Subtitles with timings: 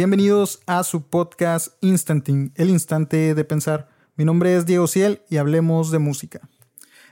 [0.00, 3.90] Bienvenidos a su podcast Instanting, el instante de pensar.
[4.16, 6.40] Mi nombre es Diego Ciel y hablemos de música.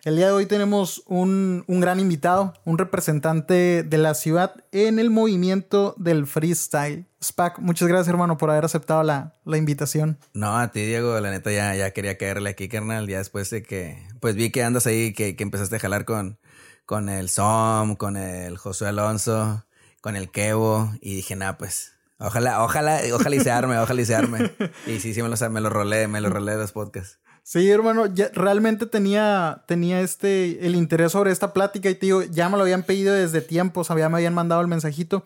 [0.04, 4.98] El día de hoy tenemos un, un, gran invitado, un representante de la ciudad en
[4.98, 7.04] el movimiento del freestyle.
[7.22, 10.18] Spac, muchas gracias hermano por haber aceptado la, la, invitación.
[10.32, 13.62] No, a ti Diego, la neta ya, ya quería caerle aquí, carnal, ya después de
[13.62, 16.38] que, pues vi que andas ahí, que, que empezaste a jalar con,
[16.86, 19.66] con el Som, con el Josué Alonso,
[20.00, 24.04] con el Kevo, y dije, nada, pues Ojalá, ojalá, ojalá y se arme, ojalá y
[24.04, 24.52] se arme.
[24.86, 27.20] Y sí, sí me lo, me lo rolé, me lo rolé de los podcasts.
[27.44, 32.22] Sí, hermano, ya, realmente tenía, tenía este, el interés sobre esta plática y te digo,
[32.22, 35.24] ya me lo habían pedido desde tiempos, había, me habían mandado el mensajito.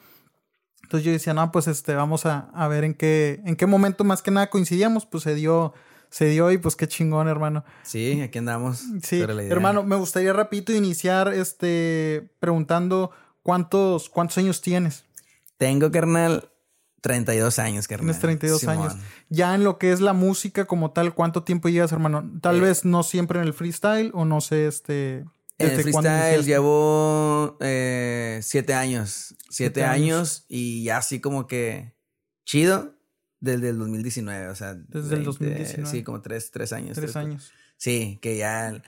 [0.85, 4.05] Entonces yo decía, no, pues este, vamos a, a ver en qué, en qué momento
[4.05, 5.73] más que nada coincidíamos, pues se dio,
[6.11, 7.65] se dio y pues qué chingón, hermano.
[7.83, 8.85] Sí, aquí andamos.
[9.03, 13.11] Sí, hermano, me gustaría rapidito iniciar, este, preguntando
[13.43, 15.07] cuántos, cuántos años tienes.
[15.57, 16.52] Tengo, carnal,
[17.03, 18.07] 32 años, carnal.
[18.07, 18.79] Tienes 32 Simón.
[18.79, 18.97] años.
[19.29, 22.31] Ya en lo que es la música como tal, ¿cuánto tiempo llevas, hermano?
[22.41, 25.25] Tal eh, vez no siempre en el freestyle o no sé, este...
[25.59, 29.35] En el freestyle llevo eh, siete años.
[29.51, 30.17] Siete, años.
[30.17, 30.45] años.
[30.49, 31.95] y ya así como que
[32.45, 32.97] chido
[33.39, 34.75] desde el 2019, o sea.
[34.75, 35.89] Desde el 2019.
[35.89, 36.95] Sí, como tres, tres años.
[36.95, 37.53] Tres, tres años.
[37.77, 38.83] Sí, que ya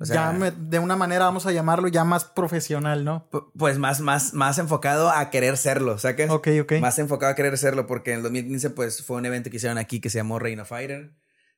[0.00, 3.28] o sea, ya de una manera vamos a llamarlo ya más profesional, ¿no?
[3.56, 6.30] Pues más, más, más enfocado a querer serlo, ¿sabes?
[6.30, 6.72] Ok, ok.
[6.80, 9.76] Más enfocado a querer serlo, porque en el 2015 pues fue un evento que hicieron
[9.76, 11.12] aquí que se llamó Reino Fighter.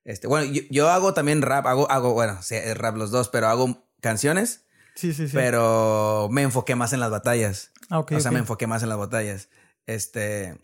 [0.04, 2.40] Este, bueno, yo, hago también rap, hago, hago, bueno,
[2.74, 4.64] rap los dos, pero hago canciones.
[4.96, 5.34] Sí, sí, sí.
[5.34, 7.70] Pero me enfoqué más en las batallas.
[7.90, 8.10] Ah, ok.
[8.16, 8.32] O sea, okay.
[8.32, 9.50] me enfoqué más en las batallas.
[9.86, 10.58] Este,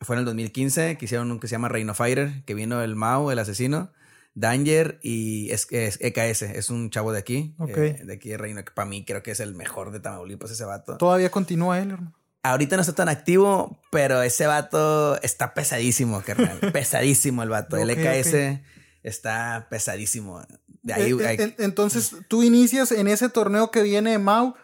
[0.00, 2.96] fue en el 2015 que hicieron un que se llama Reino Fighter, que vino el
[2.96, 3.92] Mao, el asesino.
[4.36, 8.62] Danger y es, es, EKS, es un chavo de aquí, eh, de aquí de Reino,
[8.64, 10.98] que para mí creo que es el mejor de Tamaulipas, ese vato.
[10.98, 12.14] ¿Todavía continúa él, hermano?
[12.42, 16.60] Ahorita no está tan activo, pero ese vato está pesadísimo, carnal.
[16.72, 17.78] pesadísimo el vato.
[17.78, 18.62] el EKS okay.
[19.02, 20.42] está pesadísimo.
[20.82, 24.54] De ahí, eh, eh, entonces, tú inicias en ese torneo que viene Mau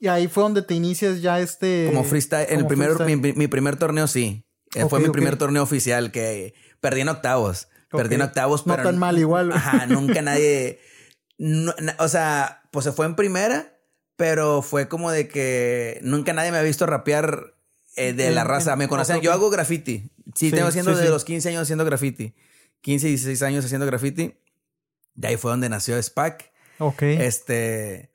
[0.00, 1.86] y ahí fue donde te inicias ya este...
[1.86, 2.48] Como freestyle.
[2.48, 3.16] Como el primer, freestyle.
[3.16, 4.44] Mi, mi, primer torneo sí.
[4.70, 7.68] Okay, fue mi primer torneo oficial que perdí en octavos.
[7.90, 8.04] Okay.
[8.04, 8.88] Perdí en octavos, no pero.
[8.88, 9.52] tan mal igual.
[9.52, 10.80] Ajá, nunca nadie.
[11.38, 13.78] No, o sea, pues se fue en primera,
[14.16, 17.54] pero fue como de que nunca nadie me ha visto rapear
[17.96, 18.76] eh, de la raza.
[18.76, 19.18] Me conocían.
[19.18, 19.26] Okay.
[19.26, 20.12] Yo hago graffiti.
[20.34, 21.12] Sí, sí tengo haciendo sí, desde sí.
[21.12, 22.34] los 15 años haciendo graffiti.
[22.82, 24.36] 15, 16 años haciendo graffiti.
[25.14, 26.52] De ahí fue donde nació SPAC.
[26.78, 27.02] Ok.
[27.02, 28.09] Este.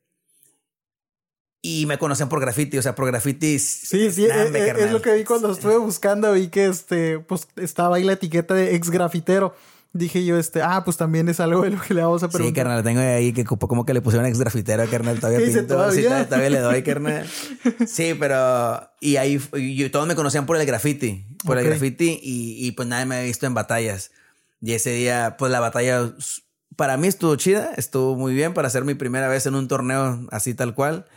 [1.68, 3.58] Y me conocían por graffiti, o sea, por graffiti.
[3.58, 7.96] Sí, sí, es, es, lo que vi cuando estuve buscando, vi que este, pues estaba
[7.96, 9.56] ahí la etiqueta de ex grafitero.
[9.92, 12.50] Dije yo, este, ah, pues también es algo de lo que le vamos a preguntar.
[12.50, 15.66] Sí, carnal, tengo ahí que como que le pusieron ex grafitero, carnal, todavía ¿Qué pinto.
[15.66, 15.96] ¿Todavía?
[15.96, 17.26] Sí, todavía, todavía le doy, carnal.
[17.88, 18.88] Sí, pero.
[19.02, 21.26] Y ahí y todos me conocían por el graffiti.
[21.46, 21.64] Por okay.
[21.64, 24.12] el graffiti, y, y pues nadie me había visto en batallas.
[24.62, 26.14] Y ese día, pues la batalla
[26.76, 30.28] para mí estuvo chida, estuvo muy bien para ser mi primera vez en un torneo
[30.30, 31.08] así tal cual.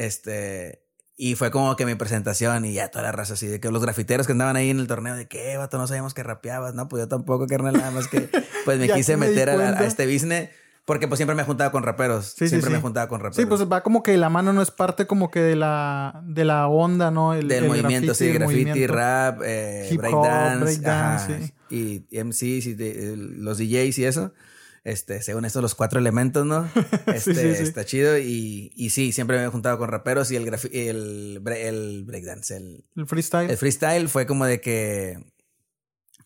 [0.00, 0.82] Este,
[1.14, 3.82] y fue como que mi presentación y ya toda la raza así de que los
[3.82, 6.88] grafiteros que andaban ahí en el torneo de que, vato, no sabíamos que rapeabas, no,
[6.88, 8.30] pues yo tampoco, carnal, nada más que
[8.64, 10.48] pues me quise me meter a, a, este business
[10.86, 12.78] porque pues siempre me he juntado con raperos, sí, siempre sí, me sí.
[12.78, 13.36] he juntado con raperos.
[13.36, 16.46] Sí, pues va como que la mano no es parte como que de la de
[16.46, 17.34] la onda, ¿no?
[17.34, 18.94] El, Del el movimiento, graffiti, sí, graffiti, movimiento.
[18.94, 22.06] rap, eh, breakdance, sí.
[22.10, 24.32] y MCs y de, los DJs y eso.
[24.82, 26.68] Este, según esto, los cuatro elementos, ¿no?
[27.06, 27.62] Este, sí, sí, sí.
[27.62, 28.18] está chido.
[28.18, 32.84] Y, y sí, siempre me he juntado con raperos y el, el, el breakdance, el,
[32.96, 33.50] el freestyle.
[33.50, 35.18] El freestyle fue como de que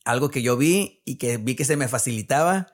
[0.05, 2.69] algo que yo vi y que vi que se me facilitaba.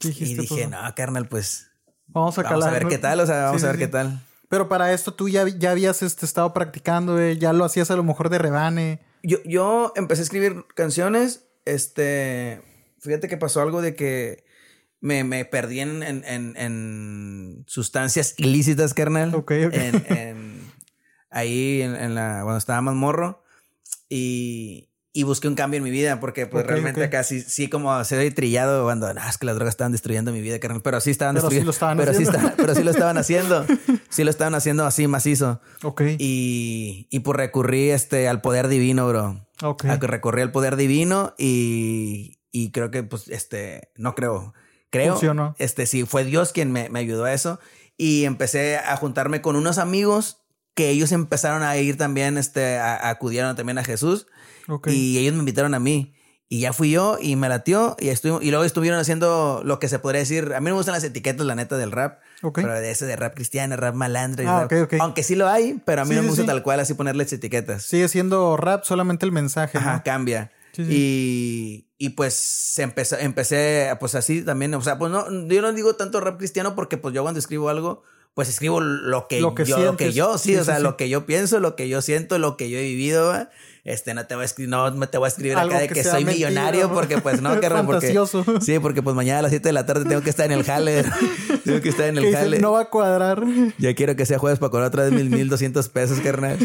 [0.00, 1.68] Y dije, no, carnal, pues
[2.06, 3.92] vamos a, vamos a ver qué tal, o sea, vamos Sí, a sí, ver qué
[3.92, 4.20] tal.
[4.48, 7.96] Pero para esto tú ya, ya habías este, estado practicando, eh, ya lo hacías a
[7.96, 9.00] lo mejor de rebane.
[9.22, 12.62] Yo, yo empecé a escribir canciones, este,
[12.98, 14.44] fíjate que pasó algo de que
[15.04, 19.34] me, me perdí en, en, en, en sustancias ilícitas, carnal.
[19.34, 19.52] Ok,
[21.30, 23.42] ahí en, la, cuando estaba más morro.
[24.08, 27.06] Y, y busqué un cambio en mi vida porque pues Ok, realmente ok.
[27.06, 30.32] acá sí, sí como se ve trillado cuando, no, es que las drogas estaban destruyendo
[30.32, 30.82] mi vida, carnal.
[30.82, 31.66] Pero sí estaban Pero sí destruyendo.
[31.66, 32.38] lo estaban pero, sí haciendo.
[32.48, 33.66] esta- pero sí lo estaban haciendo.
[34.14, 35.60] Sí lo estaban haciendo así macizo.
[35.82, 36.02] Ok.
[36.18, 39.44] Y, y pues recurrí este, al poder divino, bro.
[39.60, 39.84] ok.
[40.00, 44.54] Recurrí al poder divino y, y creo que, pues, este, no creo.
[44.98, 45.12] Creo.
[45.14, 45.54] Funcionó.
[45.58, 47.60] Este, sí, fue Dios quien me, me ayudó a eso.
[47.96, 50.38] Y empecé a juntarme con unos amigos
[50.74, 54.26] que ellos empezaron a ir también, este, a, a- acudieron también a Jesús.
[54.68, 54.88] ok.
[54.88, 56.14] Y ellos me invitaron a mí.
[56.48, 59.98] Y ya fui yo y me latió y y luego estuvieron haciendo lo que se
[59.98, 60.52] podría decir.
[60.54, 62.20] A mí me gustan las etiquetas, la neta, del rap.
[62.42, 62.56] Ok.
[62.60, 64.44] Pero de ese de rap cristiano, rap malandro.
[64.44, 64.94] y Ah, rap- ok, ok.
[65.00, 66.46] Aunque sí lo hay, pero a mí Sí, no me gusta sí.
[66.46, 67.82] tal cual así ponerles etiquetas.
[67.84, 69.78] Sigue siendo rap, solamente el mensaje.
[69.78, 70.02] Ajá, ¿no?
[70.04, 70.52] cambia.
[70.76, 75.94] Y, y pues empecé, empecé, pues así también, o sea, pues no, yo no digo
[75.96, 78.02] tanto rap cristiano porque pues yo cuando escribo algo,
[78.34, 81.60] pues escribo lo que, yo, lo que yo, sí, o sea, lo que yo pienso,
[81.60, 83.32] lo que yo siento, lo que yo he vivido,
[83.84, 86.24] este, no te voy a escribir, no te voy a escribir acá de que, soy
[86.24, 88.18] millonario, porque pues no, que porque,
[88.60, 90.64] sí, porque pues mañana a las 7 de la tarde tengo que estar en el
[90.64, 91.04] jale,
[91.64, 92.58] tengo que estar en el jale.
[92.58, 93.44] No va a cuadrar.
[93.78, 96.58] Ya quiero que sea jueves para cobrar otra vez mil, mil doscientos pesos, carnal.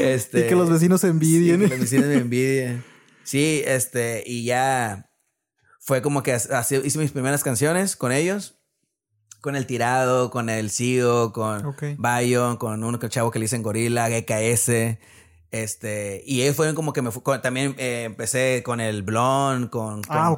[0.00, 1.60] Este, y que los vecinos envidien.
[1.60, 2.84] que los vecinos me envidien.
[3.30, 5.08] Sí, este, y ya
[5.78, 8.56] fue como que así hice mis primeras canciones con ellos
[9.40, 14.08] con el tirado, con el CEO, con Bayo, con un chavo que le dicen Gorila,
[14.08, 14.98] GKS.
[15.52, 20.16] Este, y ellos fueron como que me también eh, empecé con el Blond, con, con
[20.16, 20.34] ah,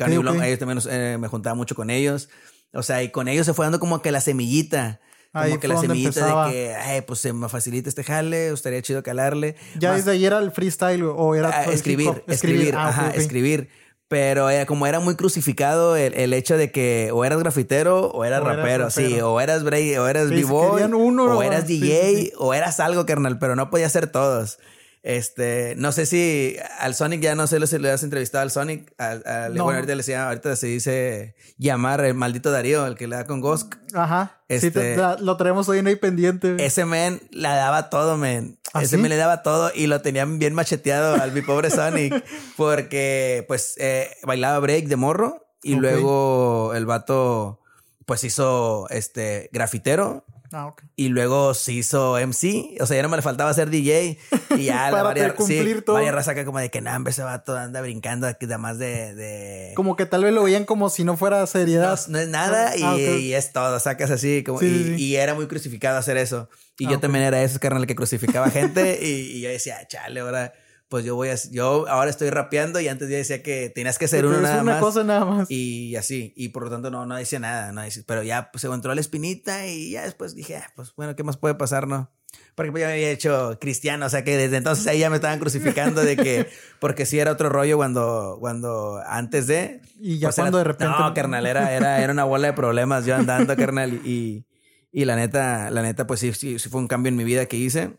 [0.46, 2.28] ellos también eh, me juntaba mucho con ellos.
[2.74, 5.00] O sea, y con ellos se fue dando como que la semillita.
[5.32, 9.02] Como que la semillita de que, ay, pues se me facilita este jale, estaría chido
[9.02, 9.56] calarle.
[9.78, 13.70] ¿Ya desde ahí era el freestyle o era ah, escribir, escribir, ah, ajá, escribir.
[14.08, 18.26] Pero eh, como era muy crucificado el, el, hecho de que o eras grafitero o
[18.26, 23.06] eras, rapero, sí, o eras break, o eras sí, o eras DJ, o eras algo,
[23.06, 24.58] carnal, pero no podía ser todos.
[25.02, 28.94] Este, no sé si al Sonic ya no sé si le has entrevistado al Sonic.
[28.98, 33.26] Al, Bueno, ahorita, le ahorita se dice llamar el maldito Darío, el que le da
[33.26, 33.74] con Ghost.
[33.94, 34.40] Ajá.
[34.48, 36.54] Este, lo traemos hoy en ahí pendiente.
[36.64, 38.60] Ese men la daba todo, men.
[38.72, 42.24] ¿Ah, ese men le daba todo y lo tenían bien macheteado al mi pobre Sonic.
[42.56, 47.60] porque, pues, eh, bailaba break de morro y luego el vato,
[48.06, 52.76] pues, hizo este grafitero Ah, y luego se hizo MC.
[52.80, 54.18] O sea, ya no me le faltaba ser DJ.
[54.58, 55.98] Y ya la varias, sí, todo.
[56.12, 59.96] raza que como de que nada, ese vato anda brincando aquí más de, de, Como
[59.96, 61.98] que tal vez lo veían como si no fuera seriedad.
[62.08, 63.80] No, es nada ah, y, es todo.
[63.80, 64.44] Sacas así.
[64.44, 66.50] Como, y, era muy crucificado hacer eso.
[66.78, 68.98] Y yo ah, también era ese carnal que crucificaba gente.
[69.02, 70.52] y, y, yo decía, chale, ahora
[70.92, 74.08] pues yo voy a, yo ahora estoy rapeando y antes ya decía que tenías que
[74.08, 75.50] ser uno nada una cosa nada más.
[75.50, 78.66] Y así, y por lo tanto no, no decía nada, no pero ya pues, se
[78.66, 82.12] encontró la espinita y ya después dije, ah, pues bueno, ¿qué más puede pasar, no?
[82.54, 85.16] Porque pues, yo me había hecho cristiano, o sea que desde entonces ahí ya me
[85.16, 86.46] estaban crucificando de que,
[86.78, 89.80] porque sí era otro rollo cuando, cuando antes de.
[89.98, 90.92] Y ya pues, cuando de repente.
[90.94, 94.44] No, carnal, era, era, era una bola de problemas yo andando, carnal, y,
[94.90, 97.46] y la neta, la neta, pues sí, sí, sí fue un cambio en mi vida
[97.46, 97.98] que hice.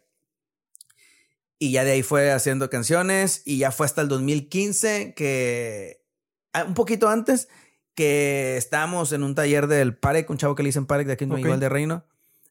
[1.64, 6.04] Y ya de ahí fue haciendo canciones y ya fue hasta el 2015 que,
[6.52, 7.48] ah, un poquito antes,
[7.96, 11.24] que estábamos en un taller del Parek, un chavo que le dicen Parek de aquí
[11.24, 11.58] en okay.
[11.58, 12.06] de Reino.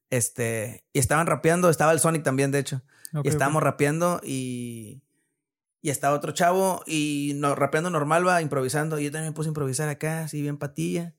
[0.09, 2.81] Este, y estaban rapeando, estaba el Sonic también, de hecho.
[3.23, 5.03] y estábamos rapeando y,
[5.83, 8.99] y estaba otro chavo y no, rapeando normal, va, improvisando.
[8.99, 11.13] Y yo también me puse a improvisar acá, así bien patilla.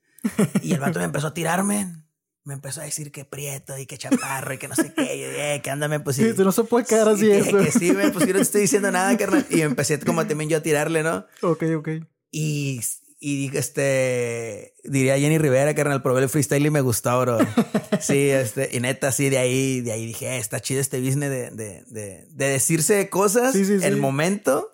[0.63, 2.02] y el vato me empezó a tirarme
[2.45, 5.15] me empezó a decir que prieto y que chaparro y que no sé qué.
[5.15, 6.33] Y yo dije, eh, que ándame, pues sí.
[6.37, 7.31] no se puede quedar así.
[7.31, 7.57] eso.
[7.57, 9.45] que sí, me, pues yo no te estoy diciendo nada, carnal.
[9.49, 11.25] Y empecé como también yo a tirarle, ¿no?
[11.41, 11.89] Ok, ok.
[12.31, 12.81] Y,
[13.19, 17.37] y este, diría Jenny Rivera, carnal, probé el freestyle y me gustó, bro.
[18.01, 21.29] sí, este, y neta, sí, de ahí, de ahí dije, eh, está chido este business
[21.29, 24.72] de, de, de, de decirse cosas en el momento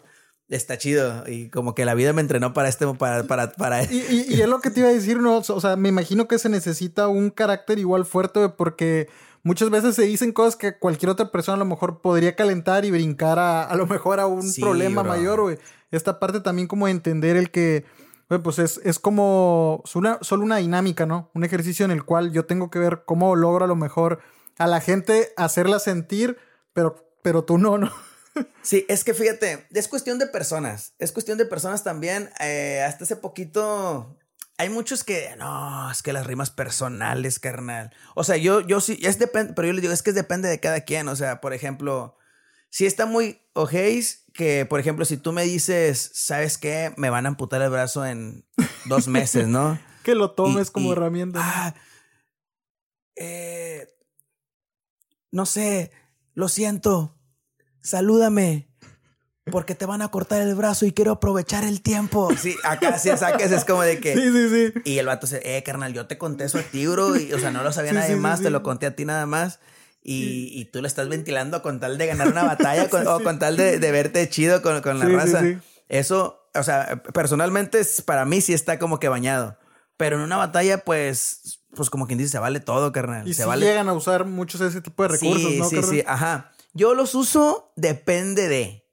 [0.49, 1.23] está chido.
[1.27, 3.83] Y como que la vida me entrenó para este, para, para, para...
[3.83, 5.37] Y, y, es lo que te iba a decir, ¿no?
[5.37, 9.07] O sea, me imagino que se necesita un carácter igual fuerte porque
[9.44, 12.91] muchas veces se dicen cosas que cualquier otra persona a lo mejor podría calentar y
[12.91, 15.57] brincar a, a lo mejor a un problema mayor, güey.
[15.91, 17.85] Esta parte también como entender el que,
[18.29, 21.29] güey, pues es, es como una, solo una dinámica, ¿no?
[21.33, 24.19] Un ejercicio en el cual yo tengo que ver cómo logro a lo mejor
[24.57, 26.37] a la gente hacerla sentir,
[26.73, 27.91] pero, pero tú no, ¿no?
[28.61, 30.93] Sí, es que fíjate, es cuestión de personas.
[30.99, 32.29] Es cuestión de personas también.
[32.39, 34.19] Eh, hasta hace poquito
[34.59, 37.91] hay muchos que no, es que las rimas personales, carnal.
[38.13, 40.59] O sea, yo, yo sí, es depende, pero yo les digo, es que depende de
[40.59, 41.07] cada quien.
[41.07, 42.17] O sea, por ejemplo,
[42.69, 46.93] si está muy ojéis, que por ejemplo, si tú me dices, ¿sabes qué?
[46.97, 48.45] Me van a amputar el brazo en
[48.83, 49.79] dos meses, ¿no?
[50.03, 51.39] que lo tomes como herramienta.
[51.41, 51.75] Ah,
[53.15, 53.87] eh,
[55.31, 55.91] no sé,
[56.33, 57.17] lo siento
[57.81, 58.68] salúdame.
[59.52, 62.30] Porque te van a cortar el brazo y quiero aprovechar el tiempo.
[62.38, 64.14] Sí, acá sí saques, es como de que.
[64.14, 64.81] Sí, sí, sí.
[64.86, 67.16] Y el vato dice, eh, carnal, yo te conté eso a ti, bro.
[67.16, 69.59] Y, o sea, no lo sabía nadie más, te lo conté a ti nada más.
[70.02, 73.57] Y, y, tú lo estás ventilando con tal de ganar una batalla o con tal
[73.57, 75.44] de, de verte chido con, con la raza.
[75.90, 79.57] Eso, o sea, personalmente para mí sí está como que bañado.
[79.98, 83.28] Pero en una batalla, pues, pues como quien dice, se vale todo, carnal.
[83.28, 83.66] Y se vale.
[83.66, 85.69] llegan a usar muchos ese tipo de recursos, sí, ¿no?
[85.69, 86.52] Sí, sí, ajá.
[86.73, 88.85] Yo los uso, depende de.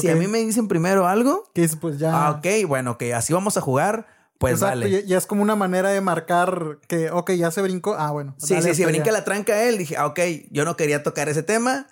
[0.00, 1.50] si a mí me dicen primero algo.
[1.54, 2.26] Que es pues ya.
[2.26, 4.06] Ah, ok, bueno, que así vamos a jugar.
[4.38, 5.06] Pues vale.
[5.06, 7.94] Ya, es como una manera de marcar que, ok, ya se brincó.
[7.98, 8.34] Ah, bueno.
[8.38, 9.78] Sí, sí, sí, brinca la tranca él.
[9.78, 11.86] Dije, ah, ok, yo no quería tocar ese tema.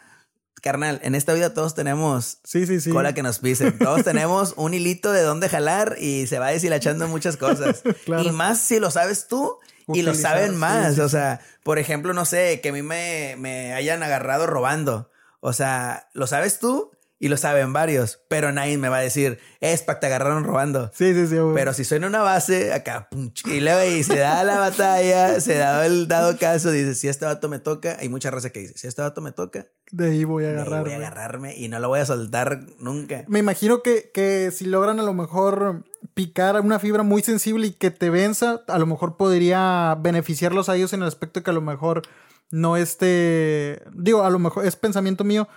[0.60, 2.90] carnal, en esta vida todos tenemos sí, sí, sí.
[2.90, 3.78] cola que nos pisen.
[3.78, 7.82] Todos tenemos un hilito de dónde jalar y se va deshilachando muchas cosas.
[8.24, 9.58] Y más si lo sabes tú
[9.88, 10.98] y lo saben más.
[10.98, 15.10] o sea, por ejemplo, no sé, que a mí me, me hayan agarrado robando.
[15.44, 19.40] O sea, lo sabes tú y lo saben varios, pero nadie me va a decir,
[19.60, 20.92] es para te agarraron robando.
[20.94, 21.36] Sí, sí, sí.
[21.52, 23.08] Pero si soy en una base, acá,
[23.46, 27.24] y luego y se da la batalla, se da el dado caso, dice, si este
[27.24, 30.22] vato me toca, hay mucha raza que dice, si este vato me toca, de ahí
[30.22, 30.80] voy a agarrarme.
[30.80, 33.24] voy a agarrarme y no lo voy a soltar nunca.
[33.26, 35.84] Me imagino que, que si logran a lo mejor
[36.14, 40.76] picar una fibra muy sensible y que te venza, a lo mejor podría beneficiarlos a
[40.76, 42.02] ellos en el aspecto que a lo mejor
[42.50, 45.48] no esté, digo, a lo mejor es pensamiento mío,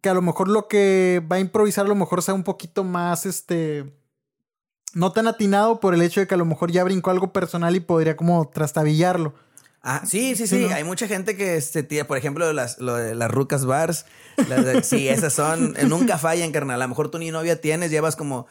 [0.00, 2.84] que a lo mejor lo que va a improvisar a lo mejor sea un poquito
[2.84, 3.98] más, este,
[4.94, 7.74] no tan atinado por el hecho de que a lo mejor ya brincó algo personal
[7.74, 9.34] y podría como trastabillarlo.
[9.80, 10.64] Ah, sí, sí, sí.
[10.64, 14.06] Hay mucha gente que este, tía, por ejemplo, las, lo de las rucas bars.
[14.82, 15.74] sí, esas son.
[15.78, 16.82] Eh, nunca fallan, carnal.
[16.82, 18.48] A lo mejor tú ni novia tienes, llevas como,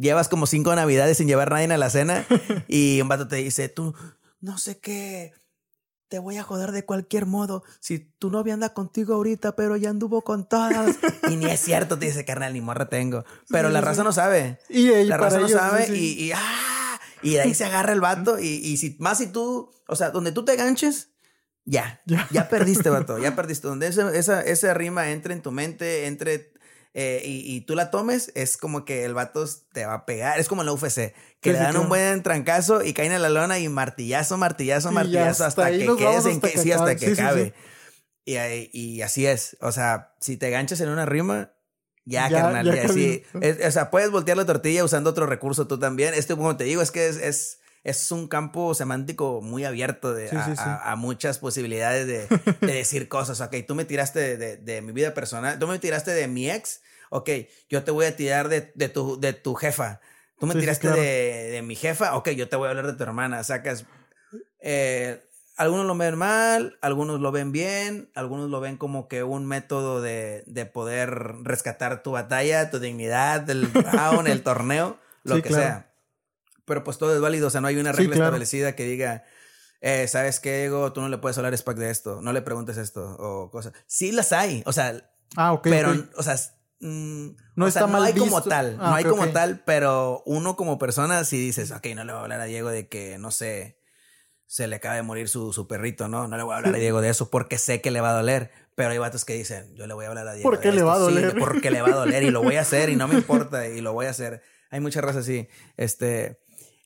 [0.00, 2.26] llevas como cinco navidades sin llevar nadie a la cena.
[2.66, 3.94] Y un vato te dice, tú,
[4.40, 5.32] no sé qué
[6.14, 7.64] te voy a joder de cualquier modo.
[7.80, 10.96] Si tu novia anda contigo ahorita, pero ya anduvo con todas.
[11.28, 13.24] y ni es cierto, te dice, carnal, ni morra tengo.
[13.50, 14.60] Pero la raza no sabe.
[14.68, 17.00] Y la raza no sabe y, ¡ah!
[17.20, 18.38] y, de ahí se agarra el vato.
[18.38, 21.08] Y, y si, más si tú, o sea, donde tú te ganches,
[21.64, 23.66] ya, ya, perdiste, vato, ya perdiste.
[23.66, 26.52] Donde esa, esa, esa rima entre en tu mente, entre
[26.96, 30.38] eh, y, tú la tomes, es como que el vato te va a pegar.
[30.38, 33.30] Es como en la UFC, que le dan un buen trancazo y caen en la
[33.30, 37.52] lona y martillazo, martillazo, martillazo hasta, que quedes en que, sí, hasta que cabe.
[38.24, 38.36] Y,
[38.72, 39.56] y, así es.
[39.60, 41.50] O sea, si te ganchas en una rima,
[42.04, 43.24] ya, carnal, ya, así.
[43.34, 46.14] o sea, puedes voltear la tortilla usando otro recurso tú también.
[46.14, 47.58] Este, como te digo, es que es, es,
[48.10, 52.28] un campo semántico muy abierto de, a, muchas posibilidades de,
[52.66, 53.40] decir cosas.
[53.40, 56.80] Ok, tú me tiraste de, de, mi vida personal, tú me tiraste de mi ex
[57.14, 57.30] ok,
[57.68, 60.00] yo te voy a tirar de, tu, de tu jefa.
[60.40, 63.44] Tú me tiraste de, mi jefa, ok, yo te voy a hablar de tu hermana.
[63.44, 63.86] Sacas.
[64.58, 65.24] Eh,
[65.56, 70.02] algunos lo ven mal, algunos lo ven bien, algunos lo ven como que un método
[70.02, 71.10] de, poder
[71.42, 75.93] rescatar tu batalla, tu dignidad, el round, el torneo, lo que sea.
[76.64, 79.24] Pero pues todo es válido, o sea, no hay una regla establecida que diga,
[79.80, 80.92] eh, ¿sabes qué, Diego?
[80.92, 83.72] Tú no le puedes hablar a Spack de esto, no le preguntes esto o cosas.
[83.86, 85.62] Sí las hay, o sea, ah, ok.
[85.64, 86.36] pero, o sea,
[86.84, 88.02] Mm, no está mal.
[88.02, 91.70] No hay como tal, no ah, hay como tal, pero uno como persona, si dices,
[91.70, 93.80] ok, no le voy a hablar a Diego de que, no sé,
[94.46, 96.28] se le acaba de morir su, su perrito, ¿no?
[96.28, 98.14] No le voy a hablar a Diego de eso porque sé que le va a
[98.14, 98.50] doler.
[98.74, 100.50] Pero hay vatos que dicen, yo le voy a hablar a Diego.
[100.50, 101.34] ¿Por qué le va a doler?
[101.38, 103.80] porque le va a doler y lo voy a hacer y no me importa y
[103.80, 104.42] lo voy a hacer.
[104.70, 105.48] Hay muchas razas así.
[105.78, 106.43] Este,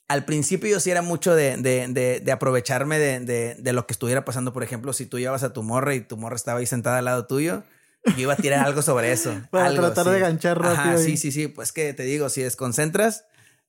[0.08, 3.20] al principio yo sí era mucho de, de, de, de aprovecharme de,
[3.54, 4.54] de, lo que estuviera pasando.
[4.54, 7.04] Por ejemplo, si tú llevas a tu morra y tu morra estaba ahí sentada al
[7.04, 7.62] lado tuyo,
[8.04, 9.38] yo iba a tirar algo sobre eso.
[9.50, 10.98] Para tratar de ganchar rápido.
[10.98, 11.48] sí, sí, sí.
[11.48, 13.26] Pues que te digo, si desconcentras.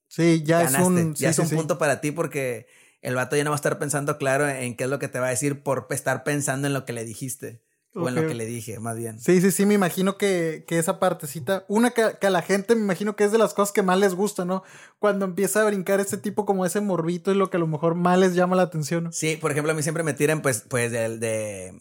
[0.08, 1.14] Sí, ya es un.
[1.14, 2.68] Ya es un punto para ti porque
[3.02, 5.20] el vato ya no va a estar pensando claro en qué es lo que te
[5.20, 7.62] va a decir por estar pensando en lo que le dijiste.
[7.96, 9.20] O en lo que le dije, más bien.
[9.20, 13.16] Sí, sí, sí, me imagino que, esa partecita, una que, a la gente me imagino
[13.16, 14.64] que es de las cosas que más les gusta, ¿no?
[15.00, 17.96] Cuando empieza a brincar ese tipo como ese morbito es lo que a lo mejor
[17.96, 19.12] más les llama la atención.
[19.12, 21.18] Sí, por ejemplo, a mí siempre me tiran pues, pues de,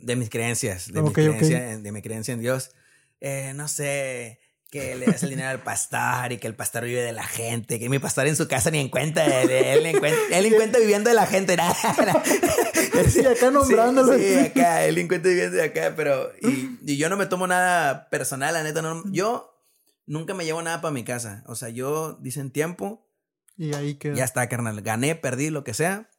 [0.00, 2.70] de, mis creencias, de, mi creencia, de mi creencia en Dios.
[3.20, 7.00] Eh, no sé, que le das el dinero al pastor y que el pastor vive
[7.00, 10.54] de la gente, que mi pastor en su casa ni en cuenta él, él en
[10.54, 11.56] cuenta viviendo de la gente.
[13.08, 14.18] sí, acá nombrándolo.
[14.18, 17.46] Sí, acá, él en cuenta viviendo de acá, pero y, y, yo no me tomo
[17.46, 19.58] nada personal, la neta, no, yo
[20.06, 23.08] nunca me llevo nada para mi casa, o sea, yo dicen tiempo
[23.56, 24.14] y ahí queda.
[24.14, 26.10] Ya está, carnal, gané, perdí, lo que sea,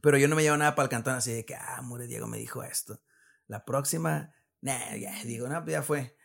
[0.00, 2.28] pero yo no me llevo nada para el cantón así de que, ah, Mure Diego
[2.28, 3.00] me dijo esto.
[3.48, 6.16] La próxima, nah, ya digo, no, pues ya fue.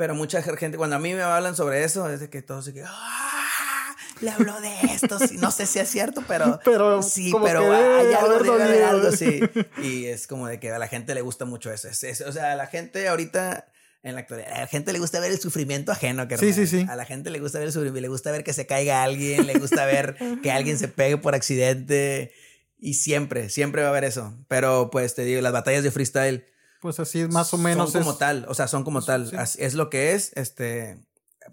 [0.00, 2.72] Pero mucha gente, cuando a mí me hablan sobre eso, es de que todos se
[2.72, 3.94] que, ¡Ah!
[4.22, 8.38] Le habló de esto, no sé si es cierto, pero, pero sí, pero hay algo,
[8.38, 9.40] debe haber algo, sí.
[9.82, 11.88] Y es como de que a la gente le gusta mucho eso.
[12.26, 13.70] o sea, a la gente ahorita,
[14.02, 16.26] en la actualidad, a la gente le gusta ver el sufrimiento ajeno.
[16.28, 16.86] Que sí, sí, sí.
[16.88, 19.46] A la gente le gusta ver el sufrimiento, le gusta ver que se caiga alguien,
[19.46, 22.32] le gusta ver que alguien se pegue por accidente.
[22.78, 24.34] Y siempre, siempre va a haber eso.
[24.48, 26.46] Pero pues te digo, las batallas de freestyle
[26.80, 27.92] pues así más o menos.
[27.92, 29.30] Son como tal, o sea, son como tal.
[29.58, 31.00] Es lo que es, este.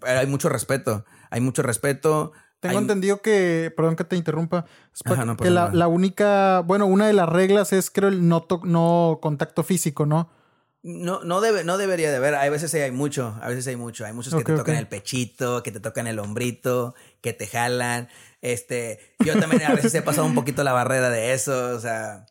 [0.02, 1.04] Hay mucho respeto.
[1.30, 2.32] Hay mucho respeto.
[2.60, 4.64] Tengo entendido que, perdón que te interrumpa,
[5.40, 10.06] que la, única, bueno, una de las reglas es creo el no, no contacto físico,
[10.06, 10.28] ¿no?
[10.82, 12.34] No, no, debe, no debería de haber.
[12.34, 14.06] Hay veces hay mucho, a veces hay mucho.
[14.06, 18.08] Hay muchos que te tocan el pechito, que te tocan el hombrito, que te jalan.
[18.40, 22.26] Este, yo también a veces he pasado un poquito la barrera de eso, o sea,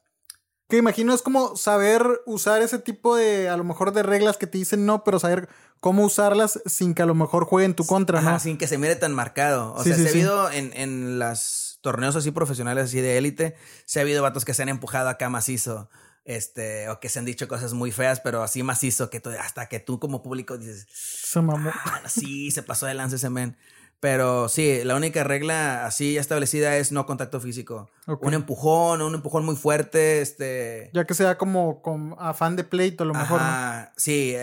[0.68, 4.48] Que imagino es como saber usar ese tipo de, a lo mejor, de reglas que
[4.48, 5.48] te dicen no, pero saber
[5.80, 8.40] cómo usarlas sin que a lo mejor juegue en tu contra, ¿no?
[8.40, 9.74] sin que se mire tan marcado.
[9.76, 13.56] O sea, se ha habido en, en los torneos así profesionales, así de élite,
[13.86, 15.90] se ha habido vatos que se han empujado acá macizo.
[16.26, 19.70] Este, o que se han dicho cosas muy feas, pero así macizo que tú, hasta
[19.70, 21.72] que tú como público dices, se mamó.
[21.74, 23.56] Ah, sí, se pasó de lance ese men.
[24.00, 27.90] Pero sí, la única regla así establecida es no contacto físico.
[28.06, 30.92] Un empujón, un empujón muy fuerte, este...
[30.94, 33.88] Ya que sea como con afán de pleito a lo mejor, ¿no?
[33.96, 34.36] Sí,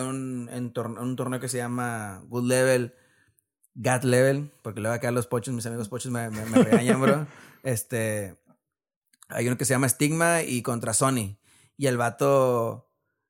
[0.00, 2.94] un, un torneo que se llama Good Level,
[3.74, 7.00] Gat Level, porque le voy a quedar los pochos, mis amigos pochos me, me, regañan,
[7.00, 7.26] bro.
[7.62, 8.36] Este...
[9.28, 11.36] Hay uno que se llama Stigma y contra Sony.
[11.76, 12.85] Y el vato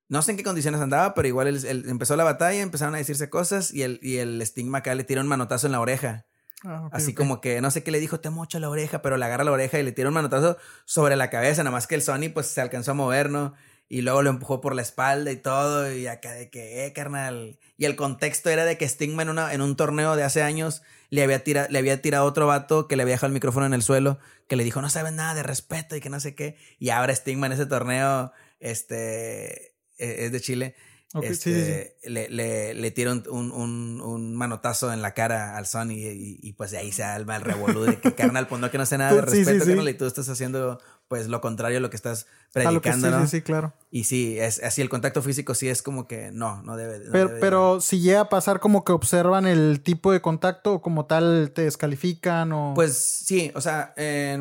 [0.08, 3.28] no sé en qué condiciones andaba, pero igual él, empezó la batalla, empezaron a decirse
[3.28, 6.26] cosas y el, y el estigma acá le tira un manotazo en la oreja.
[6.64, 9.24] Ah, Así como que no sé qué le dijo, te mocho la oreja, pero le
[9.24, 12.02] agarra la oreja y le tira un manotazo sobre la cabeza, nada más que el
[12.02, 13.54] Sony pues se alcanzó a mover, ¿no?
[13.88, 17.60] Y luego lo empujó por la espalda y todo, y acá de que, eh, carnal.
[17.76, 20.82] Y el contexto era de que Stigma en, una, en un torneo de hace años
[21.08, 23.74] le había, tirado, le había tirado otro vato que le había dejado el micrófono en
[23.74, 26.56] el suelo, que le dijo, no sabes nada de respeto y que no sé qué.
[26.80, 30.74] Y ahora Stigma en ese torneo, este es de Chile.
[31.22, 36.38] este, Le, le, le tira un, un, un, manotazo en la cara al Sony y,
[36.42, 38.86] y, pues de ahí se alma el revolú de que carnal, pues no que no
[38.86, 41.96] sé nada de respeto, carnal, y tú estás haciendo pues lo contrario a lo que
[41.96, 43.22] estás predicando, ¿no?
[43.22, 43.72] Sí, sí, claro.
[43.90, 47.00] Y sí, es así el contacto físico sí es como que no, no debe.
[47.12, 51.06] pero, pero si llega a pasar como que observan el tipo de contacto o como
[51.06, 52.72] tal te descalifican o...
[52.74, 53.94] Pues sí, o sea,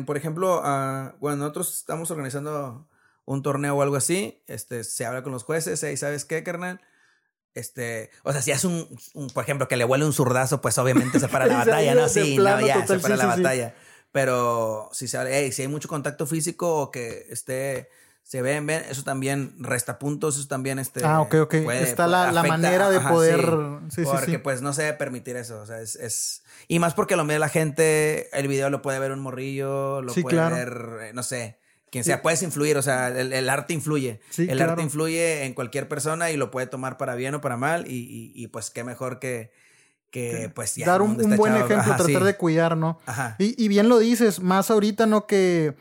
[0.04, 2.88] por ejemplo, uh, cuando nosotros estamos organizando
[3.26, 6.80] un torneo o algo así, este, se habla con los jueces, y ¿sabes qué, carnal?
[7.54, 8.86] Este, o sea, si es un,
[9.34, 12.08] por ejemplo, que le huele un zurdazo, pues obviamente se para la batalla, ¿no?
[12.08, 13.74] Sí, no, ya, se para la batalla.
[14.12, 17.90] Pero si se hey, si hay mucho contacto físico o que esté,
[18.22, 21.04] se ven, ven, eso también resta puntos, eso también este.
[21.04, 21.54] Ah, ok, ok.
[21.54, 23.44] Está la, la, manera de poder.
[23.90, 25.60] Sí, porque pues no se debe permitir eso.
[25.60, 26.42] O sea, es, es.
[26.68, 30.14] Y más porque lo mira la gente, el video lo puede ver un morrillo, lo
[30.14, 31.58] puede ver, eh, no sé
[31.90, 34.20] quien sea, puedes influir, o sea, el, arte influye.
[34.36, 37.86] el arte influye en cualquier persona y lo puede tomar para bien o para mal
[37.86, 39.52] y, y, pues qué mejor que,
[40.10, 40.86] que pues ya.
[40.86, 42.98] Dar un, buen ejemplo, tratar de cuidar, ¿no?
[43.06, 43.36] Ajá.
[43.38, 45.26] Y, y, bien lo dices, más ahorita, ¿no?
[45.26, 45.74] Que,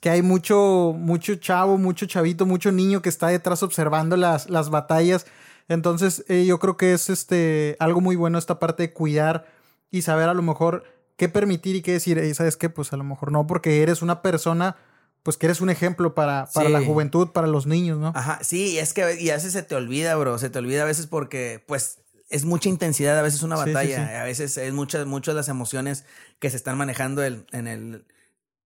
[0.00, 4.70] que hay mucho, mucho chavo, mucho chavito, mucho niño que está detrás observando las, las
[4.70, 5.26] batallas.
[5.68, 9.46] Entonces, eh, yo creo que es este algo muy bueno esta parte de cuidar
[9.90, 10.84] y saber a lo mejor
[11.16, 12.18] qué permitir y qué decir.
[12.18, 14.76] Y sabes qué, pues a lo mejor no, porque eres una persona
[15.22, 18.12] pues que eres un ejemplo para, para la juventud, para los niños, ¿no?
[18.14, 20.86] Ajá, sí, es que y a veces se te olvida, bro, se te olvida a
[20.86, 21.98] veces porque, pues,
[22.30, 26.04] es mucha intensidad, a veces una batalla, a veces es muchas, muchas las emociones
[26.38, 28.06] que se están manejando en, el,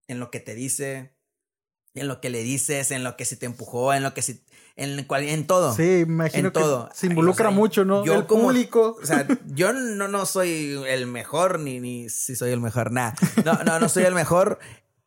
[0.07, 1.15] en lo que te dice,
[1.93, 4.43] en lo que le dices, en lo que se te empujó, en lo que se,
[4.75, 5.75] en, en todo.
[5.75, 6.89] Sí, imagino en que todo.
[6.93, 8.03] se involucra mucho, ¿no?
[8.03, 8.97] Yo el público.
[9.01, 13.13] O sea, yo no, no soy el mejor, ni, ni si soy el mejor, nada.
[13.45, 14.59] No, no, no soy el mejor.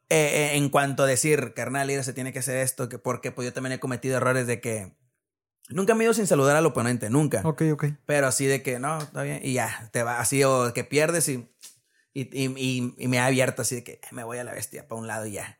[0.09, 3.47] Eh, eh, en cuanto a decir, carnal, se tiene que hacer esto, que porque pues
[3.47, 4.97] yo también he cometido errores de que
[5.69, 7.41] nunca me he ido sin saludar al oponente, nunca.
[7.45, 7.85] Ok, ok.
[8.07, 11.29] Pero así de que no, está bien, y ya, te va así, o que pierdes
[11.29, 11.51] y,
[12.13, 15.01] y, y, y me ha abierto así de que me voy a la bestia para
[15.01, 15.59] un lado y ya.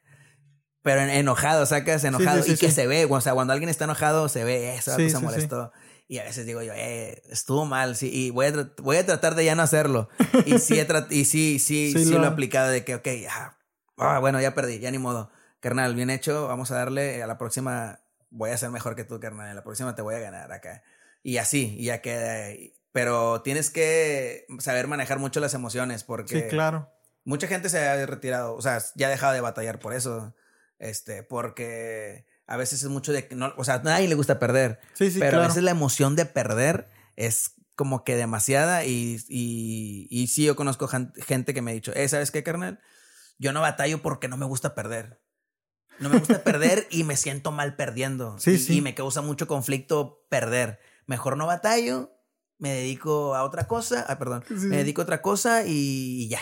[0.83, 4.45] Pero enojado, sacas enojado y que se ve, o sea, cuando alguien está enojado, se
[4.45, 5.73] ve, eso se molestó.
[6.07, 9.35] Y a veces digo yo, eh, estuvo mal, sí, y voy a, voy a tratar
[9.35, 10.09] de ya no hacerlo.
[10.45, 12.23] y sí, he y sí, sí, sí, lo...
[12.23, 13.09] he aplicado de que, ok,
[13.99, 15.31] ah, bueno, ya perdí, ya ni modo.
[15.61, 19.19] Carnal, bien hecho, vamos a darle, a la próxima voy a ser mejor que tú,
[19.21, 20.83] carnal, a la próxima te voy a ganar acá.
[21.23, 22.55] Y así, y ya queda.
[22.93, 26.43] Pero tienes que saber manejar mucho las emociones porque...
[26.43, 26.91] Sí, claro.
[27.25, 30.35] Mucha gente se ha retirado, o sea, ya ha dejado de batallar por eso.
[30.79, 33.29] Este, porque a veces es mucho de...
[33.33, 34.79] No, o sea, a nadie le gusta perder.
[34.95, 40.07] Sí, sí, pero a veces la emoción de perder es como que demasiada y, y,
[40.09, 42.81] y sí, yo conozco gente que me ha dicho, eh, ¿sabes qué, carnal?
[43.39, 45.23] Yo no batallo porque no me gusta perder.
[45.99, 48.39] No me gusta perder y me siento mal perdiendo.
[48.39, 48.77] Sí, y, sí.
[48.79, 50.79] y me causa mucho conflicto perder.
[51.07, 52.11] Mejor no batallo,
[52.59, 54.05] me dedico a otra cosa.
[54.09, 54.45] Ah, perdón.
[54.49, 56.41] Me dedico a otra cosa y ya.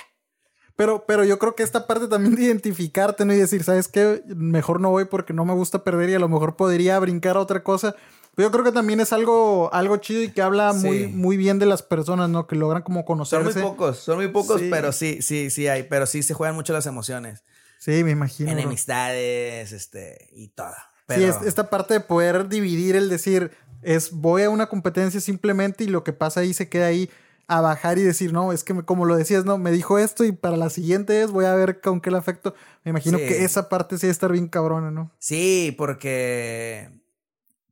[0.77, 3.33] Pero, pero yo creo que esta parte también de identificarte, ¿no?
[3.33, 4.23] Y decir, ¿sabes qué?
[4.27, 7.41] Mejor no voy porque no me gusta perder y a lo mejor podría brincar a
[7.41, 7.95] otra cosa.
[8.35, 11.59] Pero yo creo que también es algo, algo chido y que habla muy, muy bien
[11.59, 12.47] de las personas, ¿no?
[12.47, 13.53] Que logran como conocerse.
[13.53, 15.85] Son muy pocos, son muy pocos, pero sí, sí, sí hay.
[15.85, 17.45] Pero sí se juegan mucho las emociones.
[17.79, 18.51] Sí, me imagino.
[18.51, 20.75] Enemistades, este, y todo.
[21.09, 23.51] Sí, esta parte de poder dividir el decir,
[23.83, 27.11] es voy a una competencia simplemente y lo que pasa ahí se queda ahí
[27.47, 30.33] a bajar y decir, no, es que como lo decías, no, me dijo esto y
[30.33, 32.55] para la siguiente es voy a ver con qué le afecto.
[32.85, 35.11] Me imagino que esa parte sí debe estar bien cabrona, ¿no?
[35.19, 36.89] Sí, porque,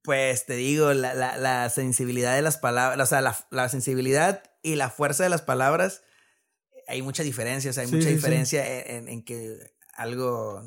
[0.02, 4.42] pues te digo, la, la, la sensibilidad de las palabras, o sea, la, la, sensibilidad
[4.62, 6.02] y la fuerza de las palabras,
[6.88, 10.62] hay mucha diferencia, o sea, hay mucha diferencia en, en, que algo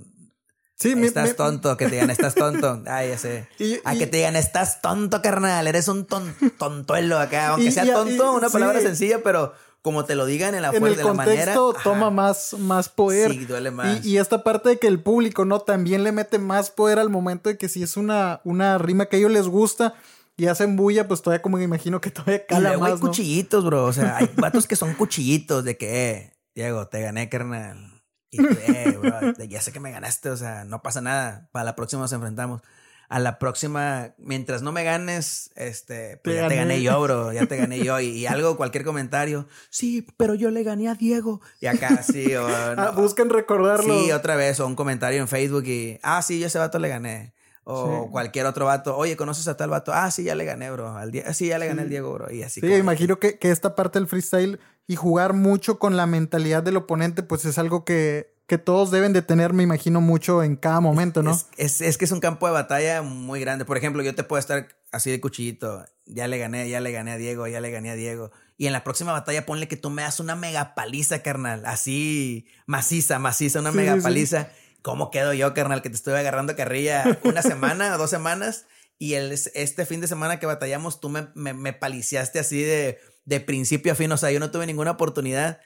[0.78, 2.84] Sí, estás tonto, que te digan, estás tonto.
[2.86, 3.48] Ay, ya sé.
[3.86, 7.50] a que te digan, estás tonto, carnal, eres un ton, tontuelo acá.
[7.50, 9.54] Aunque sea tonto, una palabra sencilla, pero
[9.86, 11.54] como te lo digan en la fuerza de la manera.
[11.84, 13.30] toma más, más poder.
[13.30, 14.04] Sí, duele más.
[14.04, 15.60] Y, esta parte de que el público, ¿no?
[15.60, 19.17] También le mete más poder al momento de que si es una, una rima que
[19.17, 19.93] a ellos les gusta
[20.38, 23.63] y hacen bulla, pues todavía como me imagino que todavía cala y más, hay cuchillitos,
[23.63, 23.86] bro.
[23.86, 27.95] O sea, hay vatos que son cuchillitos de que, eh, Diego, te gané, carnal
[28.32, 31.48] y ya sé que me ganaste, o sea, no pasa nada.
[31.52, 32.63] Para la próxima nos enfrentamos.
[33.08, 37.46] A la próxima, mientras no me ganes, este, pues ya te gané yo, bro, ya
[37.46, 38.00] te gané yo.
[38.06, 41.41] Y, algo, cualquier comentario, sí, pero yo le gané a Diego.
[41.60, 42.46] Y acá, sí, o
[42.78, 44.00] ah, buscan recordarlo.
[44.00, 46.89] Sí, otra vez, o un comentario en Facebook y, ah, sí, yo ese vato le
[46.89, 47.34] gané.
[47.68, 49.91] O cualquier otro vato, oye, ¿conoces a tal vato?
[49.91, 50.96] Ah, sí, ya le gané, bro.
[50.96, 52.32] Al sí, ya le gané al Diego, bro.
[52.32, 52.62] Y así.
[52.62, 56.78] Sí, imagino que, que esta parte del freestyle y jugar mucho con la mentalidad del
[56.78, 60.79] oponente, pues es algo que que todos deben de tener, me imagino, mucho en cada
[60.79, 61.31] momento, ¿no?
[61.58, 63.65] Es, es, que es un campo de batalla muy grande.
[63.65, 65.84] Por ejemplo, yo te puedo estar así de cuchillito.
[66.05, 68.31] Ya le gané, ya le gané a Diego, ya le gané a Diego.
[68.58, 71.65] Y en la próxima batalla ponle que tú me das una mega paliza, carnal.
[71.65, 74.49] Así, maciza, maciza, una mega paliza.
[74.84, 75.81] ¿Cómo quedo yo, carnal?
[75.81, 78.67] Que te estuve agarrando carrilla una semana o dos semanas.
[78.99, 82.99] Y el, este fin de semana que batallamos, tú me, me, me paliciaste así de,
[83.25, 84.12] de principio a fin.
[84.12, 85.60] O sea, yo no tuve ninguna oportunidad.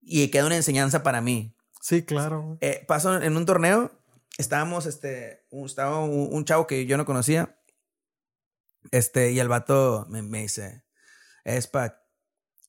[0.00, 1.53] Y queda una enseñanza para mí.
[1.84, 2.56] Sí, claro.
[2.62, 3.92] Eh, pasó en un torneo,
[4.38, 7.60] estábamos, este, estaba un, chavo que yo no conocía,
[8.90, 10.86] este, y el vato me, me dice,
[11.44, 12.02] es para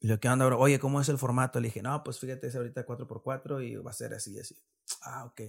[0.02, 1.62] lo que anda, oye, ¿cómo es el formato?
[1.62, 4.62] Le dije, no, pues fíjate, es ahorita 4x4 y va a ser así y así.
[5.04, 5.44] Ah, ok.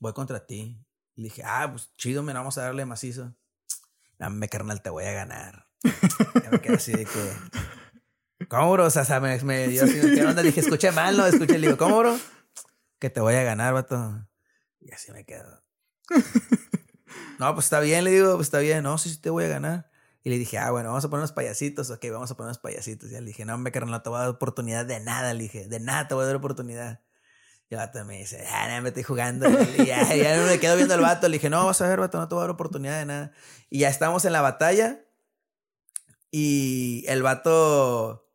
[0.00, 0.84] Voy contra ti.
[1.14, 3.36] Le dije, ah, pues chido, me vamos a darle macizo.
[4.18, 5.68] Dame, carnal, te voy a ganar.
[6.50, 8.46] me quedé así de que.
[8.48, 8.86] ¿Cómo, bro?
[8.86, 10.42] O sea, me, me dio así, ¿qué onda?
[10.42, 11.24] Dije, escuché mal, ¿no?
[11.24, 12.18] Escuché, le digo, ¿cómo, bro?
[12.98, 14.26] Que te voy a ganar, vato.
[14.80, 15.62] Y así me quedo.
[17.38, 18.82] no, pues está bien, le digo, pues está bien.
[18.82, 19.90] No, sí, sí te voy a ganar.
[20.22, 21.90] Y le dije, ah, bueno, vamos a poner unos payasitos.
[21.90, 23.10] Ok, vamos a poner unos payasitos.
[23.10, 25.32] Y le dije, no, hombre, carnal, no te voy a dar oportunidad de nada.
[25.34, 27.00] Le dije, de nada te voy a dar oportunidad.
[27.68, 29.48] Y el vato me dice, ah, no, me estoy jugando.
[29.48, 31.28] Y ya, ya me quedo viendo al vato.
[31.28, 33.32] Le dije, no, vas a ver, vato, no te voy a dar oportunidad de nada.
[33.70, 35.04] Y ya estamos en la batalla.
[36.32, 38.25] Y el vato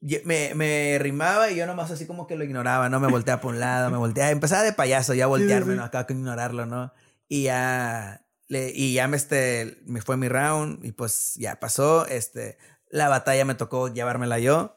[0.00, 3.00] me, me rimaba y yo nomás así como que lo ignoraba, ¿no?
[3.00, 4.30] Me volteaba por un lado, me volteaba.
[4.30, 5.84] Empezaba de payaso ya voltearme, ¿no?
[5.84, 6.92] Acá con ignorarlo, ¿no?
[7.28, 12.06] Y ya, le, y ya me, este, me fue mi round y pues ya pasó,
[12.06, 12.58] este,
[12.90, 14.74] la batalla me tocó llevármela yo.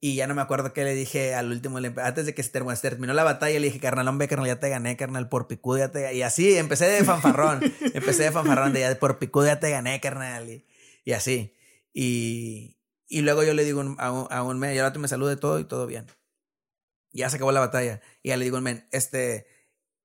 [0.00, 2.50] Y ya no me acuerdo qué le dije al último, antes de que se
[2.82, 5.92] terminó la batalla, le dije, carnal, hombre, carnal, ya te gané, carnal, por picudo ya
[5.92, 7.62] te Y así, empecé de fanfarrón,
[7.94, 10.66] empecé de fanfarrón, de ya por picudo ya te gané, carnal, y,
[11.06, 11.54] y así.
[11.94, 12.76] Y,
[13.08, 15.58] y luego yo le digo a un, a un men, y ahora me salude todo
[15.58, 16.06] y todo bien.
[17.12, 18.00] Ya se acabó la batalla.
[18.22, 19.46] Y ya le digo al men, este,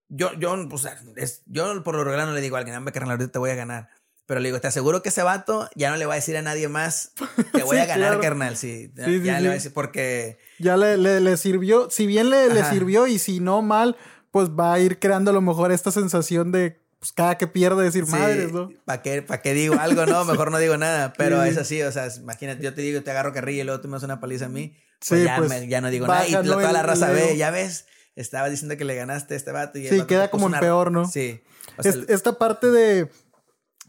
[0.10, 3.12] yo, yo, pues, es, yo por lo regular no le digo a alguien, hombre, carnal,
[3.12, 3.90] ahorita te voy a ganar.
[4.26, 6.42] Pero le digo, te aseguro que ese vato ya no le va a decir a
[6.42, 7.14] nadie más,
[7.52, 8.58] te voy a ganar, carnal.
[8.58, 10.38] Sí, ya, le va a decir, porque...
[10.60, 13.98] Ya le, le, sirvió, si bien le, le, sirvió y si no mal,
[14.32, 17.84] pues va a ir creando a lo mejor esta sensación de pues cada que pierde
[17.84, 18.70] decir madres, ¿no?
[18.84, 20.26] ¿Para qué, ¿Para qué digo algo, no?
[20.26, 21.14] Mejor no digo nada.
[21.18, 23.88] Pero es así, o sea, imagínate, yo te digo, te agarro carrilla y luego tú
[23.88, 24.76] me das una paliza a mí.
[25.08, 26.28] Pues ya, pues, ya no digo nada.
[26.28, 27.86] Y toda la raza ve, ya ves,
[28.16, 29.80] estaba diciendo que le ganaste a este vato.
[29.80, 31.06] Y sí, queda como en peor, ¿no?
[31.06, 31.42] Sí.
[31.78, 33.10] esta parte de,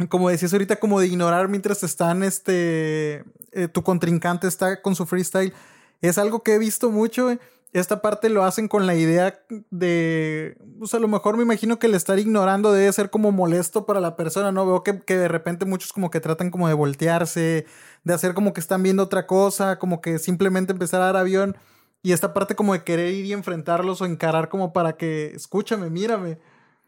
[0.09, 5.05] como decías ahorita, como de ignorar mientras están, este, eh, tu contrincante está con su
[5.05, 5.53] freestyle,
[6.01, 7.37] es algo que he visto mucho,
[7.73, 11.87] esta parte lo hacen con la idea de, pues a lo mejor me imagino que
[11.87, 14.67] el estar ignorando debe ser como molesto para la persona, ¿no?
[14.67, 17.67] Veo que, que, de repente muchos como que tratan como de voltearse,
[18.03, 21.57] de hacer como que están viendo otra cosa, como que simplemente empezar a dar avión
[22.03, 25.91] y esta parte como de querer ir y enfrentarlos o encarar como para que, escúchame,
[25.91, 26.39] mírame.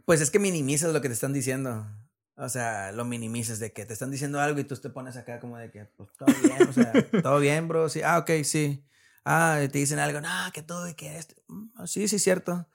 [0.04, 1.86] Pues es que minimizas lo que te están diciendo.
[2.34, 5.38] O sea, lo minimizas de que te están diciendo algo y tú te pones acá
[5.38, 6.92] como de que, pues todo bien, o sea,
[7.22, 8.82] todo bien, bro, sí, ah, ok, sí
[9.24, 11.34] ah, te dicen algo, no, que tú y que esto.
[11.48, 12.66] Mm, sí, sí, cierto.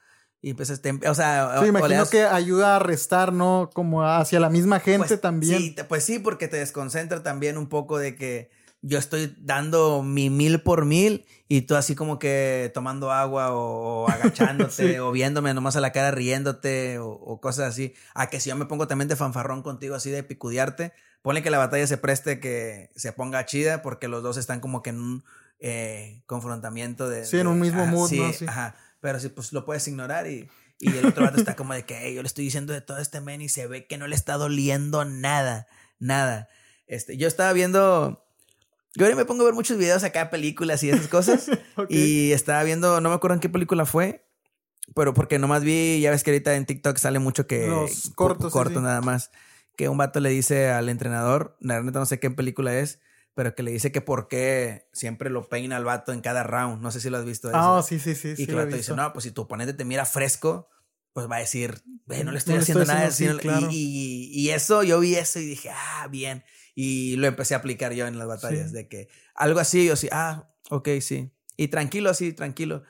[0.42, 3.70] Y pues, este, o sea, sí, imagino que ayuda a restar, ¿no?
[3.74, 5.60] Como hacia la misma gente pues, también.
[5.60, 8.50] Sí, pues sí, porque te desconcentra también un poco de que
[8.82, 14.08] yo estoy dando mi mil por mil y tú así como que tomando agua o,
[14.10, 17.94] agachándote o viéndome nomás a la cara riéndote o, cosas así.
[18.14, 21.50] A que si yo me pongo también de fanfarrón contigo así de picudearte, ponle que
[21.50, 25.00] la batalla se preste que se ponga chida porque los dos están como que en
[25.02, 25.24] un
[25.60, 27.26] eh, confrontamiento de...
[27.26, 28.34] Sí, en un mismo mood, sí, ¿no?
[28.34, 28.46] Sí.
[28.48, 30.50] Ajá, pero sí, pues lo puedes ignorar y,
[30.80, 33.00] y el otro vato está como de que "Ey, yo le estoy diciendo de todo
[33.00, 35.68] este men y se ve que no le está doliendo nada,
[36.00, 36.50] nada.
[36.88, 38.24] Este, yo estaba viendo...
[38.96, 41.50] Yo ahora me pongo a ver muchos videos acá, películas y esas cosas.
[41.78, 41.92] Ok.
[41.92, 44.26] Y estaba viendo, no me acuerdo en qué película fue,
[44.96, 48.30] pero porque nomás vi, ya ves que ahorita en TikTok sale mucho que Los co-
[48.30, 48.84] cortos, sí, cortos sí.
[48.84, 49.30] nada más,
[49.78, 53.00] que un vato le dice al entrenador, la neta no sé qué película es,
[53.34, 56.82] pero que le dice que por qué siempre lo peina al vato en cada round,
[56.82, 57.50] no sé si lo has visto.
[57.54, 57.88] Ah, eso.
[57.88, 58.30] sí, sí, sí.
[58.30, 60.68] y sí que el vato dice, no, pues si tu oponente te mira fresco,
[61.14, 63.08] pues va a decir, "Ve, no le estoy No haciendo estoy nada.
[63.08, 63.68] haciendo, sí, sino- y- claro.
[63.72, 66.44] y, y eso, yo vi eso y dije, ah, bien.
[66.76, 68.74] Y lo empecé a aplicar yo en las batallas, Sí.
[68.76, 71.32] de que algo así, yo sí, ah, ok, sí.
[71.56, 72.84] Y tranquilo, así, tranquilo.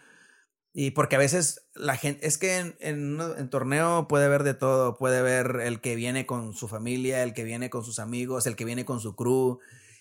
[0.80, 4.44] Y porque a veces la gente, es que en, en, uno- en torneo puede haber
[4.44, 7.98] de todo, puede ver el que viene con su familia, el que viene con sus
[7.98, 9.58] amigos, el que viene con su crew.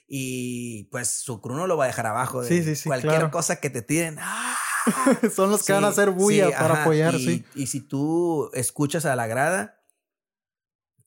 [0.07, 2.43] Y pues su crew no lo va a dejar abajo.
[2.43, 3.31] De Sí, sí, sí, Cualquier claro.
[3.31, 4.55] cosa que te tiren, ¡ah!
[5.35, 7.45] Son los que van a hacer bulla para ajá, apoyar, y, sí.
[7.55, 9.81] Y si tú escuchas a la grada,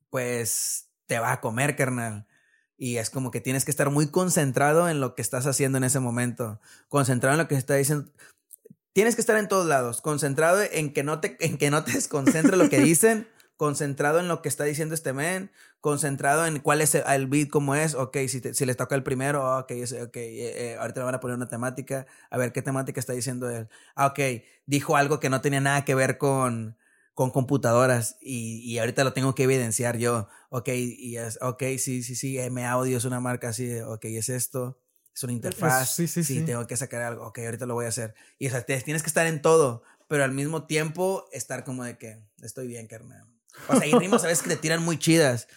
[0.10, 2.28] pues te va a comer, carnal.
[2.76, 5.84] Y es como que tienes que estar muy concentrado en lo que estás haciendo en
[5.84, 6.60] ese momento.
[6.88, 8.10] Concentrado en lo que está diciendo.
[8.94, 10.02] Tienes que estar en todos lados.
[10.02, 13.28] Concentrado en que no te, en que no te desconcentre lo que dicen.
[13.58, 15.52] Concentrado en lo que está diciendo este men.
[15.82, 17.94] Concentrado en cuál es el, el beat, cómo es.
[17.94, 21.06] Ok, si, te- si les toca el primero, ok, ese- ok, eh, eh, ahorita le
[21.06, 22.06] van a poner una temática.
[22.30, 23.68] A ver qué temática está diciendo él.
[23.96, 24.20] Ah, ok,
[24.66, 26.78] dijo algo que no tenía nada que ver con,
[27.14, 30.28] con computadoras y, y ahorita lo tengo que evidenciar yo.
[30.50, 34.30] Ok, y es, ok, sí, sí, sí, M Audio es una marca así, ok, es
[34.30, 34.80] esto,
[35.20, 35.96] es una interfaz.
[35.96, 36.42] sí, sí, sí.
[36.46, 38.16] tengo que sacar algo, ok, ahorita lo voy a hacer.
[38.38, 41.98] Y o sea, tienes que estar en todo, pero al mismo tiempo estar como de
[41.98, 43.26] que estoy bien, carnal.
[43.68, 45.48] O sea, y rimas a veces que te tiran muy chidas.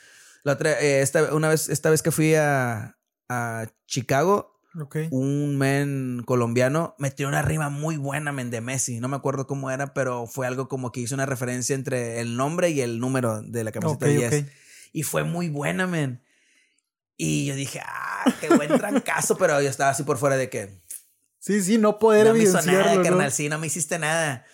[0.43, 2.99] La otra, eh, esta, una vez, esta vez que fui a,
[3.29, 4.97] a Chicago, Ok.
[5.11, 8.99] un men colombiano metió una rima muy buena, men, de Messi.
[8.99, 12.37] No me acuerdo cómo era, pero fue algo como que hizo una referencia entre el
[12.37, 14.43] nombre y el número de la camiseta Ok, 10.
[14.43, 14.49] ok.
[14.93, 16.21] Y fue muy buena, men.
[17.25, 20.83] Y yo dije, ah, qué buen trancazo, pero yo estaba así por fuera de que
[21.39, 23.03] Sí, sí, no poder no me hizo nada, ¿no?
[23.03, 24.45] carnal, sí, no me hiciste nada.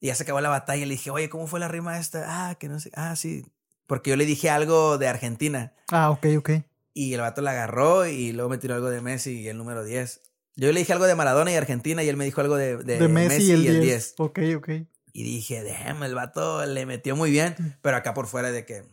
[0.00, 0.84] Y ya se acabó la batalla.
[0.86, 2.24] Le dije, oye, ¿cómo fue la rima esta?
[2.48, 2.90] Ah, que no sé.
[2.94, 3.44] Ah, sí.
[3.86, 5.72] Porque yo le dije algo de Argentina.
[5.90, 6.50] Ah, ok, ok.
[6.94, 9.84] Y el vato la agarró y luego me tiró algo de Messi y el número
[9.84, 10.20] 10.
[10.56, 12.98] Yo le dije algo de Maradona y Argentina y él me dijo algo de, de,
[12.98, 13.80] De Messi, y el 10.
[13.82, 14.14] 10.
[14.18, 14.68] Ok, ok.
[15.12, 17.54] Y dije, damn, el vato le metió muy bien.
[17.82, 18.84] Pero acá por fuera de que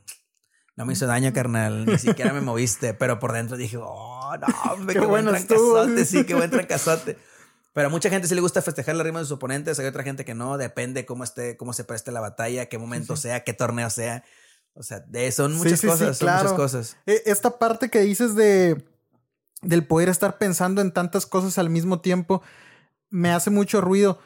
[0.76, 1.86] no me hizo daño, carnal.
[1.86, 2.94] Ni siquiera me moviste.
[3.00, 6.06] Pero por dentro dije, oh, no, hombre, Qué qué, buen trancazote.
[6.06, 7.18] Sí, qué buen trancazote.
[7.74, 9.80] Pero a mucha gente sí le gusta festejar la rima de sus oponentes.
[9.80, 10.58] Hay otra gente que no.
[10.58, 14.24] Depende cómo esté, cómo se preste la batalla, qué momento sea, qué torneo sea.
[14.76, 16.44] O sea, de, son Sí, muchas sí, sí, cosas, son claro.
[16.44, 16.98] muchas cosas.
[17.06, 18.84] Eh, Esta parte que dices de
[19.62, 22.42] del poder estar pensando en tantas cosas al mismo tiempo
[23.10, 24.20] me hace mucho ruido.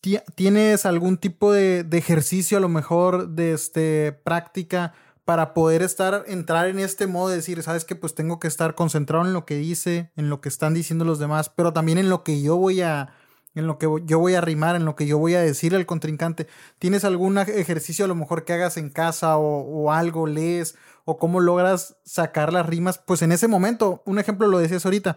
[0.00, 4.94] Ti- ¿Tienes algún tipo de, de ejercicio, a lo mejor, de este, práctica
[5.30, 8.74] para poder estar, entrar en este modo de decir, sabes que pues tengo que estar
[8.74, 12.10] concentrado en lo que dice, en lo que están diciendo los demás, pero también en
[12.10, 13.12] lo que yo voy a,
[13.54, 15.86] en lo que yo voy a rimar, en lo que yo voy a decir al
[15.86, 16.48] contrincante.
[16.80, 21.38] ¿Tienes algún ejercicio a lo mejor que hagas en casa o, algo, lees, o cómo
[21.38, 22.98] logras sacar las rimas?
[22.98, 25.16] Pues en ese momento, un ejemplo lo decías ahorita,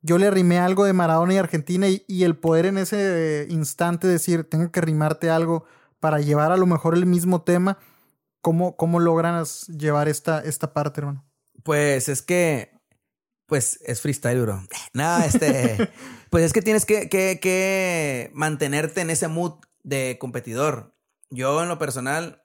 [0.00, 4.06] yo le rimé algo de Maradona y Argentina y, y el poder en ese instante
[4.08, 5.66] decir, tengo que rimarte algo
[6.00, 7.76] para llevar a lo mejor el mismo tema,
[8.40, 11.24] ¿cómo, cómo logras llevar esta, esta parte, hermano?
[11.62, 12.72] Pues es que,
[13.46, 14.62] pues es freestyle, bro.
[14.92, 15.90] No, este,
[16.30, 20.94] pues es que tienes que, que, que mantenerte en ese mood de competidor.
[21.30, 22.42] Yo en lo personal,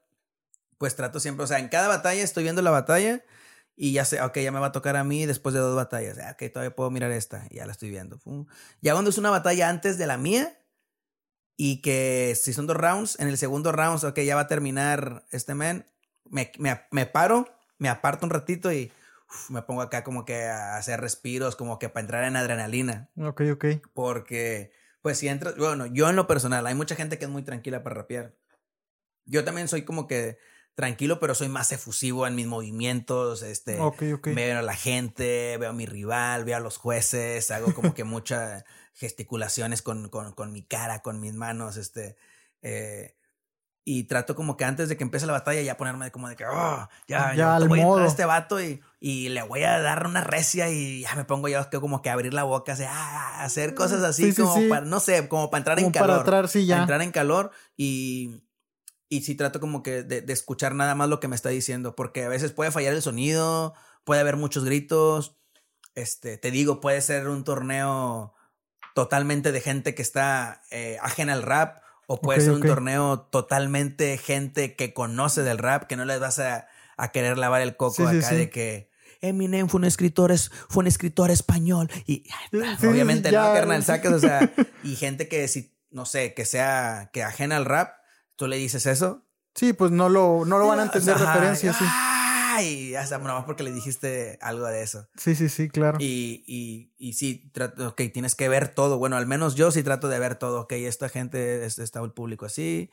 [0.78, 3.24] pues trato siempre, o sea, en cada batalla estoy viendo la batalla
[3.76, 6.18] y ya sé, ok, ya me va a tocar a mí después de dos batallas.
[6.20, 8.20] Ah, Ok, todavía puedo mirar esta, ya la estoy viendo.
[8.82, 10.58] Ya cuando es una batalla antes de la mía
[11.58, 15.26] y que si son dos rounds, en el segundo round, ok, ya va a terminar
[15.32, 15.88] este man,
[16.30, 18.92] me, me, me paro, me aparto un ratito y
[19.30, 23.10] uf, me pongo acá como que a hacer respiros, como que para entrar en adrenalina.
[23.18, 23.66] Ok, ok.
[23.94, 27.44] Porque, pues si entras, bueno, yo en lo personal, hay mucha gente que es muy
[27.44, 28.36] tranquila para rapear.
[29.26, 30.38] Yo también soy como que
[30.76, 34.28] tranquilo, pero soy más efusivo en mis movimientos, este, Ok, ok.
[34.36, 38.04] veo a la gente, veo a mi rival, veo a los jueces, hago como que
[38.04, 42.18] muchas gesticulaciones con, con, con mi cara, con mis manos, este,
[42.62, 43.16] eh,
[43.88, 46.44] y trato como que antes de que empiece la batalla ya ponerme como de que,
[46.46, 48.04] oh, ya, Ya ya, al voy a entrar modo.
[48.04, 51.48] a este vato y, y le voy a dar una recia y ya me pongo
[51.50, 54.56] yo que como que abrir la boca, así, ah, hacer cosas así Sí, sí, como
[54.56, 54.68] sí.
[54.70, 56.20] para, no sé, como para entrar Como en para calor.
[56.22, 56.74] entrar, sí, ya.
[56.76, 58.42] para entrar en calor y,
[59.10, 61.96] y sí trato como que de, de escuchar nada más lo que me está diciendo,
[61.96, 65.38] porque a veces puede fallar el sonido, puede haber muchos gritos,
[65.96, 68.34] este, te digo, puede ser un torneo
[68.94, 74.18] totalmente de gente que está eh, ajena al rap, o puede ser un torneo totalmente
[74.18, 76.68] gente que conoce del rap, que no les vas a,
[77.12, 78.90] querer lavar el coco acá de que
[79.22, 81.90] Eminem fue un escritor, es, fue un escritor español.
[82.06, 82.24] Y
[82.88, 87.24] obviamente no, carnal, sacas, o sea, y gente que si, no sé, que sea, que
[87.24, 87.98] ajena al rap,
[88.36, 89.24] tú le dices eso.
[89.54, 91.86] Sí, pues no lo, no lo van a entender referencias, sí.
[92.58, 95.08] Ay, hasta más porque le dijiste algo de eso.
[95.18, 95.98] Sí, sí, sí, claro.
[96.00, 98.98] Y, y, y sí, trato, ok, tienes que ver todo.
[98.98, 100.62] Bueno, al menos yo sí trato de ver todo.
[100.62, 102.92] Ok, esta gente, está el público así.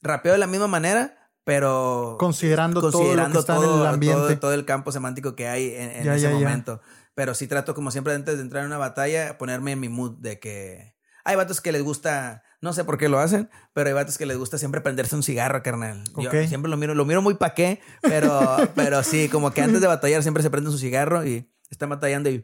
[0.00, 4.36] Rapeo de la misma manera, pero considerando, considerando todo, en el ambiente.
[4.36, 6.80] Todo, el campo semántico que hay en, ese momento.
[7.14, 10.12] Pero sí trato, como siempre, antes de entrar en una batalla, ponerme en mi mood
[10.18, 13.94] de que hay vatos que les gusta no sé por qué lo hacen, pero hay
[13.94, 16.02] vatos que les gusta siempre prenderse un cigarro, carnal.
[16.18, 19.80] Yo siempre lo miro, lo miro muy pa' qué, pero, pero sí, como que antes
[19.80, 22.42] de batallar siempre se prende su cigarro y está batallando y...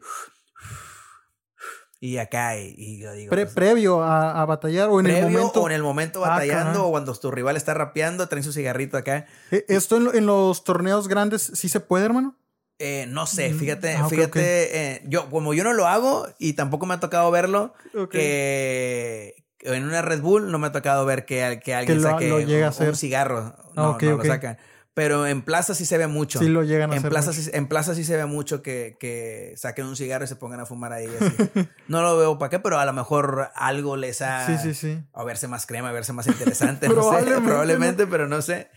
[1.99, 3.29] Y acá, y, yo digo...
[3.29, 5.61] Pues, previo a, batallar o en el momento...
[5.61, 8.97] O en el momento ah, batallando o cuando tu rival está rapeando, traen su cigarrito
[8.97, 9.25] acá.
[9.51, 12.37] ¿E, ¿Esto en, los torneos grandes sí se puede, hermano?
[12.79, 16.53] Eh, no sé, mm, fíjate, ah, fíjate, eh, yo como yo no lo hago y
[16.53, 17.73] tampoco me ha tocado verlo,
[18.09, 22.95] que, en una Red Bull no me ha tocado ver que, que alguien saque un,
[22.95, 23.55] cigarro.
[23.75, 24.57] No, no lo sacan.
[24.93, 26.37] Pero en plaza sí se ve mucho.
[26.37, 27.09] Sí lo llegan a en hacer.
[27.09, 30.35] Plaza sí, en plaza sí se ve mucho que, que, saquen un cigarro y se
[30.35, 31.07] pongan a fumar ahí.
[31.87, 34.45] no lo veo para qué, pero a lo mejor algo les ha...
[34.45, 35.03] Sí, sí, sí.
[35.13, 36.89] A verse más crema, a verse más interesante.
[36.89, 38.69] no sé, probablemente, pero no sé.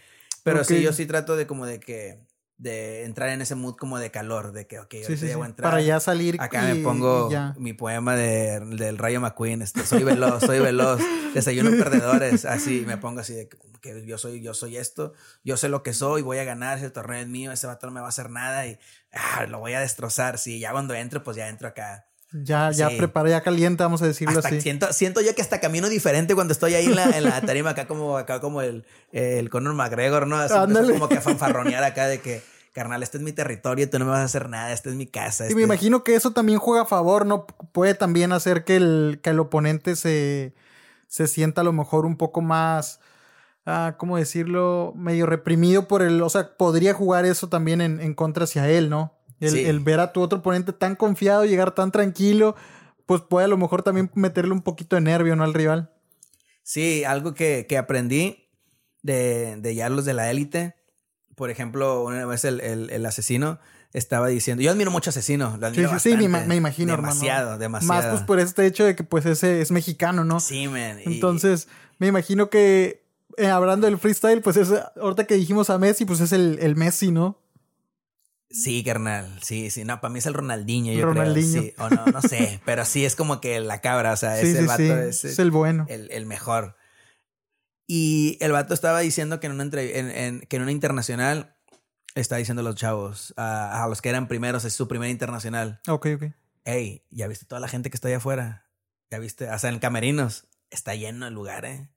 [0.42, 2.18] Pero sí, yo sí trato de como de que
[2.58, 5.70] de entrar en ese mood como de calor, de que, ok, sí, sí, entrar.
[5.70, 6.36] Para ya salir.
[6.40, 11.00] Acá me pongo mi poema de, del Rayo McQueen, este, soy veloz, soy veloz,
[11.34, 15.12] desayuno perdedores, así, me pongo así de que yo soy, yo soy esto,
[15.44, 17.92] yo sé lo que soy, voy a ganar, ese torneo es mío, ese vato no
[17.92, 18.78] me va a hacer nada y
[19.12, 22.06] ah, lo voy a destrozar, sí, ya cuando entro, pues ya entro acá.
[22.32, 24.60] Ya, ya prepara, ya calienta, vamos a decirlo así.
[24.60, 27.70] Siento, siento yo que hasta camino diferente cuando estoy ahí en la, en la tarima,
[27.70, 30.36] acá como, acá como el, el Conor McGregor, ¿no?
[30.36, 30.54] Así
[30.92, 34.10] como que a fanfarronear acá de que, carnal, este es mi territorio, tú no me
[34.10, 35.44] vas a hacer nada, esta es mi casa.
[35.44, 37.46] Y este me imagino que eso también juega a favor, ¿no?
[37.46, 40.52] Puede también hacer que el, que el oponente se,
[41.06, 42.98] se sienta a lo mejor un poco más,
[43.66, 44.92] ah, ¿cómo decirlo?
[44.96, 48.90] Medio reprimido por el, o sea, podría jugar eso también en, en contra hacia él,
[48.90, 49.15] ¿no?
[49.40, 52.56] El, ver a tu otro oponente tan confiado, llegar tan tranquilo,
[53.04, 55.44] pues puede a lo mejor también meterle un poquito de nervio, ¿no?
[55.44, 55.90] Al rival.
[56.62, 58.48] Sí, algo que, aprendí
[59.02, 60.74] de, de ya los de la élite.
[61.34, 63.60] Por ejemplo, una vez el, asesino
[63.92, 65.58] estaba diciendo, yo admiro mucho asesino.
[65.74, 66.96] sí, sí, sí, me, imagino.
[66.96, 68.02] Demasiado, demasiado.
[68.02, 70.40] Más pues por este hecho de que pues ese es mexicano, ¿no?
[70.40, 70.98] Sí, man.
[71.04, 71.68] Entonces,
[71.98, 76.20] me imagino que eh, hablando del freestyle, pues es, ahorita que dijimos a Messi, pues
[76.20, 77.38] es el, el Messi, ¿no?
[78.50, 79.38] Sí, carnal.
[79.42, 79.84] Sí, sí.
[79.84, 81.62] No, para mí es el Ronaldinho, yo Ronaldinho.
[81.62, 81.74] Sí.
[81.78, 82.60] O no, no sé.
[82.64, 84.12] pero sí es como que la cabra.
[84.12, 84.82] O sea, es el vato.
[84.82, 85.86] Es, el bueno.
[85.88, 86.76] El, mejor.
[87.86, 91.56] Y el vato estaba diciendo que en una, en, que en una internacional
[92.14, 95.80] está diciendo a los chavos, a, los que eran primeros, es su primer internacional.
[95.88, 96.24] Ok, ok.
[96.64, 98.68] Hey, ¿ya viste toda la gente que está allá afuera?
[99.10, 99.48] ¿Ya viste?
[99.48, 100.48] O sea, en Camerinos.
[100.68, 101.90] Está lleno el lugar, ¿eh?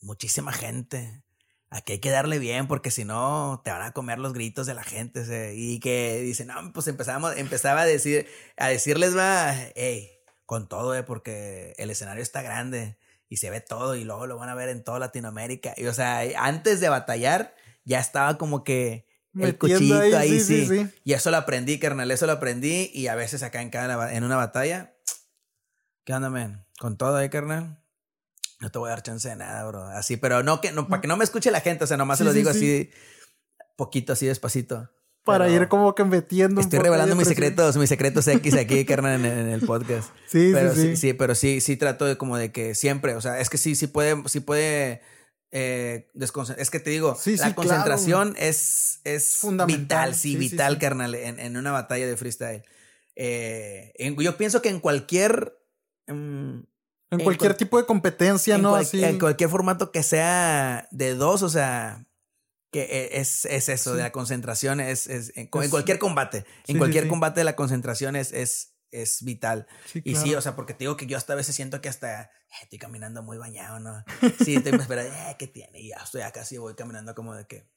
[0.00, 1.25] Muchísima gente
[1.76, 4.74] aquí hay que darle bien porque si no te van a comer los gritos de
[4.74, 5.54] la gente.
[5.54, 10.10] y que dicen, no, pues empezamos, empezaba a decir, a decirles, va, hey,
[10.46, 12.96] con todo, eh, porque el escenario está grande
[13.28, 15.74] y se ve todo y luego lo van a ver en toda Latinoamérica.
[15.76, 21.12] Y o sea, antes de batallar ya estaba como que el cuchillito ahí, sí, Y
[21.12, 24.36] eso lo aprendí, carnal, eso lo aprendí y a veces acá en, cada, en una
[24.36, 24.94] batalla,
[26.04, 26.66] ¿qué onda, man?
[26.78, 27.85] Con todo ahí, carnal
[28.58, 29.84] no te voy a dar chance de nada, bro.
[29.84, 32.18] Así, pero no que, no, para que no me escuche la gente, o sea, nomás
[32.18, 32.90] se lo digo así,
[33.76, 34.90] poquito, así despacito.
[35.24, 36.60] Para ir como que metiendo.
[36.60, 40.10] Estoy revelando mis secretos, mis secretos X aquí, carnal, en, el podcast.
[40.28, 41.12] Sí, pero sí, sí, sí.
[41.14, 43.88] pero sí, sí trato de como de que siempre, o sea, es que sí, sí
[43.88, 45.02] puede, sí puede
[45.58, 46.10] eh,
[46.58, 52.06] es que te digo, la concentración es, es vital, sí, vital, carnal, en, una batalla
[52.06, 52.62] de freestyle.
[53.14, 55.56] Eh, yo pienso que en cualquier
[56.08, 56.58] mm,
[57.10, 58.74] en, cualquier tipo de competencia, ¿no?
[58.74, 59.02] Así.
[59.02, 62.06] En cualquier formato que sea de dos, o sea,
[62.72, 66.44] que e, es, es eso, de la concentración, es, es en, cualquier combate.
[66.66, 69.66] en cualquier combate la concentración es, es, es vital.
[70.04, 72.22] Y sí, o sea, porque te digo que yo hasta a veces siento que hasta
[72.22, 72.28] eh,
[72.62, 74.04] estoy caminando muy bañado, ¿no?
[74.44, 75.80] Sí, te espera, eh, ¿qué tiene?
[75.80, 77.68] Y ya estoy acá, sí, voy caminando como de que,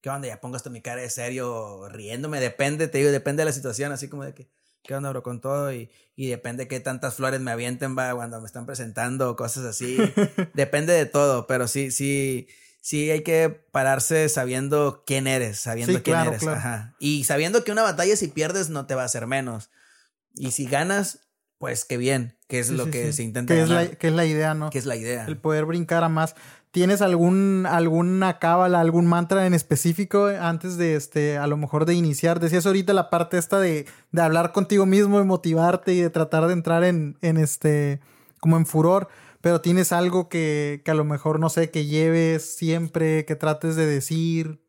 [0.00, 0.28] ¿qué onda?
[0.28, 3.92] Ya pongo hasta mi cara de serio, riéndome, depende, te digo, depende de la situación,
[3.92, 4.50] así como de que,
[4.88, 5.22] ¿qué onda, bro?
[5.22, 9.36] Con todo y, y depende qué tantas flores me avienten, va, cuando me están presentando,
[9.36, 9.98] cosas así.
[10.54, 12.48] depende de todo, pero sí, sí,
[12.80, 16.46] sí hay que pararse sabiendo quién eres, sabiendo quién eres.
[16.46, 16.96] Ajá.
[16.98, 19.68] Y sabiendo que una batalla si pierdes no te va a hacer menos.
[20.34, 21.28] Y si ganas,
[21.58, 23.52] pues qué bien, que es lo que se intenta.
[23.52, 24.70] Que es, la, que es la idea, ¿no?
[24.70, 25.26] Que es la idea.
[25.26, 26.34] El poder brincar a más.
[26.70, 31.94] ¿Tienes algún, alguna cábala, algún mantra en específico antes de, este, a lo mejor de
[31.94, 32.40] iniciar?
[32.40, 36.46] Decías ahorita la parte esta de, de hablar contigo mismo, de motivarte y de tratar
[36.46, 38.00] de entrar en, en este,
[38.40, 39.08] como en furor,
[39.40, 43.74] pero tienes algo que, que a lo mejor, no sé, que lleves siempre, que trates
[43.76, 44.62] de decir.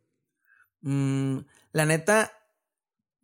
[0.81, 1.39] Mm,
[1.73, 2.31] la neta,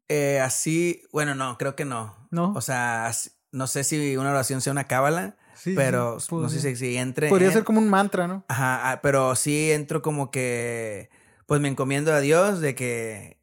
[0.10, 2.28] eh, así, bueno, no, creo que no.
[2.30, 2.52] ¿No?
[2.54, 3.12] O sea,
[3.52, 7.30] no sé si una oración sea una cábala, pero no sé si, entre.
[7.30, 8.44] Podría ser como un mantra, ¿no?
[8.48, 11.10] Ajá, ah, pero sí entro como que,
[11.46, 13.40] pues me encomiendo a Dios de que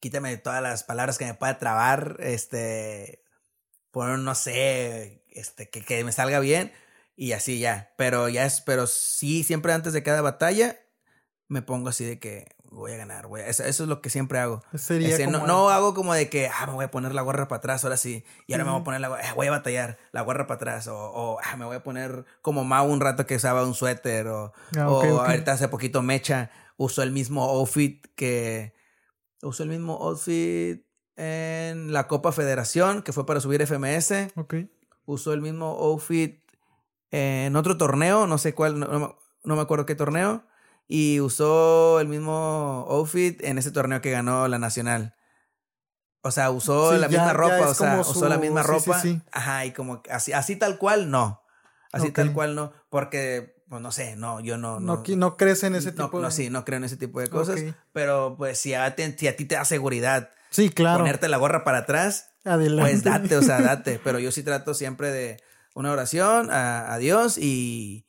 [0.00, 3.22] quítame todas las palabras que me pueda trabar, este,
[3.90, 6.72] por no sé, este, que, que me salga bien
[7.16, 7.92] y así ya.
[7.96, 10.78] Pero ya es, pero sí, siempre antes de cada batalla
[11.48, 14.62] me pongo así de que voy a ganar, voy Eso, es lo que siempre hago.
[15.30, 17.84] no, no, hago como de que, ah, me voy a poner la gorra para atrás,
[17.84, 20.22] ahora sí, y ahora me voy a poner la gorra, ah, voy a batallar, la
[20.22, 23.36] gorra para atrás, o, o ah, me voy a poner como Mau un rato que
[23.36, 28.74] usaba un suéter, o, ah, o ahorita hace poquito Mecha usó el mismo outfit que,
[29.42, 30.84] usó el mismo outfit
[31.16, 34.32] en la Copa Federación, que fue para subir FMS.
[34.36, 34.54] Ok.
[35.06, 36.40] Usó el mismo outfit
[37.10, 40.44] en otro torneo, no sé cuál, no, no me acuerdo qué torneo
[40.88, 45.14] y usó el mismo outfit en ese torneo que ganó la Nacional.
[46.22, 49.00] O sea, usó la misma ropa, o sea, usó la misma ropa.
[49.30, 51.42] Ajá, y como así, así tal cual, no.
[51.92, 52.72] Así tal cual, no.
[52.88, 54.80] Porque, pues no sé, no, yo no.
[54.80, 57.28] No, no, crees en ese tipo de No, sí, no creo en ese tipo de
[57.28, 57.60] cosas.
[57.92, 60.30] Pero, pues, si a, ti te da seguridad.
[60.50, 61.00] Sí, claro.
[61.00, 62.30] Ponerte la gorra para atrás.
[62.44, 62.90] Adelante.
[62.90, 64.00] Pues date, o sea, date.
[64.02, 65.40] Pero yo sí trato siempre de
[65.74, 68.06] una oración a, a Dios y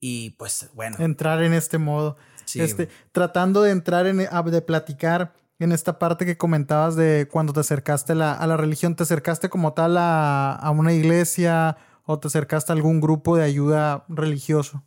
[0.00, 0.96] y pues bueno.
[0.98, 2.16] Entrar en este modo.
[2.54, 7.60] Este, tratando de entrar en, de platicar en esta parte que comentabas de cuando te
[7.60, 12.74] acercaste a la religión, ¿te acercaste como tal a, una iglesia o te acercaste a
[12.74, 14.84] algún grupo de ayuda religioso?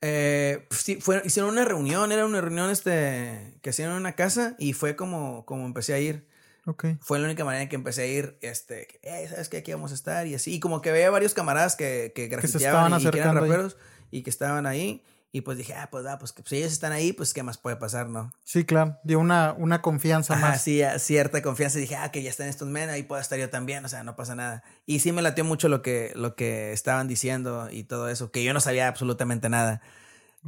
[0.00, 4.12] Eh, pues sí, fue, hicieron una reunión, era una reunión este, que hicieron en una
[4.12, 6.26] casa y fue como, como empecé a ir.
[6.66, 6.98] Okay.
[7.00, 9.58] Fue la única manera en que empecé a ir, este, eh, ¿sabes qué?
[9.58, 10.54] Aquí vamos a estar y así.
[10.54, 13.76] Y como que veía varios camaradas que, que grafiteaban y, que eran raperos
[14.10, 15.02] y que estaban ahí.
[15.30, 17.74] Y pues dije, ah, pues, ah, pues si ellos están ahí, pues qué más puede
[17.74, 18.30] pasar, ¿no?
[18.44, 18.98] Sí, claro.
[19.02, 20.62] Dio una, una confianza más.
[20.62, 21.78] Sí, cierta confianza.
[21.78, 24.04] Y dije, ah, que ya están estos men, ahí puedo estar yo también, o sea,
[24.04, 24.62] no pasa nada.
[24.86, 28.44] Y sí me latió mucho lo que, lo que estaban diciendo y todo eso, que
[28.44, 29.82] yo no sabía absolutamente nada.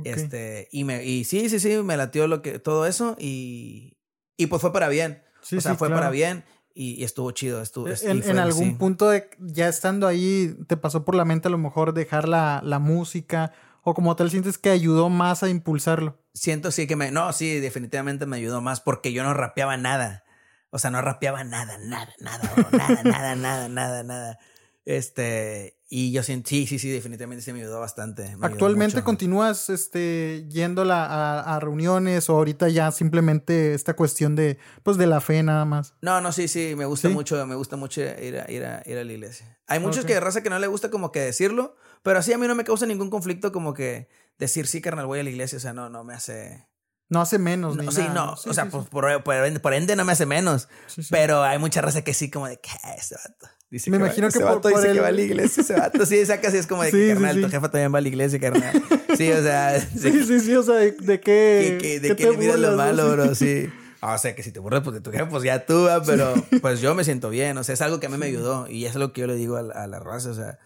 [0.04, 3.96] Este, y me, y sí, sí, sí, me latió lo que, todo eso y,
[4.36, 5.25] y pues fue para bien.
[5.46, 6.44] Sí, o sea, fue para bien
[6.74, 7.62] y, estuvo chido.
[7.62, 11.50] Estuvo, e, en, algún punto, de, ya estando ahí, te pasó por la mente a
[11.50, 16.18] lo mejor dejar la, la música o como tal sientes que ayudó más a impulsarlo.
[16.34, 17.12] Siento sí que me...
[17.12, 20.24] No, sí, definitivamente me ayudó más porque yo no rapeaba nada.
[20.70, 24.38] O sea, no rapeaba nada, nada, nada, nada, nada, nada, nada, nada.
[24.84, 28.36] Este, y yo siento, sí, sí, sí, definitivamente sí me ayudó bastante.
[28.40, 34.96] ¿Actualmente continúas este, yendo a, a, reuniones o ahorita ya simplemente esta cuestión de, pues,
[34.96, 35.94] de la fe nada más?
[36.02, 38.98] No, no, sí, sí, me gusta mucho, me gusta mucho ir a, ir a, ir
[38.98, 39.58] a la iglesia.
[39.68, 42.38] Hay muchos que de raza que no le gusta como que decirlo, pero así a
[42.38, 44.08] mí no me causa ningún conflicto como que
[44.38, 46.66] decir, sí, carnal, voy a la iglesia, o sea, no, no me hace...
[47.08, 48.32] No hace menos, no, Sí, no.
[48.32, 50.68] o sea, por, por, ende no me hace menos.
[51.08, 52.72] Pero hay mucha raza que sí, como de, ¿qué?
[52.98, 53.46] Ese vato.
[53.70, 56.06] Dice me imagino que por, dice que va a la iglesia ese vato.
[56.06, 58.38] Sí, saca así, es como de que, carnal, tu jefa también va a la iglesia,
[58.38, 58.82] carnal.
[59.16, 59.80] Sí, o sea.
[59.96, 62.00] Sí, sí, sí, o sea, de, de qué.
[62.00, 63.68] de qué le miras lo malo, bro, sí.
[64.00, 66.80] o sea, que si te burlas pues, de tu jefa, pues ya tú, pero pues
[66.80, 67.58] yo me siento bien.
[67.58, 68.68] O sea, es algo que a mí me ayudó.
[68.68, 70.30] Y es lo que yo le digo a, a la raza.
[70.30, 70.58] O sea,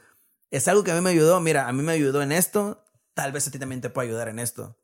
[0.50, 1.40] es algo que a mí me ayudó.
[1.40, 2.84] Mira, a mí me ayudó en esto.
[3.14, 4.76] Tal vez a ti también te pueda ayudar en esto.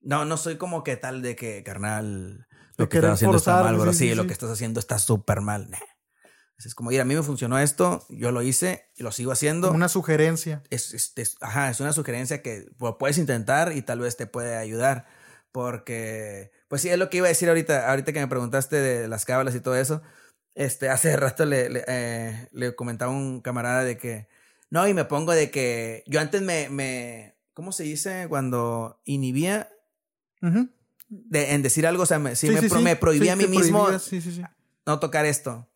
[0.00, 2.46] No, no soy como que tal de que, carnal,
[2.76, 3.92] lo que estás haciendo está mal, bro.
[3.92, 5.68] Sí, lo que estás haciendo está súper mal.
[6.64, 9.70] Es como, mira, a mí me funcionó esto, yo lo hice y lo sigo haciendo.
[9.70, 10.62] una sugerencia.
[10.70, 15.06] Es, ajá, es una sugerencia que puedes intentar y tal vez te puede ayudar.
[15.52, 19.06] Porque, pues sí, es lo que iba a decir ahorita, ahorita que me preguntaste de
[19.06, 20.02] las cábalas y todo eso.
[20.56, 24.28] Este, hace rato le, le, eh, le comentaba a un camarada de que,
[24.68, 28.26] no, y me pongo de que yo antes me, me ¿cómo se dice?
[28.28, 29.70] Cuando inhibía
[31.08, 32.50] de, en decir algo, o sea, me, sí,
[32.82, 33.88] me, prohibía a mí mismo
[34.86, 35.67] no tocar esto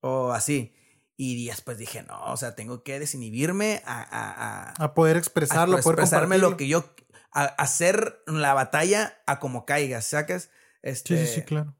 [0.00, 0.74] o así.
[1.16, 4.72] Y después dije, no, o sea, tengo que desinhibirme a...
[4.78, 6.94] A, a, poder expresarlo, a poder expresarme lo que yo...
[7.32, 10.50] A, hacer la batalla a como caiga, ¿sacas?
[10.80, 11.74] Este, sí, sí, sí, claro.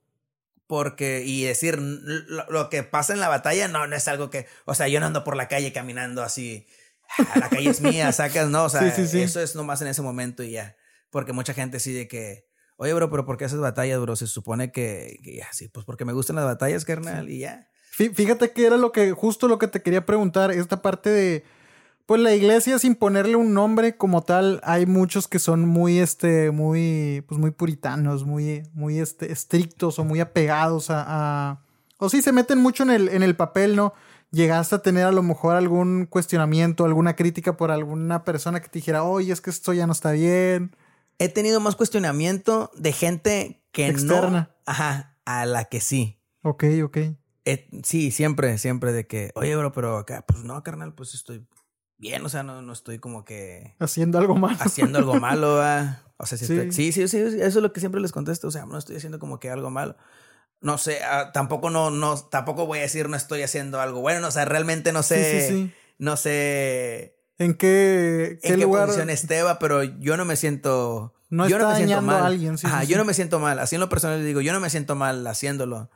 [0.67, 4.75] Porque, y decir, lo, que pasa en la batalla no, no es algo que, o
[4.75, 6.67] sea, yo no ando por la calle caminando así,
[7.19, 10.43] ah, la calle es mía, sacas, no, o sea, eso es nomás en ese momento
[10.43, 10.77] y ya.
[11.11, 14.15] Porque mucha gente sí de que, oye, bro, pero ¿por qué haces batallas, bro?
[14.15, 17.71] Se supone que, que ya, sí, pues porque me gustan las batallas, carnal, y ya.
[17.99, 21.45] Fíjate que era lo que, justo lo que te quería preguntar, esta parte de,
[22.07, 26.53] pues la iglesia sin ponerle un nombre como tal, hay muchos que son muy, este,
[26.53, 31.63] muy, pues muy puritanos, muy, muy, este, estrictos o muy apegados a, a,
[31.99, 33.95] o sí, se meten mucho en el, en el papel, ¿no?
[34.31, 38.79] llegaste a tener a lo mejor algún cuestionamiento, alguna crítica por alguna persona que te
[38.79, 40.77] dijera, oye, es que esto ya no está bien.
[41.19, 44.51] He tenido más cuestionamiento de gente que Externa.
[44.67, 46.21] Ajá, a la que sí.
[46.43, 46.99] Ok, ok.
[47.83, 51.47] Sí, siempre, siempre de que, oye, bro, pero acá, pues no, carnal, pues estoy
[51.97, 53.75] bien, o sea, no, no estoy como que...
[53.79, 54.59] Haciendo algo malo.
[54.61, 55.55] Haciendo algo malo,
[56.17, 56.47] O sea, sí.
[56.47, 59.19] sí, sí, sí, eso es lo que siempre les contesto, o sea, no estoy haciendo
[59.19, 59.97] como que algo malo
[60.61, 64.27] no sé, ah, tampoco no, no, tampoco voy a decir no estoy haciendo algo bueno,
[64.27, 68.87] o sea, realmente no sé, no sé en qué, qué, lugar?
[68.87, 72.57] posición esteba, pero yo no me siento, no yo no me siento mal, a alguien,
[72.63, 74.97] Ajá, yo no me siento mal, así en lo personal digo, yo no me siento
[74.97, 75.91] mal haciéndolo,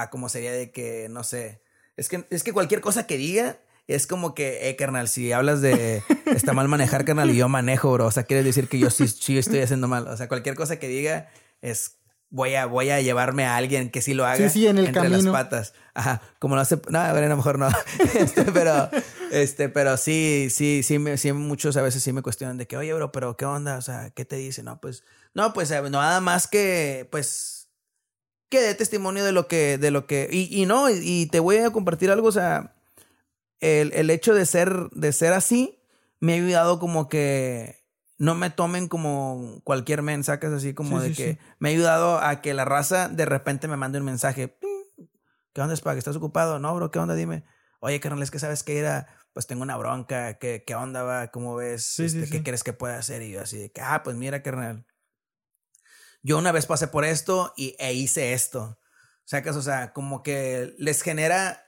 [0.00, 1.62] ah, como sería de que, no sé,
[1.96, 5.60] es que, es que cualquier cosa que diga es como que, eh, carnal, si hablas
[5.60, 8.06] de está mal manejar, carnal, y yo manejo, bro.
[8.06, 10.06] O sea, quiere decir que yo sí, sí estoy haciendo mal.
[10.08, 11.28] O sea, cualquier cosa que diga
[11.60, 11.98] es
[12.30, 14.36] voy a, voy a llevarme a alguien que sí lo haga.
[14.36, 15.74] Sí, sí, en el entre las patas.
[15.94, 16.22] Ajá.
[16.38, 16.80] Como lo hace.
[16.88, 17.68] No, a ver, a lo mejor no.
[18.14, 18.88] este, pero,
[19.30, 22.76] este, pero sí, sí, sí, me, sí, muchos a veces sí me cuestionan de que,
[22.76, 23.76] oye, bro, pero ¿qué onda?
[23.76, 24.62] O sea, ¿qué te dice?
[24.62, 27.61] No, pues, no, pues eh, nada más que, pues,
[28.52, 30.28] que dé testimonio de lo que, de lo que.
[30.30, 32.76] Y, y no, y, te voy a compartir algo, o sea,
[33.60, 35.82] el, el hecho de ser, de ser así
[36.20, 37.82] me ha ayudado como que
[38.18, 42.52] no me tomen como cualquier mensaje, así como de que me ha ayudado a que
[42.52, 44.58] la raza de repente me mande un mensaje.
[45.54, 45.96] ¿Qué onda, Spag?
[45.96, 46.58] ¿Estás ocupado?
[46.58, 47.14] No, bro, ¿qué onda?
[47.14, 47.44] Dime.
[47.80, 51.28] Oye, carnal, es que sabes que era, pues tengo una bronca, ¿qué, qué onda va?
[51.28, 51.98] ¿Cómo ves?
[51.98, 53.22] Este, ¿Qué crees que puede hacer?
[53.22, 54.84] Y yo así de que, ah, pues mira, carnal.
[56.22, 58.78] Yo una vez pasé por esto y, e hice esto.
[59.24, 61.64] Sacas, o sea, como que les genera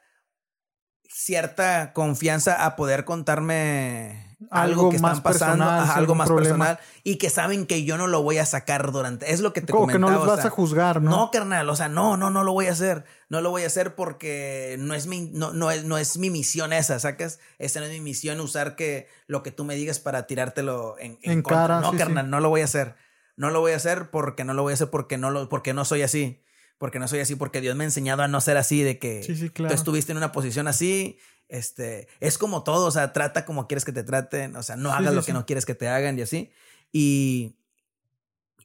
[1.09, 7.67] cierta confianza a poder contarme algo, que están pasando, algo más personal y que saben
[7.67, 9.33] que yo no lo voy a sacar durante.
[9.33, 11.11] Es lo que te Como que no los vas a juzgar, ¿no?
[11.11, 13.05] No, carnal, o sea, no, no, no lo voy a hacer.
[13.29, 16.31] No lo voy a hacer porque no es mi, no, no es, no es mi
[16.31, 17.39] misión esa, ¿sacas?
[17.59, 21.19] Esa no es mi misión usar que lo que tú me digas para tirártelo en,
[21.23, 21.81] en, cara.
[21.81, 22.97] No, carnal, no lo voy a hacer.
[23.37, 25.75] No lo voy a hacer porque no lo voy a hacer porque no lo, porque
[25.75, 26.43] no soy así.
[26.79, 29.23] Porque no soy así, porque Dios me ha enseñado a no ser así, de que
[29.55, 31.19] tú estuviste en una posición así
[31.49, 34.93] este, es como todo, o sea, trata como quieres que te traten, o sea, no
[34.93, 36.51] hagas lo que no quieres que te hagan y así.
[36.91, 37.57] Y,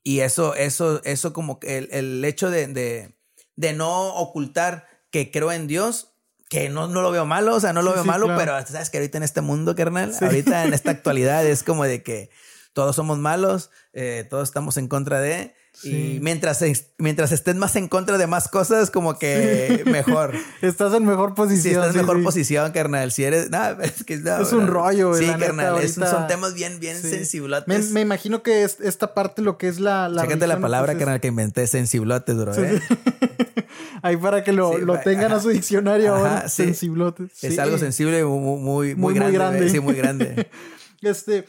[0.03, 3.15] y eso, eso, eso como que el, el hecho de, de,
[3.55, 6.13] de, no ocultar que creo en Dios,
[6.49, 8.97] que no, no lo veo malo, o sea, no lo veo malo, pero sabes que
[8.97, 12.29] ahorita en este mundo, carnal, ahorita en esta actualidad es como de que
[12.73, 15.53] todos somos malos, eh, todos estamos en contra de,
[15.83, 16.63] y mientras,
[16.97, 20.33] mientras estés más en contra de más cosas, como que mejor.
[20.61, 21.61] estás en mejor posición.
[21.61, 23.11] Sí, estás en mejor posición, carnal.
[23.11, 23.49] Si eres.
[23.81, 25.87] es que es un rollo, Sí, carnal.
[25.87, 27.91] son temas bien, bien sensiblotes.
[27.91, 30.09] Me, imagino que es esta parte lo que es la.
[30.09, 32.53] la la palabra, carnal, que inventé, sensiblotes, bro.
[32.55, 32.81] ¿eh?
[34.01, 36.49] Ahí para que lo, lo tengan a su diccionario ahora.
[36.49, 37.43] Sensiblotes.
[37.43, 39.31] Es algo sensible muy, muy, muy, grande.
[39.31, 39.69] Muy grande.
[39.69, 40.49] Sí, muy grande.
[41.01, 41.45] este.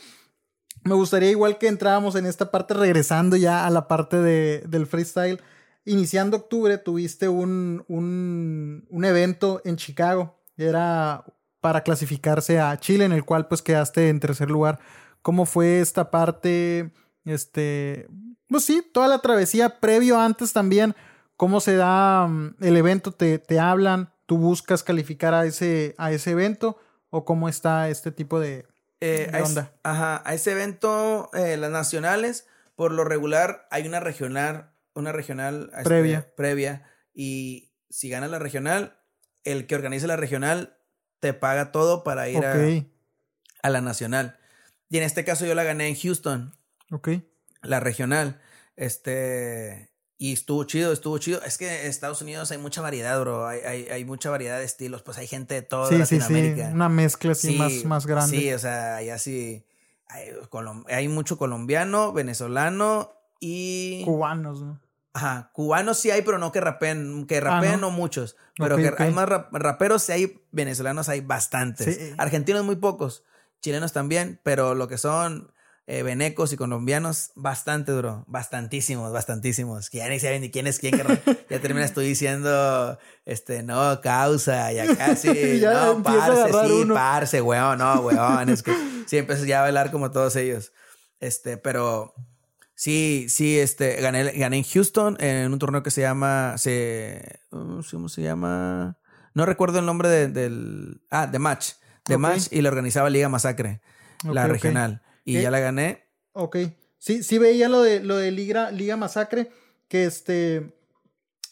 [0.84, 4.86] Me gustaría igual que entrábamos en esta parte, regresando ya a la parte de, del
[4.86, 5.40] freestyle.
[5.84, 10.38] Iniciando octubre tuviste un, un, un evento en Chicago.
[10.56, 11.24] Era
[11.60, 14.78] para clasificarse a Chile, en el cual pues quedaste en tercer lugar.
[15.22, 16.92] ¿Cómo fue esta parte?
[17.24, 18.08] Este,
[18.48, 20.94] pues sí, toda la travesía previo antes también.
[21.36, 23.12] ¿Cómo se da mm, el evento?
[23.12, 24.12] ¿Te, te hablan?
[24.26, 26.78] ¿Tú buscas calificar a ese, a ese evento?
[27.10, 28.66] ¿O cómo está este tipo de,
[29.00, 32.46] eh, a ajá, a ese evento, eh, las nacionales,
[32.76, 36.34] por lo regular, hay una regional, una regional este, previa.
[36.36, 36.86] previa.
[37.14, 38.98] Y si ganas la regional,
[39.44, 40.76] el que organiza la regional
[41.20, 42.54] te paga todo para ir a,
[43.62, 44.38] a, la nacional.
[44.88, 46.54] Y en este caso yo la gané en Houston.
[46.90, 47.10] Ok.
[47.62, 48.40] La regional.
[48.76, 49.90] Este.
[50.22, 51.40] Y estuvo chido, estuvo chido.
[51.46, 53.48] Es que en Estados Unidos hay mucha variedad, bro.
[53.48, 55.00] Hay, hay, hay mucha variedad de estilos.
[55.00, 56.68] Pues hay gente de toda Latinoamérica.
[56.68, 58.36] Sí, Una mezcla así más, más grande.
[58.36, 59.64] Sí, o sea, hay así.
[60.08, 60.26] Hay,
[60.88, 64.02] hay mucho colombiano, venezolano y.
[64.04, 64.78] Cubanos, ¿no?
[65.14, 67.90] Ajá, cubanos sí hay, pero no que rapen, que ah, rapen no?
[67.90, 68.36] muchos.
[68.58, 72.12] Pero que hay más raperos, sí hay, venezolanos hay bastantes.
[72.18, 73.24] Argentinos muy pocos,
[73.62, 75.50] chilenos también, pero lo que son
[75.92, 80.78] eh, venecos y colombianos, bastante duro, bastantísimos, bastantísimos, que ya ni saben ni quién es
[80.78, 80.94] quién,
[81.50, 88.02] ya terminas tú diciendo, este, no, causa, ya casi, no, parce, sí, parce, weón, no,
[88.02, 88.72] weón, es que
[89.06, 90.72] sí, empiezas ya a bailar como todos ellos,
[91.18, 92.14] este, pero
[92.76, 97.80] sí, sí, este, gané, gané en Houston en un torneo que se llama, se, uh,
[97.90, 98.96] ¿cómo se llama?
[99.34, 101.02] No recuerdo el nombre de, del.
[101.10, 101.72] Ah, de Match.
[102.06, 103.80] De Match y la organizaba Liga Masacre,
[104.22, 105.02] la regional.
[105.24, 106.04] Y ya la gané.
[106.32, 106.56] Ok.
[106.98, 109.50] Sí, sí veía lo de, lo de Liga, Liga Masacre,
[109.88, 110.74] que este.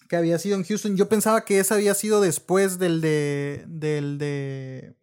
[0.08, 0.96] que había sido en Houston.
[0.96, 3.64] Yo pensaba que esa había sido después del de.
[3.66, 4.94] del de.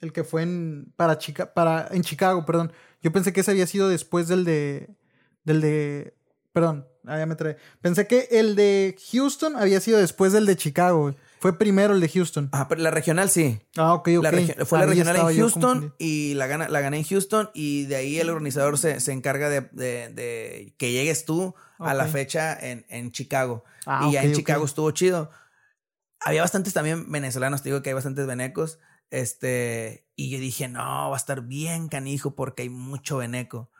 [0.00, 0.92] el que fue en.
[0.96, 1.88] para Chica, para.
[1.90, 2.72] en Chicago, perdón.
[3.02, 4.90] Yo pensé que ese había sido después del de.
[5.44, 6.14] del de.
[6.52, 7.56] Perdón, ah, ya me trae.
[7.80, 11.14] Pensé que el de Houston había sido después del de Chicago.
[11.40, 12.50] Fue primero el de Houston.
[12.52, 13.60] Ah, pero la regional sí.
[13.78, 14.64] Ah, ok, ok.
[14.66, 18.18] fue la regional en Houston y la, gana, la gané en Houston y de ahí
[18.20, 23.10] el organizador se, se encarga de, de, que llegues tú a la fecha en, en
[23.10, 23.64] Chicago.
[23.86, 25.30] Ah, y ya en Chicago estuvo chido.
[26.20, 28.78] Había bastantes también venezolanos, te digo que hay bastantes venecos.
[29.08, 33.70] Este, y yo dije, no, va a estar bien canijo porque hay mucho veneco.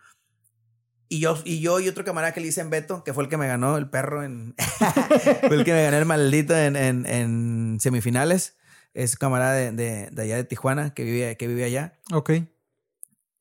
[1.12, 3.36] Y yo, y yo y otro camarada que le dicen Beto, que fue el que
[3.36, 4.54] me ganó el perro en.
[5.40, 8.56] fue el que me ganó el maldito en, en, en semifinales.
[8.94, 11.98] Es camarada de, de, de, allá de Tijuana, que vive, que vive allá.
[12.12, 12.30] Ok.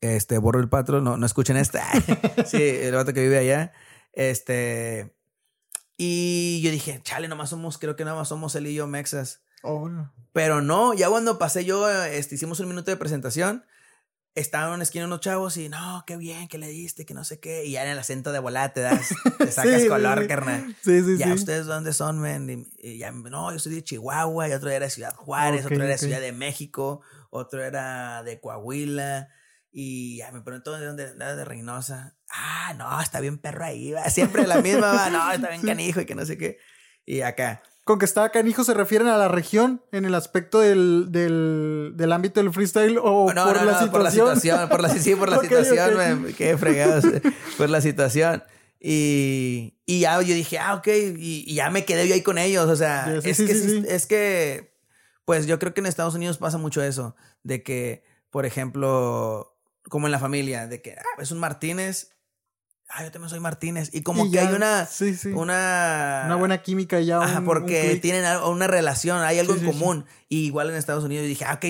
[0.02, 1.86] Este, borro el patro, no, no escuchen esta.
[2.48, 3.72] sí, el vato que vive allá.
[4.14, 5.16] Este.
[5.96, 9.44] Y yo dije, chale, nomás somos, creo que nada más somos él y yo mexas.
[9.62, 9.88] Oh,
[10.34, 13.64] Pero no, ya cuando pasé yo, este, hicimos un minuto de presentación
[14.40, 17.24] estaban en una esquina unos chavos y no, qué bien que le diste, que no
[17.24, 17.66] sé qué.
[17.66, 20.76] Y ya en el acento de volada te das, te sacas color, carnal.
[20.82, 22.68] Sí, sí, ya, ¿ustedes dónde son, men?
[22.78, 25.86] Y, ya, no, yo soy de Chihuahua, y otro era de Ciudad Juárez, otro era
[25.86, 29.30] de Ciudad de México, otro era de Coahuila.
[29.72, 32.16] Y ya me preguntó de dónde, de Reynosa.
[32.30, 34.10] Ah, no, está bien perro ahí, va.
[34.10, 35.10] Siempre la misma, va.
[35.10, 36.58] No, está bien canijo y que no sé qué.
[37.06, 41.08] Y acá, con que está canijo se refieren a la región en el aspecto del,
[41.10, 44.70] del, del ámbito del freestyle o no, por, no, la no, por la situación.
[44.70, 47.02] Por la sí, por la situación, me quedé fregado
[47.58, 48.44] por la situación.
[48.80, 50.88] Y, y ya yo dije, ah, ok,
[51.18, 52.70] y, ya me quedé yo ahí con ellos.
[52.70, 54.72] O sea, es, que, es que,
[55.26, 59.58] pues yo creo que en Estados Unidos pasa mucho eso, de que, por ejemplo,
[59.90, 62.12] como en la familia, de que ah, es un Martínez
[62.90, 63.90] ah, yo también soy Martínez.
[63.94, 64.88] Y como que hay una,
[65.34, 66.24] una...
[66.26, 67.22] Una buena química ya.
[67.22, 70.06] Ajá, porque tienen una relación, hay algo en común.
[70.28, 71.66] Y igual en Estados Unidos dije, ah, ok,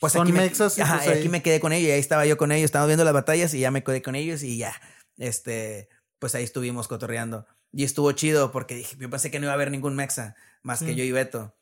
[0.00, 0.50] pues aquí, me,
[0.82, 1.88] ajá, aquí me quedé con ellos.
[1.88, 4.14] Y ahí estaba yo con ellos, estábamos viendo las batallas y ya me quedé con
[4.14, 4.72] ellos y ya,
[5.18, 7.46] este, pues ahí estuvimos cotorreando.
[7.72, 10.82] Y estuvo chido porque dije, yo pensé que no iba a haber ningún mexa más
[10.82, 11.54] que yo y Beto.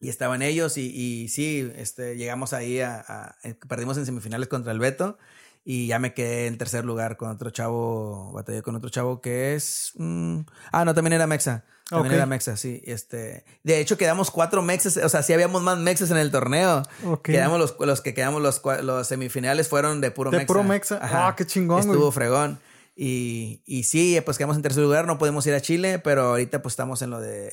[0.00, 3.36] Y estaban ellos y, y sí, este, llegamos ahí a, a,
[3.68, 5.18] perdimos en semifinales contra el Beto
[5.64, 9.54] y ya me quedé en tercer lugar con otro chavo, batallé con otro chavo que
[9.54, 9.92] es...
[9.96, 10.40] Mm,
[10.72, 11.64] ah, no, también era Mexa.
[11.88, 12.82] También era Mexa, sí.
[12.84, 16.82] Este, de hecho, quedamos cuatro Mexas, o sea, sí habíamos más Mexas en el torneo.
[17.22, 20.46] Quedamos los, los que quedamos los, los semifinales fueron de puro de Mexa.
[20.46, 20.98] puro Mexa.
[21.02, 22.58] Ah, qué chingón, Estuvo fregón.
[22.94, 26.60] Y, y sí, pues quedamos en tercer lugar, no podemos ir a Chile, pero ahorita
[26.60, 27.52] pues estamos en lo de...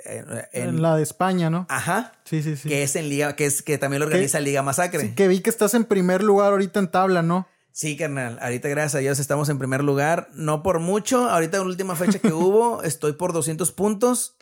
[0.51, 1.65] En, la de España, ¿no?
[1.69, 2.13] Ajá.
[2.25, 2.67] Sí, sí, sí.
[2.67, 5.01] Que es en Liga, que es que también lo organiza Liga Masacre.
[5.01, 7.47] Sí, que vi que estás en primer lugar ahorita en tabla, ¿no?
[7.79, 8.37] Sí, carnal.
[8.41, 10.27] Ahorita, gracias a Dios, estamos en primer lugar.
[10.33, 11.29] No por mucho.
[11.29, 14.35] Ahorita, en la última fecha que hubo, estoy por 200 puntos.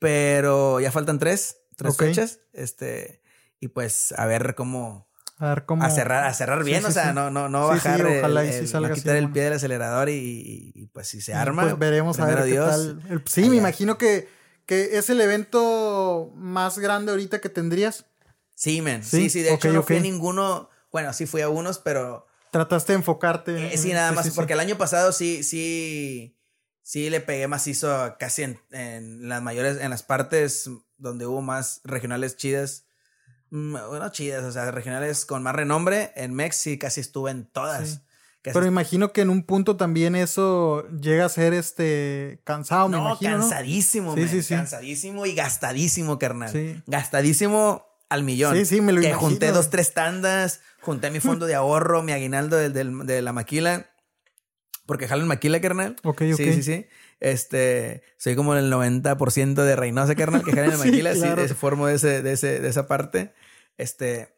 [0.00, 2.40] Pero ya faltan tres, tres fechas.
[2.52, 3.22] Este,
[3.60, 5.08] y pues a ver cómo.
[5.38, 5.84] A ver cómo.
[5.84, 8.04] A cerrar, a cerrar bien, o sea, no, no, no bajar.
[8.04, 11.62] ojalá y salga no quitar el pie del acelerador y, pues si se arma.
[11.62, 13.22] Pues veremos a ver qué tal.
[13.26, 14.28] sí, me imagino que,
[14.66, 18.06] que es el evento más grande ahorita que tendrías.
[18.56, 19.04] Sí, men.
[19.04, 20.70] Sí, sí, de hecho no fui a ninguno.
[20.90, 23.74] Bueno, sí fui a unos, pero Trataste de enfocarte.
[23.74, 26.38] Eh, sí, nada más, porque el año pasado sí, sí,
[26.82, 31.80] sí le pegué macizo casi en, en, las mayores, en las partes donde hubo más
[31.82, 32.86] regionales chidas.
[33.50, 36.12] Mm, bueno, chidas, o sea, regionales con más renombre.
[36.14, 38.02] En Mex sí casi estuve en todas.
[38.40, 43.40] Pero imagino que en un punto también eso llega a ser este cansado, me imagino.
[43.40, 46.84] Cansadísimo, sí, sí, cansadísimo y gastadísimo, carnal.
[46.86, 48.56] Gastadísimo al millón.
[48.56, 52.12] Sí, sí, me lo que junté dos, tres tandas, junté mi fondo de ahorro, mi
[52.12, 53.90] aguinaldo de la maquila.
[54.86, 55.96] Porque jalo en maquila, carnal.
[56.04, 56.36] Ok, ok.
[56.36, 56.86] Sí, sí, sí.
[57.20, 61.14] Este, soy como el 90% de Reynosa, carnal, que jala en la maquila.
[61.14, 63.32] sí, de, formo de, ese, de, ese, de esa parte.
[63.78, 64.36] Este,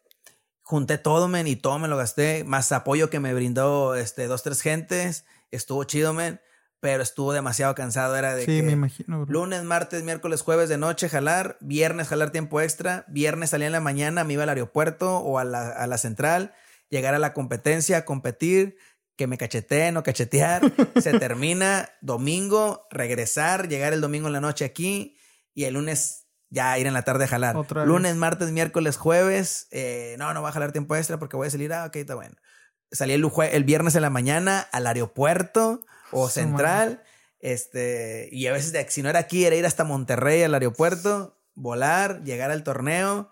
[0.61, 2.45] junté todo, men, y todo me lo gasté.
[2.45, 5.25] Más apoyo que me brindó, este, dos, tres gentes.
[5.51, 6.39] Estuvo chido, men
[6.87, 8.15] pero estuvo demasiado cansado.
[8.15, 9.25] Era de sí, me imagino.
[9.27, 13.81] Lunes, martes, miércoles, jueves de noche jalar, viernes jalar tiempo extra, viernes salía en la
[13.81, 16.53] mañana, me iba al aeropuerto o a la, a la central,
[16.89, 18.77] llegar a la competencia, competir,
[19.17, 20.61] que me cacheteen o cachetear,
[20.95, 25.17] se termina, domingo, regresar, llegar el domingo en la noche aquí
[25.53, 27.57] y el lunes ya ir en la tarde a jalar.
[27.85, 31.51] lunes, martes, miércoles, jueves, eh, no, no voy a jalar tiempo extra porque voy a
[31.51, 32.35] salir, ah, ok, está bueno.
[32.93, 37.03] Salí el, el viernes en la mañana al aeropuerto o Central.
[37.39, 41.39] Este, y a veces, de, si no era aquí, era ir hasta Monterrey, al aeropuerto.
[41.53, 43.31] volar, llegar al torneo,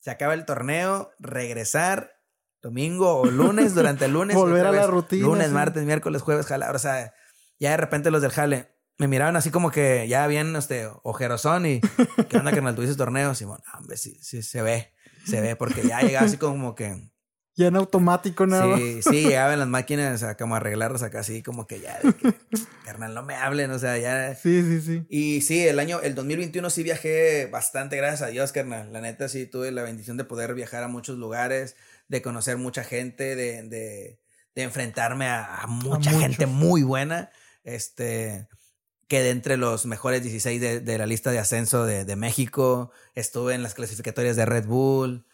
[0.00, 2.20] se acaba el torneo, regresar
[2.62, 4.36] domingo o lunes, durante el lunes.
[4.36, 5.26] Volver a la rutina.
[5.26, 6.70] Lunes, martes, miércoles, jueves, jala.
[6.70, 7.14] O sea,
[7.58, 11.66] ya de repente los del jale me miraban así como que ya bien, este, ojerosón
[11.66, 11.80] y
[12.28, 12.74] ¿qué onda, carnal?
[12.74, 13.34] ¿Tú dices torneo?
[13.34, 14.92] Simón, hombre, sí, sí, se ve,
[15.26, 17.10] se ve, porque ya llegaba así como que
[17.56, 18.76] ya en automático nada.
[18.76, 22.34] Sí, sí, llegaban las máquinas a como arreglarlas acá así como que ya, de que,
[22.84, 24.34] carnal, no me hablen, o sea, ya.
[24.34, 25.06] Sí, sí, sí.
[25.08, 28.92] Y sí, el año, el 2021 sí viajé bastante, gracias a Dios, carnal.
[28.92, 31.76] La neta sí tuve la bendición de poder viajar a muchos lugares,
[32.08, 34.18] de conocer mucha gente, de, de,
[34.54, 37.30] de enfrentarme a, mucha gente muy buena.
[37.62, 38.48] Este,
[39.06, 43.54] quedé entre los mejores 16 de, de la lista de ascenso de, de México, estuve
[43.54, 45.24] en las clasificatorias de Red Bull.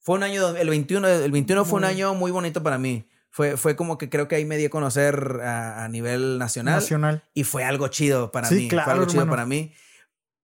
[0.00, 3.08] Fue un año, el 21, el 21 fue un año muy bonito para mí.
[3.30, 6.76] Fue, fue como que creo que ahí me di a conocer a, nivel nacional.
[6.76, 7.24] Nacional.
[7.34, 8.68] Y fue algo chido para mí.
[8.70, 9.74] fue algo chido para mí.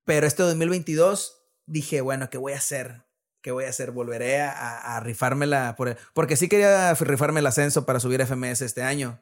[0.04, 3.04] Pero este 2022 dije, bueno, ¿qué voy a hacer?
[3.40, 3.90] ¿Qué voy a hacer?
[3.90, 5.74] Volveré a, a rifármela.
[5.76, 9.20] Por, porque sí quería rifarme el ascenso para subir FMS este año.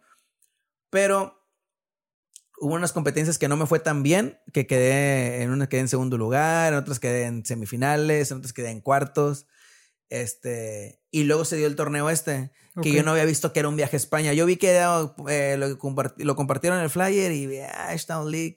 [0.90, 1.42] Pero
[2.62, 6.16] hubo unas competencias que no me fue tan bien, que quedé en quedé en segundo
[6.16, 9.46] lugar, en otras quedé en semifinales, en otras quedé en cuartos.
[10.12, 12.50] Este, y luego se dio el torneo este,
[12.82, 14.34] que yo no había visto que era un viaje a España.
[14.34, 14.78] Yo vi que
[15.28, 18.56] eh, lo, compartieron en el flyer y vi Ashtown League,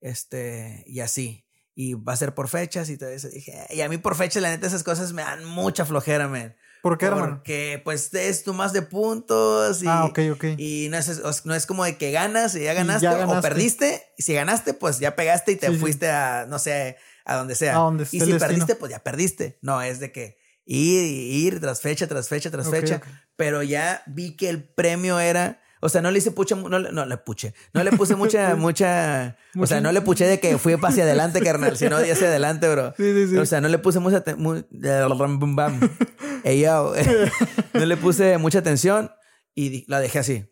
[0.00, 1.46] este, y así.
[1.76, 3.28] Y va a ser por fechas y todo eso.
[3.28, 6.56] Dije, y a mí por fechas, la neta, esas cosas me dan mucha flojera, man.
[6.82, 7.36] ¿Por qué, hermano?
[7.36, 9.84] Porque, pues, es tú más de puntos.
[9.84, 10.44] Y, ah, ok, ok.
[10.58, 14.02] Y no es, no es como de que ganas y ya ganaste, o perdiste.
[14.18, 17.78] Y si ganaste, pues ya pegaste y te fuiste a, no sé, a donde sea.
[18.10, 19.60] y si perdiste, pues ya perdiste.
[19.62, 23.00] No, es de que ir, ir tras fecha, tras fecha, tras fecha.
[23.36, 25.62] Pero ya vi que el premio era.
[25.80, 29.36] O sea, no le hice pucha, no, no le puche, no le puse mucha, mucha,
[29.58, 32.68] o sea, no le puché de que fui hacia adelante, carnal, sino de hacia adelante,
[32.68, 32.94] bro.
[32.96, 33.36] Sí, sí, sí.
[33.36, 34.66] O sea, no le puse mucha, muy,
[37.74, 39.12] no le puse mucha atención
[39.54, 40.50] y la dejé así.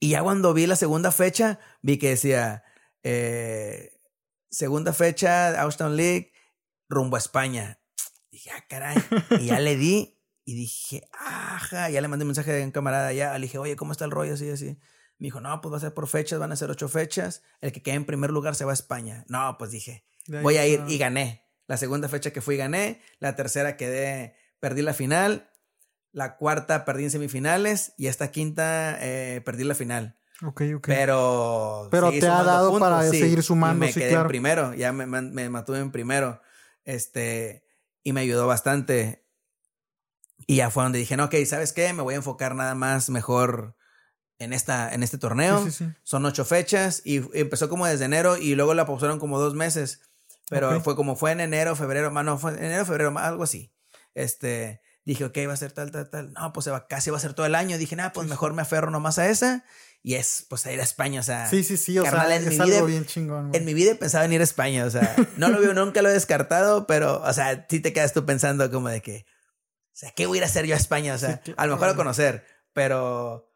[0.00, 2.64] Y ya cuando vi la segunda fecha, vi que decía,
[3.04, 4.00] eh,
[4.50, 6.32] segunda fecha, Austin League,
[6.88, 7.81] rumbo a España.
[8.42, 8.96] Dije, ah, caray.
[9.38, 11.90] Y ya le di y dije, ajá.
[11.90, 13.32] Ya le mandé un mensaje de un camarada ya.
[13.38, 14.34] Le dije, oye, ¿cómo está el rollo?
[14.34, 14.78] Así, así.
[15.18, 17.42] Me dijo, no, pues va a ser por fechas, van a ser ocho fechas.
[17.60, 19.24] El que quede en primer lugar se va a España.
[19.28, 20.04] No, pues dije,
[20.42, 21.46] voy a ir y gané.
[21.68, 23.00] La segunda fecha que fui gané.
[23.20, 25.48] La tercera quedé, perdí la final.
[26.10, 27.94] La cuarta perdí en semifinales.
[27.96, 30.18] Y esta quinta eh, perdí la final.
[30.44, 30.86] Ok, ok.
[30.88, 31.86] Pero.
[31.92, 33.84] Pero te ha dado para seguir sumando.
[33.84, 34.74] Y me quedé en primero.
[34.74, 36.42] Ya me, me mantuve en primero.
[36.84, 37.61] Este
[38.02, 39.26] y me ayudó bastante.
[40.46, 41.92] Y ya fue donde dije, no, ok, ¿sabes qué?
[41.92, 43.76] Me voy a enfocar nada más mejor
[44.38, 45.66] en, esta, en este torneo.
[46.02, 50.00] Son ocho fechas y empezó como desde enero y luego la pasaron como dos meses.
[50.48, 53.72] Pero fue como fue en enero, febrero, no, fue en enero, febrero, algo así.
[54.14, 56.32] Este, dije, ok, va a ser tal, tal, tal.
[56.32, 57.78] No, pues se va, casi va a ser todo el año.
[57.78, 59.64] Dije, nada, pues mejor me aferro nomás a esa.
[60.04, 61.48] Y es, pues, a ir a España, o sea.
[61.48, 63.50] Sí, sí, sí, o sea, es algo bien chingón.
[63.54, 66.08] En mi vida pensaba en ir a España, o sea, no lo veo, nunca lo
[66.08, 70.10] he descartado, pero, o sea, sí te quedas tú pensando como de que, o sea,
[70.10, 71.14] ¿qué voy a ir a hacer yo a España?
[71.14, 73.52] O sea, a lo mejor a conocer, pero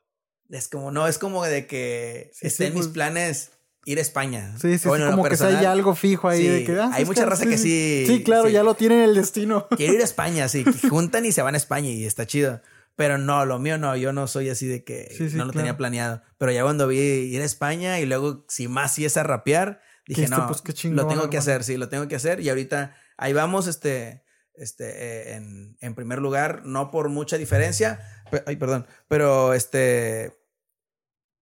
[0.50, 3.50] es como, no, es como de que esté en mis pues planes
[3.86, 4.54] ir a España.
[4.60, 6.46] Sí, sí, como que hay algo fijo ahí.
[6.46, 8.04] de que, ah, hay mucha raza que sí.
[8.06, 9.66] Sí, claro, ya lo tienen en el destino.
[9.76, 12.60] Quiero ir a España, sí, que juntan y se van a España y está chido.
[12.96, 16.22] Pero no, lo mío no, yo no soy así de que no lo tenía planeado.
[16.38, 19.82] Pero ya cuando vi ir a España y luego, si más si es a rapear,
[20.06, 22.40] dije, no, pues lo tengo que hacer, sí, lo tengo que hacer.
[22.40, 24.24] Y ahorita ahí vamos, este,
[24.54, 28.00] este, eh, en, en, primer lugar, no por mucha diferencia,
[28.46, 30.32] ay, perdón, pero este,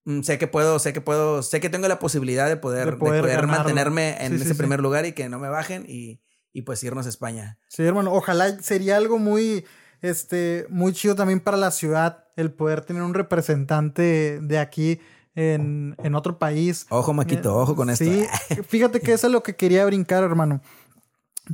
[0.04, 2.96] mm, sé que puedo, sé que puedo, sé que tengo la posibilidad de poder, de
[2.96, 6.20] poder, mantenerme en ese primer lugar y que no me bajen y,
[6.52, 7.60] y pues irnos a España.
[7.68, 9.64] Sí, hermano, ojalá sería algo muy
[10.04, 15.00] este, muy chido también para la ciudad el poder tener un representante de aquí
[15.34, 16.86] en, otro país.
[16.90, 18.04] Ojo, Maquito, eh, ojo con esto.
[18.04, 18.26] Sí,
[18.68, 20.60] fíjate que eso es lo que quería brincar, hermano.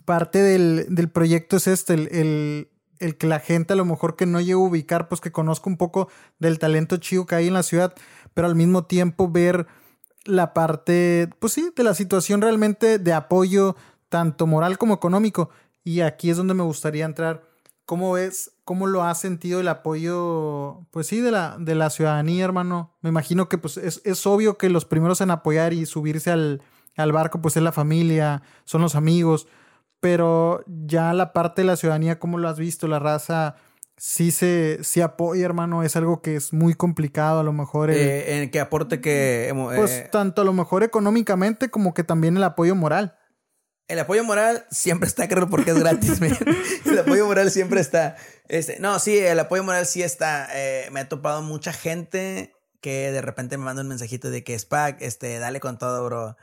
[0.04, 4.40] Parte del, proyecto es este, el, el, que la gente a lo mejor que no
[4.40, 6.08] llegue a ubicar, pues que conozca un poco
[6.40, 7.94] del talento chido que hay en la ciudad,
[8.34, 9.68] pero al mismo tiempo ver
[10.24, 13.76] la parte, pues sí, de la situación realmente de apoyo,
[14.08, 15.50] tanto moral como económico.
[15.84, 17.49] Y aquí es donde me gustaría entrar
[17.90, 22.44] ¿Cómo ves, cómo lo has sentido el apoyo, pues sí, de la, de la ciudadanía,
[22.44, 22.96] hermano?
[23.00, 26.62] Me imagino que pues es, obvio que los primeros en apoyar y subirse al,
[26.96, 29.48] barco, pues es la familia, son los amigos,
[29.98, 32.86] pero ya la parte de la ciudadanía, ¿cómo lo has visto?
[32.86, 33.56] La raza
[33.96, 37.90] sí se sí apoya, hermano, es algo que es muy complicado a lo mejor.
[37.90, 39.52] Eh, ¿En qué aporte que...?
[39.74, 43.16] pues tanto a lo mejor económicamente como que también el apoyo moral.
[43.90, 46.20] El apoyo moral siempre está, creo, porque es gratis.
[46.86, 48.14] el apoyo moral siempre está.
[48.46, 50.48] Este, no, sí, el apoyo moral sí está.
[50.54, 54.56] Eh, me ha topado mucha gente que de repente me manda un mensajito de que
[54.56, 56.36] Spac, este, dale con todo, bro.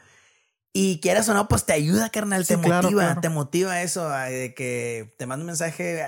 [0.73, 5.15] Y quieras o no, pues te ayuda, carnal, te motiva, te motiva eso, de que
[5.17, 6.05] te mando un mensaje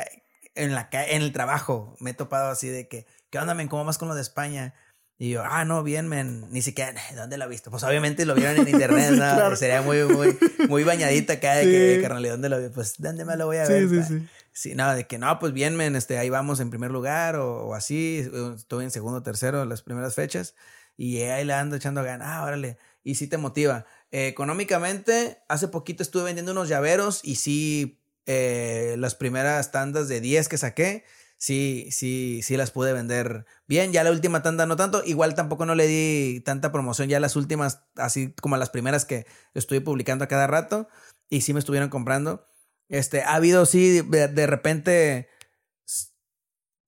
[0.55, 1.95] en, la, en el trabajo.
[2.01, 3.69] Me he topado así de que, ¿qué onda, men?
[3.69, 4.73] ¿Cómo vas con lo de España?
[5.21, 6.45] Y yo, ah, no, bien, men.
[6.49, 7.69] Ni siquiera, ¿dónde lo he visto?
[7.69, 9.55] Pues obviamente lo vieron en internet, ¿no?
[9.57, 10.37] Sería muy, muy,
[10.69, 12.69] muy bañadita acá de que, carnal, ¿dónde lo vi?
[12.69, 13.89] Pues, ¿dónde me lo voy a ver?
[13.89, 14.27] Sí, sí, sí.
[14.51, 17.75] Sí, nada, de que no, pues bien, men, este, ahí vamos en primer lugar o,
[17.75, 18.29] así.
[18.55, 20.55] Estuve en segundo, tercero las primeras fechas.
[20.95, 22.77] Y ahí le ando echando ganas, ah, órale.
[23.03, 23.85] Y sí te motiva.
[24.11, 30.47] económicamente, hace poquito estuve vendiendo unos llaveros y sí, eh, las primeras tandas de 10
[30.47, 31.03] que saqué,
[31.39, 33.91] sí, sí, sí las pude vender bien.
[33.91, 35.01] Ya la última tanda no tanto.
[35.03, 37.09] Igual tampoco no le di tanta promoción.
[37.09, 39.25] Ya las últimas, así como las primeras que
[39.55, 40.87] estoy publicando a cada rato.
[41.29, 42.45] Y sí me estuvieron comprando.
[42.89, 45.29] Este, ha habido, sí, de, repente.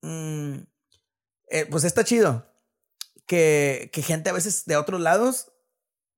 [0.02, 0.58] Mm,
[1.49, 2.45] eh, pues está chido.
[3.26, 5.54] Que, que, gente a veces de otros lados,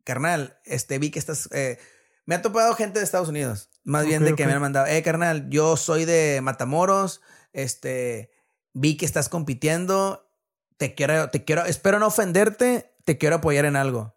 [0.04, 1.48] carnal, este, vi que estás.
[1.52, 1.78] Eh,
[2.26, 3.70] me ha topado gente de Estados Unidos.
[3.84, 7.22] Más bien de que me han mandado, eh, carnal, yo soy de Matamoros.
[7.52, 8.32] Este,
[8.74, 10.30] vi que estás compitiendo.
[10.78, 12.96] Te quiero, te quiero, espero no ofenderte.
[13.04, 14.16] Te quiero apoyar en algo.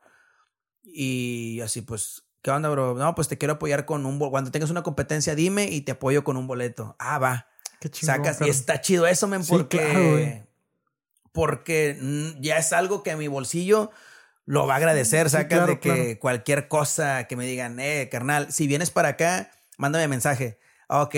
[0.85, 2.95] Y así, pues, ¿Qué onda, bro?
[2.95, 4.21] No, pues te quiero apoyar con un...
[4.21, 6.95] Cuando tengas una competencia, dime y te apoyo con un boleto.
[7.01, 7.49] Ah, va.
[7.81, 8.41] Qué chingón, Sacas.
[8.41, 10.47] Y está chido eso, men, porque...
[11.33, 11.99] porque
[12.39, 13.91] ya es algo que mi bolsillo
[14.47, 15.29] lo va a agradecer.
[15.29, 20.09] Sacas de que cualquier cosa que me digan, eh, carnal, si vienes para acá, mándame
[20.09, 20.59] mensaje.
[20.89, 21.17] Ok,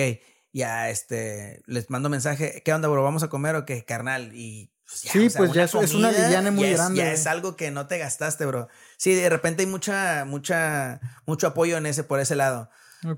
[0.53, 2.63] ya, este, les mando mensaje.
[2.65, 3.03] ¿Qué onda, bro?
[3.03, 4.33] ¿Vamos a comer o qué, carnal?
[4.35, 6.99] Y pues sí, pues ya es una liviana muy grande.
[6.99, 8.69] Ya es algo que no te gastaste, bro.
[8.97, 12.71] Sí, de repente hay mucha, mucha, mucho apoyo en ese, por ese lado.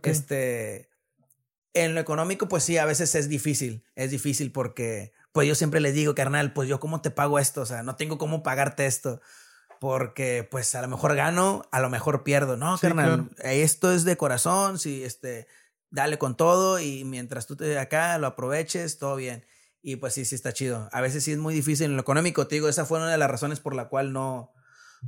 [0.02, 0.90] Este,
[1.72, 3.84] en lo económico, pues sí, a veces es difícil.
[3.94, 7.60] Es difícil porque, pues yo siempre les digo, carnal, pues yo cómo te pago esto,
[7.62, 9.20] o sea, no tengo cómo pagarte esto.
[9.80, 12.56] Porque, pues a lo mejor gano, a lo mejor pierdo.
[12.56, 15.48] No, carnal, esto es de corazón, sí, este,
[15.90, 19.44] dale con todo y mientras tú te acá lo aproveches, todo bien.
[19.82, 20.88] Y pues sí, sí está chido.
[20.92, 22.46] A veces sí es muy difícil en lo económico.
[22.46, 24.52] Te digo, esa fue una de las razones por la cual no,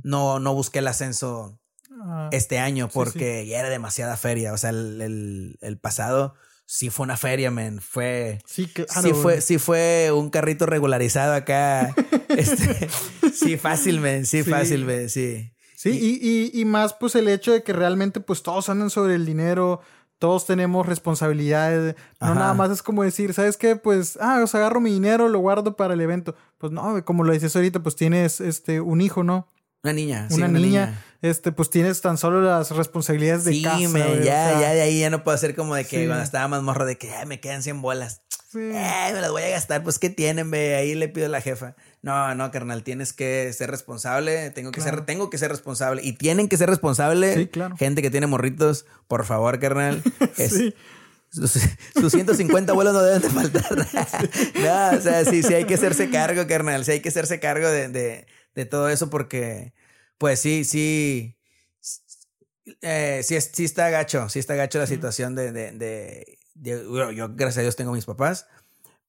[0.01, 1.59] no, no busqué el ascenso
[2.01, 4.53] ah, este año, porque ya era demasiada feria.
[4.53, 6.33] O sea, el, el, pasado
[6.73, 7.79] sí fue una feria, men.
[7.79, 8.39] Fue.
[8.45, 8.67] Sí,
[9.01, 11.93] Sí fue, sí fue un carrito regularizado acá.
[12.29, 12.89] este,
[13.31, 14.25] sí, fácil, men.
[14.25, 15.07] Sí, fácil, men.
[15.07, 15.51] Sí.
[15.75, 16.19] Sí, y,
[16.55, 19.81] y, y, más pues el hecho de que realmente pues todos andan sobre el dinero,
[20.17, 21.95] todos tenemos responsabilidades.
[22.21, 23.75] No nada más es como decir, ¿sabes qué?
[23.75, 26.35] Pues, ah, os agarro mi dinero, lo guardo para el evento.
[26.57, 29.49] Pues no, como lo dices ahorita, pues tienes este un hijo, ¿no?
[29.83, 30.27] Una niña.
[30.31, 33.79] Una, niña, Este, pues tienes tan solo las responsabilidades de sí, casa.
[34.21, 36.85] ya, ya de ahí ya no puedo hacer como de que cuando estaba más morro
[36.85, 38.23] de que ya me quedan 100 bolas.
[38.53, 40.75] Eh, me las voy a gastar, pues ¿qué tienen, ve?
[40.75, 41.77] Ahí le pido a la jefa.
[42.01, 46.01] No, no, carnal, tienes que ser responsable, tengo que ser, tengo que ser responsable.
[46.03, 47.33] Y tienen que ser responsable.
[47.33, 47.77] Sí, claro.
[47.77, 50.03] Gente que tiene morritos, por favor, carnal.
[50.35, 50.75] sí.
[51.29, 51.53] Sus,
[52.11, 53.77] 150 vuelos no deben de faltar.
[54.55, 56.83] no, o sea, sí, sí hay que hacerse cargo, carnal.
[56.83, 59.73] Sí hay que hacerse cargo de, de, de todo eso porque,
[60.23, 61.37] pues sí, sí.
[62.81, 66.37] Eh, sí, sí está gacho, sí está gacho la situación de, de, de
[67.13, 68.47] yo, gracias a Dios tengo mis papás,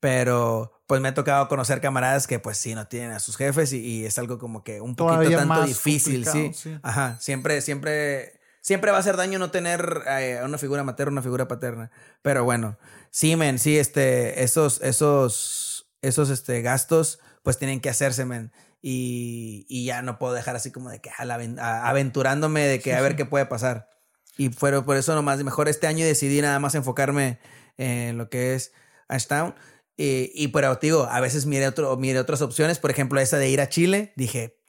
[0.01, 3.73] pero pues me ha tocado conocer camaradas que pues sí no tienen a sus jefes
[3.73, 6.51] y, es algo como que un poquito tanto difícil, ¿sí?
[6.83, 11.23] Ajá, siempre, siempre, siempre va a hacer daño no tener eh, una figura materna, una
[11.23, 11.93] figura paterna.
[12.23, 12.77] Pero bueno,
[13.13, 18.51] sí, men, sí, este, esos, esos, esos, este, gastos pues tienen que hacerse, men.
[18.87, 23.17] Y, y ya no puedo dejar así como de que aventurándome de que a ver
[23.17, 23.89] qué puede pasar.
[24.37, 27.39] Y fue por eso nomás, mejor este año decidí nada más enfocarme
[27.79, 28.73] en lo que es
[29.09, 29.55] Ashtown.
[29.97, 33.49] Y, y pero digo, a veces miré, otro, miré otras opciones, por ejemplo, esa de
[33.49, 34.13] ir a Chile.
[34.17, 34.61] Dije,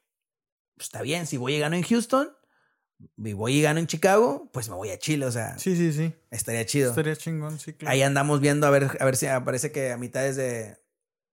[0.77, 2.29] pues, está bien, si voy y gano en Houston,
[3.17, 5.59] y voy y gano en Chicago, pues me voy a Chile, o sea.
[5.59, 6.15] Sí, sí, sí.
[6.31, 6.91] Estaría chido.
[6.91, 7.91] Estaría chingón, sí, claro.
[7.91, 10.77] Ahí andamos viendo a ver, a ver si aparece que a mitades de,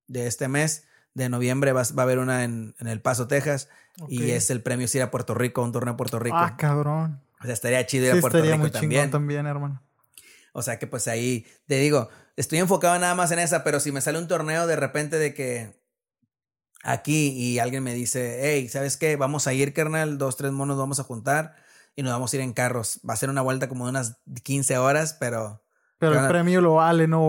[0.09, 3.69] de este mes, de noviembre, va, va a haber una en, en El Paso, Texas.
[4.09, 6.37] Y es el premio ir a Puerto Rico, un torneo a Puerto Rico.
[6.37, 7.21] Ah, cabrón.
[7.41, 9.11] O sea, estaría chido ir a Puerto estaría Rico muy también.
[9.11, 9.83] también, hermano.
[10.53, 13.91] O sea que pues ahí, te digo, estoy enfocado nada más en esa, pero si
[13.91, 15.81] me sale un torneo de repente de que
[16.83, 19.17] aquí y alguien me dice, hey, ¿sabes qué?
[19.17, 21.55] Vamos a ir, carnal, dos, tres monos vamos a juntar
[21.97, 23.01] y nos vamos a ir en carros.
[23.09, 25.63] Va a ser una vuelta como de unas 15 horas, pero...
[25.99, 27.29] Pero el premio lo vale, ¿no?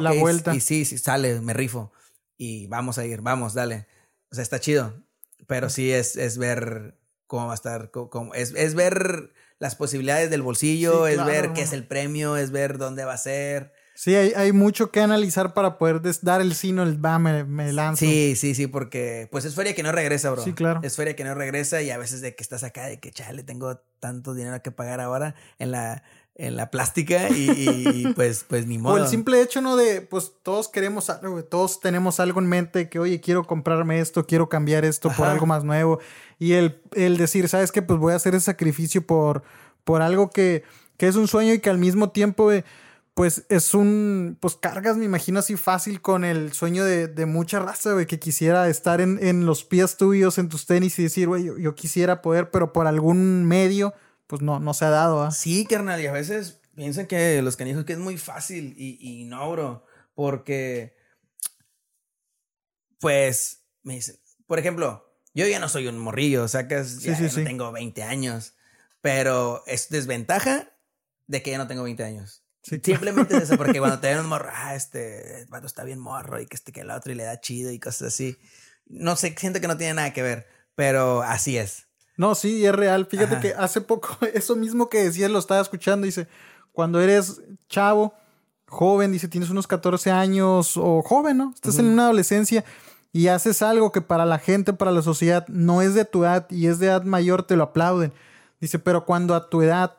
[0.00, 0.54] la vuelta.
[0.54, 1.92] Y sí, sí, sale, me rifo.
[2.36, 3.86] Y vamos a ir, vamos, dale.
[4.30, 5.02] O sea, está chido.
[5.46, 10.30] Pero sí es, es ver cómo va a estar, cómo, es, es, ver las posibilidades
[10.30, 13.72] del bolsillo, es ver qué es el premio, es ver dónde va a ser.
[13.94, 17.72] Sí, hay, hay mucho que analizar para poder dar el sino, el va, me, me,
[17.72, 18.04] lanzo.
[18.04, 20.42] Sí, sí, sí, porque pues es feria que no regresa, bro.
[20.42, 20.80] Sí, claro.
[20.82, 23.42] Es feria que no regresa y a veces de que estás acá, de que chale,
[23.42, 26.02] tengo tanto dinero que pagar ahora en la,
[26.38, 28.94] en la plástica y, pues, pues ni modo.
[28.94, 29.76] O el simple hecho, ¿no?
[29.76, 34.26] De, pues todos queremos algo, todos tenemos algo en mente que, oye, quiero comprarme esto,
[34.26, 35.98] quiero cambiar esto por algo más nuevo.
[36.38, 37.82] Y el, el decir, ¿sabes qué?
[37.82, 39.42] Pues voy a hacer ese sacrificio por,
[39.84, 40.62] por algo que,
[40.98, 42.50] que es un sueño y que al mismo tiempo,
[43.14, 47.60] pues es un, pues cargas, me imagino así fácil con el sueño de, de mucha
[47.60, 51.28] raza, güey, que quisiera estar en, en, los pies tuyos, en tus tenis y decir,
[51.28, 53.94] güey, yo, yo quisiera poder, pero por algún medio
[54.26, 55.22] pues no, no se ha dado.
[55.22, 55.30] ¿ah?
[55.30, 59.24] Sí, carnal, y a veces piensan que los canijos que es muy fácil y, y
[59.24, 60.96] no, bro, porque,
[62.98, 64.16] pues, me dicen,
[64.46, 68.02] por ejemplo, yo ya no soy un morrillo, o sea que ya, no tengo 20
[68.02, 68.54] años,
[69.02, 70.72] pero es desventaja
[71.26, 72.42] de que ya no tengo 20 años.
[72.62, 76.40] Simplemente es eso, porque cuando te ven un morro, ah, este vato está bien morro
[76.40, 78.38] y que este que el otro y le da chido y cosas así.
[78.86, 81.85] No sé, siento que no tiene nada que ver, pero así es.
[82.16, 83.06] No, sí, es real.
[83.06, 86.06] Fíjate que hace poco, eso mismo que decías, lo estaba escuchando.
[86.06, 86.28] Dice,
[86.72, 88.14] cuando eres chavo,
[88.68, 91.52] joven, dice, tienes unos 14 años o joven, ¿no?
[91.54, 92.64] Estás en una adolescencia
[93.12, 96.46] y haces algo que para la gente, para la sociedad, no es de tu edad
[96.50, 98.12] y es de edad mayor, te lo aplauden.
[98.60, 99.96] Dice, pero cuando a tu edad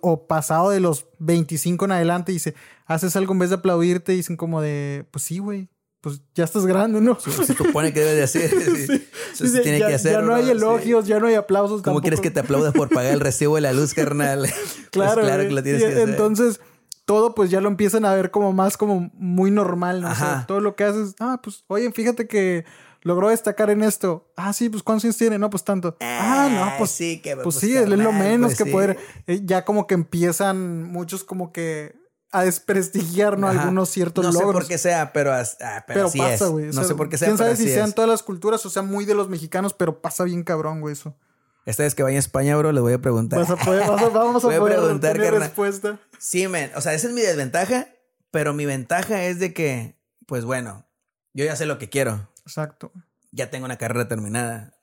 [0.00, 2.54] o pasado de los 25 en adelante, dice,
[2.86, 5.68] haces algo en vez de aplaudirte, dicen como de, pues sí, güey,
[6.00, 7.18] pues ya estás grande, ¿no?
[7.18, 8.50] Se supone que debe de hacer.
[9.34, 9.46] Sí.
[9.46, 10.12] se tiene ya, que hacer.
[10.12, 11.82] Ya no, hay elogios, ya no hay aplausos.
[11.82, 14.48] ¿Cómo quieres que te aplaudas por pagar el recibo de la luz, carnal?
[14.48, 16.08] Pues claro, claro que lo tienes que hacer.
[16.08, 16.60] Entonces,
[17.04, 20.10] todo pues ya lo empiezan a ver como más como muy normal, ¿no?
[20.10, 22.64] O sea, todo lo que haces, ah, pues, oye, fíjate que
[23.02, 24.30] logró destacar en esto.
[24.34, 25.38] Ah, sí, pues ¿cuántos años tiene?
[25.38, 25.96] No, pues tanto.
[26.00, 28.98] ah, no, pues sí, que, pues, pues sí, es lo menos pues que poder.
[29.26, 31.94] Eh, ya como que empiezan muchos como que
[32.30, 33.48] a desprestigiar ¿no?
[33.48, 34.42] algunos ciertos logros.
[34.42, 36.66] No sé por qué sea, pero, ah, pero, pasa, güey.
[36.66, 37.28] No sé por qué sea.
[37.28, 40.24] Quién sabe si sean todas las culturas o sea muy de los mexicanos, pero pasa
[40.24, 41.16] bien cabrón, güey, eso.
[41.64, 43.38] Esta vez que vaya a España, bro, le voy a preguntar.
[43.38, 45.98] Vas a poder, vamos a voy poder a preguntar qué respuesta.
[46.18, 46.70] Sí, men.
[46.76, 47.88] O sea, esa es mi desventaja,
[48.30, 50.86] pero mi ventaja es de que, pues bueno,
[51.34, 52.28] yo ya sé lo que quiero.
[52.42, 52.90] Exacto.
[53.32, 54.74] Ya tengo una carrera terminada.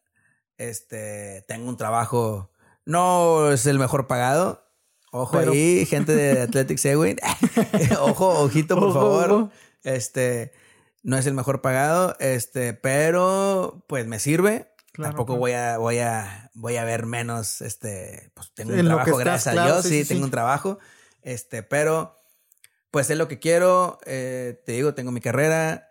[0.58, 2.52] Este, tengo un trabajo.
[2.86, 4.65] No es el mejor pagado,
[5.18, 7.18] Ojo ahí, gente de Athletic Segwin.
[8.02, 9.50] ojo, ojito, por favor.
[9.84, 10.52] Este,
[11.04, 14.76] no es el mejor pagado, este, pero pues me sirve.
[14.94, 19.56] Tampoco voy a, voy a, voy a ver menos, este, pues tengo un trabajo, gracias
[19.56, 20.80] a Dios, sí, tengo un trabajo.
[21.22, 22.18] Este, pero
[22.92, 24.00] pues es lo que quiero.
[24.06, 25.88] Eh, te digo, tengo mi carrera,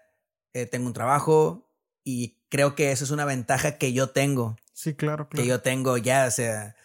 [0.53, 1.73] eh, tengo un trabajo
[2.05, 4.57] y creo que eso es una ventaja que yo tengo.
[4.75, 5.43] Sí, claro, claro.
[5.43, 6.77] Que yo tengo ya, o sea,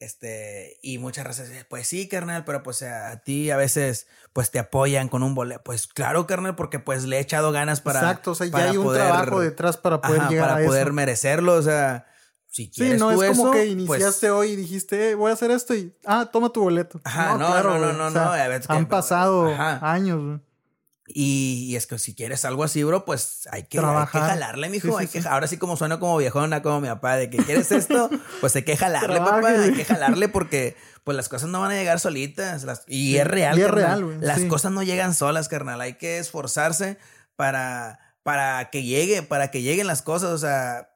[0.00, 4.58] este, y muchas veces, pues sí, carnal, pero pues a, ti a veces pues te
[4.58, 5.62] apoyan con un boleto.
[5.64, 8.00] Pues claro, carnal, porque pues le he echado ganas para.
[8.00, 11.62] Exacto, o sea, ya hay un trabajo detrás para poder llegar para poder merecerlo, o
[11.62, 12.06] sea.
[12.50, 15.34] Si quieres sí, no es como que pues iniciaste hoy y dijiste, eh, voy a
[15.34, 16.98] hacer esto y, ah, toma tu boleto.
[17.04, 18.32] Ajá, no, no, no, no, no,
[18.68, 20.40] Han pasado años,
[21.14, 24.98] y, es que si quieres algo así, bro, pues hay que, hay que jalarle, mijo.
[24.98, 28.10] hay que, Ahora sí como suena como viejona, como mi papá, de que quieres esto,
[28.40, 29.48] pues hay que jalarle, papá.
[29.48, 32.66] Hay que jalarle porque pues las cosas no van a llegar solitas.
[32.86, 35.80] y es real, es real Las cosas no llegan solas, carnal.
[35.80, 36.98] Hay que esforzarse
[37.36, 40.30] para, para que llegue, para que lleguen las cosas.
[40.30, 40.90] O sea,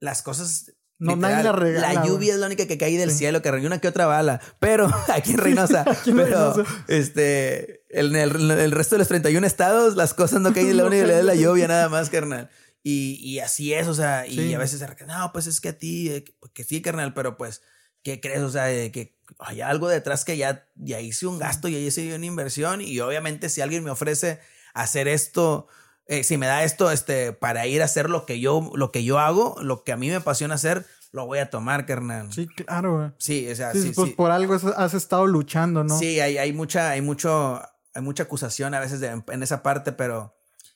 [0.00, 1.92] las cosas no, nadie la regala.
[1.92, 4.40] La lluvia es la única que cae del cielo, que reunió una que otra bala.
[4.60, 5.84] Pero aquí en Reynosa.
[6.04, 6.54] pero
[6.88, 11.06] este, en el, resto de los 31 estados, las cosas no caen de la única
[11.06, 12.50] de la lluvia, nada más, carnal.
[12.82, 15.78] Y, y así es, o sea, y a veces se no, pues es que a
[15.78, 17.62] ti, eh, que sí, carnal, pero pues,
[18.02, 18.42] ¿qué crees?
[18.42, 22.26] O sea, que hay algo detrás que ya, ya hice un gasto, ya hice una
[22.26, 22.82] inversión.
[22.82, 24.40] Y obviamente, si alguien me ofrece
[24.74, 25.66] hacer esto
[26.06, 29.04] eh, si me da esto este, para ir a hacer lo que, yo, lo que
[29.04, 32.32] yo hago, lo que a mí me apasiona hacer, lo voy a tomar, carnal.
[32.32, 35.98] Sí, claro, Sí, o sea, sí, pues por algo has estado luchando, ¿no?
[35.98, 37.62] Sí, hay, hay, mucha, hay mucho,
[37.94, 40.34] hay mucha acusación a veces en esa parte, pero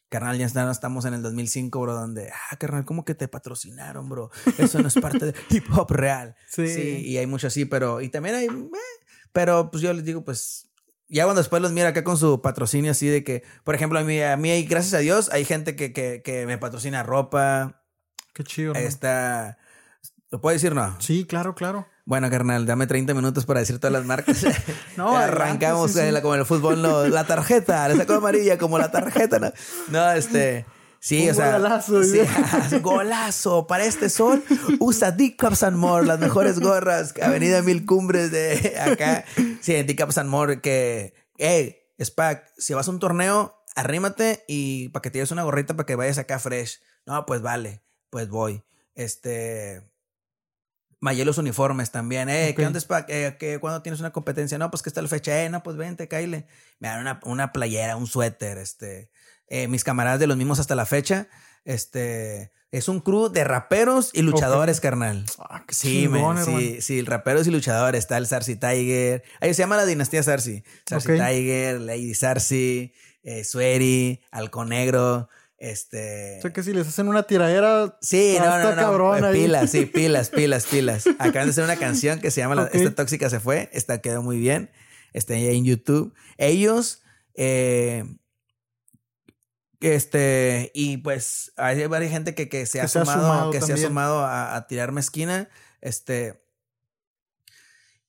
[0.08, 4.30] carnal, ya estamos en el 2005, bro, donde, ah, carnal, ¿cómo que te patrocinaron, bro?
[4.56, 6.36] Eso no es parte de hip hop real.
[6.48, 6.68] Sí.
[6.68, 7.02] sí.
[7.04, 8.70] y hay mucho así, pero, y también hay, eh,
[9.32, 10.67] pero pues yo les digo, pues
[11.08, 14.02] ya cuando después los mira acá con su patrocinio así de que, por ejemplo, a
[14.02, 17.82] mí, a mí gracias a Dios, hay gente que, que, que me patrocina ropa.
[18.34, 18.74] Qué chido.
[18.74, 18.78] ¿no?
[18.80, 19.58] Está...
[20.30, 20.94] ¿Lo puedo decir, no?
[21.00, 21.86] Sí, claro, claro.
[22.04, 24.46] Bueno, carnal, dame 30 minutos para decir todas las marcas.
[24.96, 25.92] no, Arrancamos
[26.22, 29.38] como en el fútbol, no, la tarjeta, le saco amarilla como la tarjeta.
[29.38, 29.52] No,
[29.88, 30.66] no este...
[31.00, 31.58] Sí, o sea.
[31.58, 32.20] Golazo, sí,
[32.82, 33.66] golazo.
[33.66, 34.42] Para este sol,
[34.80, 37.14] usa Dick Caps and More, las mejores gorras.
[37.22, 39.24] Avenida Mil Cumbres de acá.
[39.60, 44.88] Sí, Dick Caps and More, que, hey, Spack, si vas a un torneo, arrímate y
[44.88, 46.80] para que te lleves una gorrita para que vayas acá fresh.
[47.06, 48.64] No, pues vale, pues voy.
[48.94, 49.88] Este.
[51.00, 52.28] Mayelos uniformes también.
[52.28, 53.06] Eh, ¿qué onda, Spack?
[53.08, 54.58] Eh, ¿Cuándo tienes una competencia?
[54.58, 55.44] No, pues que está la fecha.
[55.44, 56.48] Eh, no, pues vente, caile.
[56.80, 59.12] Me dan una, una playera, un suéter, este
[59.50, 61.28] eh, mis camaradas de los mismos hasta la fecha.
[61.64, 65.24] Este es un crew de raperos y luchadores, carnal.
[65.38, 66.08] Ah, sí,
[66.44, 68.00] sí, sí, raperos y luchadores.
[68.00, 69.22] Está el Sarsi Tiger.
[69.40, 70.62] Ahí se llama la dinastía Sarsi.
[70.86, 72.92] Sarsi Tiger, Lady Sarsi,
[73.22, 74.20] eh, Sueri,
[74.66, 75.28] Negro.
[75.56, 76.38] Este.
[76.38, 77.96] O sea que si les hacen una tiradera.
[78.02, 78.76] Sí, no, no, no.
[78.76, 81.06] Cabrón pilas, sí, pilas, pilas, pilas.
[81.18, 83.70] Acaban de hacer una canción que se llama Esta Tóxica se fue.
[83.72, 84.70] Esta quedó muy bien.
[85.14, 86.14] Está ahí en YouTube.
[86.36, 87.02] Ellos.
[87.34, 88.04] Eh,
[89.80, 94.24] este, y pues hay varias gente que, que se ha sumado, que se ha sumado
[94.24, 95.48] a, tirarme esquina.
[95.80, 96.42] Este.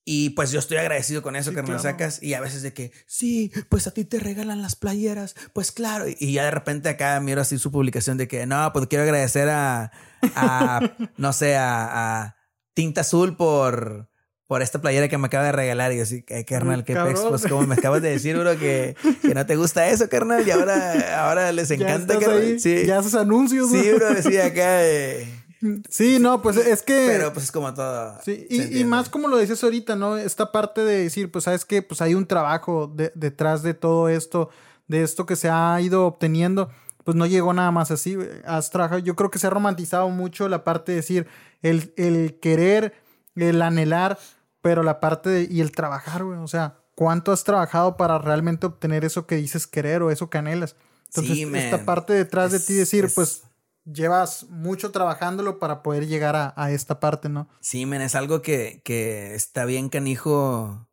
[0.03, 2.23] Y pues yo estoy agradecido con eso que me sacas.
[2.23, 5.35] Y a veces de que, sí, pues a ti te regalan las playeras.
[5.53, 6.05] Pues claro.
[6.07, 9.49] Y ya de repente acá miro así su publicación de que, no, pues quiero agradecer
[9.49, 9.91] a,
[10.35, 10.79] a
[11.17, 12.35] no sé, a, a
[12.73, 14.08] Tinta Azul por,
[14.49, 15.93] por esta playera que me acaba de regalar.
[15.93, 18.95] Y yo así, eh, carnal, qué pex, pues como me acabas de decir, bro, que,
[19.21, 22.59] que, no te gusta eso, carnal, y ahora, ahora les encanta, carnal.
[22.59, 22.87] Sí.
[22.87, 24.83] Ya haces anuncios, Sí, bro, decía acá.
[24.87, 25.35] Eh.
[25.89, 27.05] Sí, no, pues es que.
[27.11, 28.15] Pero pues es como todo.
[28.23, 30.17] Sí, y, y, más como lo dices ahorita, ¿no?
[30.17, 34.49] Esta parte de decir, pues sabes que pues hay un trabajo detrás de todo esto,
[34.87, 36.69] de esto que se ha ido obteniendo.
[37.03, 38.17] Pues no llegó nada más así.
[38.45, 38.99] Has trabajado.
[38.99, 41.27] Yo creo que se ha romantizado mucho la parte de decir
[41.61, 42.93] el, el querer,
[43.35, 44.17] el anhelar
[44.61, 48.65] pero la parte de, y el trabajar, güey, o sea, ¿cuánto has trabajado para realmente
[48.65, 50.75] obtener eso que dices querer o eso que anhelas?
[51.07, 53.43] Entonces, esta parte detrás de ti decir, pues,
[53.85, 57.49] llevas mucho trabajándolo para poder llegar a, esta parte, ¿no?
[57.61, 60.87] Sí, men, es algo que, que está bien canijo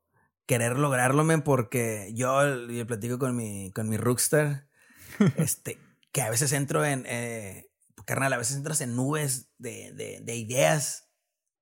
[0.46, 4.68] querer lograrlo, men, porque yo, yo platico con mi, con mi rockstar,
[5.36, 5.78] este,
[6.12, 7.68] que a veces entro en, eh,
[8.04, 11.05] carnal, a veces entras en nubes de, de, de ideas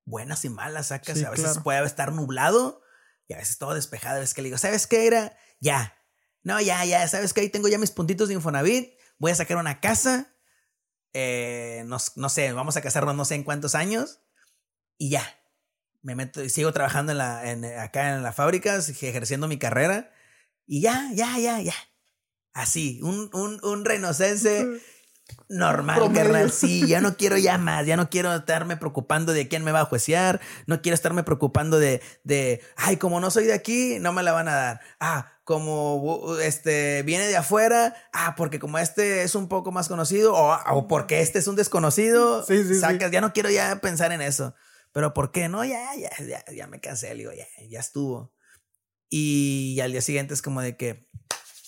[0.05, 1.22] buenas y malas sacas.
[1.22, 2.82] a veces puede estar nublado
[3.26, 4.22] y a veces todo despejado.
[4.22, 5.36] Es que le digo, ¿sabes qué era?
[5.61, 5.96] Ya.
[6.42, 7.07] No, ya, ya.
[7.09, 7.42] ¿Sabes qué?
[7.42, 8.94] Ahí tengo ya mis puntitos de Infonavit.
[9.18, 10.34] Voy a sacar una casa.
[11.12, 14.20] Eh, no, no, sé, vamos a casarnos no sé en cuántos años.
[14.98, 15.24] Y ya.
[16.02, 20.12] Me meto y sigo trabajando en la, en, acá en la fábrica, ejerciendo mi carrera.
[20.66, 21.74] Y ya, ya, ya, ya.
[22.52, 23.84] Así, un, un, un
[25.49, 26.51] normal, carnal.
[26.51, 27.87] Sí, ya no quiero ya más.
[27.87, 30.41] Ya no quiero estarme preocupando de quién me va a juecear.
[30.66, 34.33] No quiero estarme preocupando de, de, ay, como no soy de aquí, no me la
[34.33, 34.81] van a dar.
[35.01, 40.35] Ah, como este viene de afuera, ah, porque como este es un poco más conocido,
[40.35, 44.22] o, porque este es un desconocido, sí, sí, sacas, ya no quiero ya pensar en
[44.22, 44.55] eso.
[44.93, 45.49] Pero ¿por qué?
[45.49, 48.33] No, ya, ya, ya, ya me cansé, digo, ya, ya estuvo.
[49.11, 51.09] Y al día siguiente es como de que,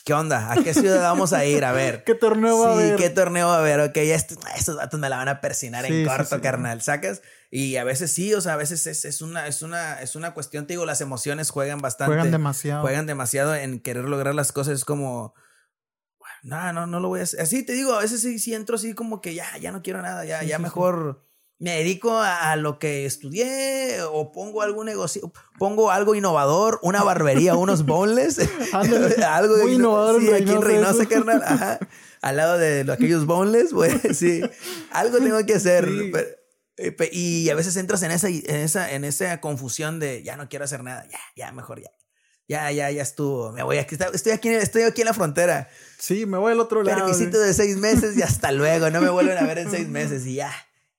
[0.07, 0.53] ¿Qué onda?
[0.53, 1.65] ¿A qué ciudad vamos a ir?
[1.65, 2.05] A ver.
[2.07, 2.97] ¿Qué torneo va a haber?
[2.97, 3.81] Sí, ¿qué torneo va a haber?
[3.81, 4.39] Ok, estos,
[4.77, 6.81] datos me la van a persinar en corto, carnal.
[6.81, 7.23] ¿Sacas?
[7.51, 10.33] Y a veces sí, o sea, a veces es, es, una, es, una, es una
[10.33, 12.15] cuestión, te digo, las emociones juegan bastante.
[12.15, 12.83] Juegan demasiado.
[12.83, 14.75] Juegan demasiado en querer lograr las cosas.
[14.75, 15.35] Es como,
[16.45, 17.41] no, no, no lo voy a hacer.
[17.41, 20.03] Así te digo, a veces sí, sí entro así como que ya, ya no quiero
[20.03, 21.26] nada, ya, ya mejor
[21.59, 27.55] me dedico a, lo que estudié o pongo algún negocio, pongo algo innovador, una barbería,
[27.55, 28.39] unos boneless,
[28.73, 31.79] algo Muy innovador sí, aquí en Reynosa, carnal, ajá,
[32.21, 34.43] al lado de aquellos boneless, pues sí,
[34.91, 35.89] algo tengo que hacer.
[36.79, 40.51] Eh, y a veces entras en esa, en esa, en esa confusión de ya no
[40.51, 41.91] quiero hacer nada, ya, ya, mejor ya.
[42.49, 43.51] Ya, ya, ya estuvo.
[43.51, 43.97] Me voy aquí.
[44.13, 45.69] Estoy aquí, estoy aquí en la frontera.
[45.99, 46.99] Sí, me voy al otro lado.
[47.01, 48.89] Permisito de seis meses y hasta luego.
[48.91, 50.53] No me vuelven a ver en seis meses y ya.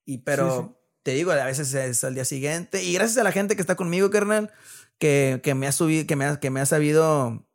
[0.08, 2.82] Y pero te digo, a veces es al día siguiente.
[2.82, 4.54] Y gracias a la gente que está conmigo, carnal,
[4.98, 7.46] que, que me ha subido, que me ha, que me ha sabido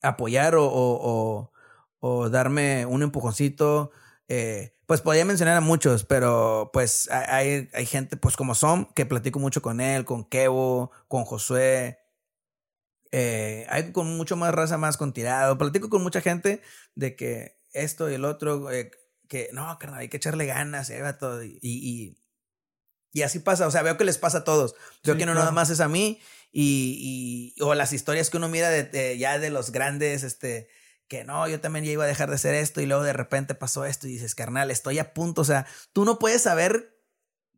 [0.00, 1.52] apoyar o, o,
[2.00, 3.90] o, darme un empujoncito.
[4.28, 9.04] Eh, pues podría mencionar a muchos, pero pues hay, hay gente, pues como son, que
[9.04, 11.98] platico mucho con él, con Kevo, con Josué.
[13.12, 15.58] Eh, hay con mucho más raza más con tirado.
[15.58, 16.62] Platico con mucha gente
[16.94, 18.70] de que esto y el otro.
[18.70, 18.90] Eh,
[19.28, 21.42] que no, carnal, hay que echarle ganas, eh, todo.
[21.42, 22.16] Y, y,
[23.12, 24.74] y, así pasa, o sea, veo que les pasa a todos.
[25.04, 26.20] Veo que no nada más es a mí
[26.56, 30.68] y, y, o las historias que uno mira de, ya de los grandes, este,
[31.08, 33.56] que no, yo también ya iba a dejar de hacer esto y luego de repente
[33.56, 36.96] pasó esto y dices, carnal, estoy a punto, o sea, tú no puedes saber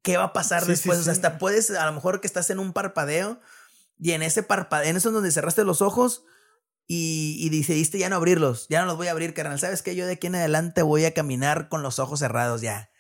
[0.03, 2.59] qué va a pasar después, o sea, hasta puedes, a lo mejor que estás en
[2.59, 3.39] un parpadeo
[3.99, 6.25] y en ese parpadeo, en eso donde cerraste los ojos,
[6.87, 9.59] y, y decidiste ya no abrirlos, ya no los voy a abrir, carnal.
[9.59, 9.97] ¿Sabes qué?
[9.97, 12.91] Yo de aquí en adelante voy a caminar con los ojos cerrados ya.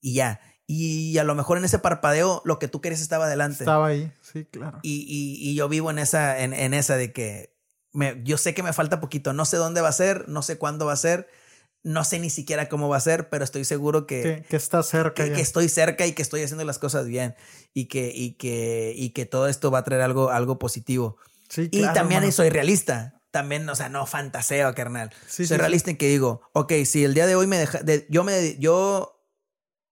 [0.00, 0.40] Y ya.
[0.66, 3.64] Y a lo mejor en ese parpadeo lo que tú querías estaba adelante.
[3.64, 4.80] Estaba ahí, sí, claro.
[4.82, 7.56] Y, y, y yo vivo en esa, en, en esa de que
[7.92, 9.32] me, yo sé que me falta poquito.
[9.32, 11.26] No sé dónde va a ser, no sé cuándo va a ser,
[11.82, 14.82] no sé ni siquiera cómo va a ser, pero estoy seguro que, que, que está
[14.82, 15.24] cerca.
[15.24, 17.34] que, estoy cerca y que estoy haciendo las cosas bien.
[17.72, 21.16] Y que, y que, y que todo esto va a traer algo, algo positivo.
[21.48, 22.32] Sí, Y claro, también mano.
[22.32, 23.17] soy realista.
[23.30, 25.10] También, o sea, no fantaseo, carnal.
[25.26, 27.78] Sí, soy sí, realista en que digo, ok, si el día de hoy me deja,
[27.80, 29.22] de- yo me, yo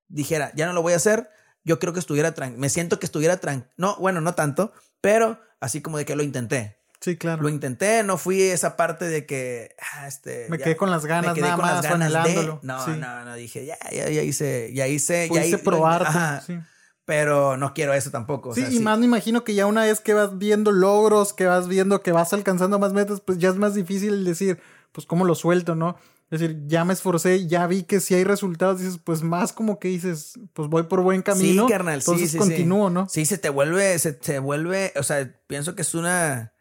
[0.08, 1.28] dijera, ya no lo voy a hacer,
[1.64, 5.38] yo creo que estuviera tranquilo, me siento que estuviera tranquilo, no, bueno, no tanto, pero
[5.60, 6.76] así como de que lo intenté.
[7.00, 7.42] Sí, claro.
[7.42, 11.02] Lo intenté, no fui esa parte de que, ah, este, Me ya- quedé con las
[11.02, 12.60] me ganas quedé nada con las más, ganas de, anhelándolo.
[12.62, 12.92] no, sí.
[12.98, 16.08] no, no, dije, ya, ya, ya hice, ya hice, ya hice, probarte.
[16.08, 16.58] ajá, sí.
[17.06, 18.50] Pero no quiero eso tampoco.
[18.50, 21.32] o Sí, sea, y más me imagino que ya una vez que vas viendo logros,
[21.32, 24.58] que vas viendo que vas alcanzando más metas, pues ya es más difícil decir,
[24.92, 25.96] pues cómo lo suelto, ¿no?
[26.28, 29.78] Es decir, ya me esforcé, ya vi que si hay resultados, dices, pues más como
[29.78, 31.66] que dices, pues voy por buen camino.
[31.66, 32.38] Sí, carnal, sí, entonces sí, sí.
[32.38, 33.08] continúo, ¿no?
[33.08, 36.52] Sí, se te vuelve, se te vuelve, o sea, pienso que es una,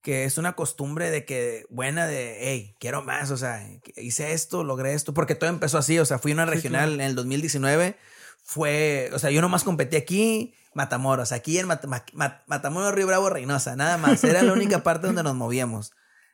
[0.00, 3.64] que es una costumbre de que, buena de, hey, quiero más, o sea,
[3.96, 6.88] hice esto, logré esto, porque todo empezó así, o sea, fui a una Sí, regional
[6.88, 6.94] claro.
[6.94, 7.94] en el 2019,
[8.42, 13.06] fue, o sea, yo nomás competí aquí, Matamoros, aquí en Mat- Ma- Ma- Matamoros, Río
[13.06, 15.92] Bravo, Reynosa, nada más, era la única parte donde nos movíamos,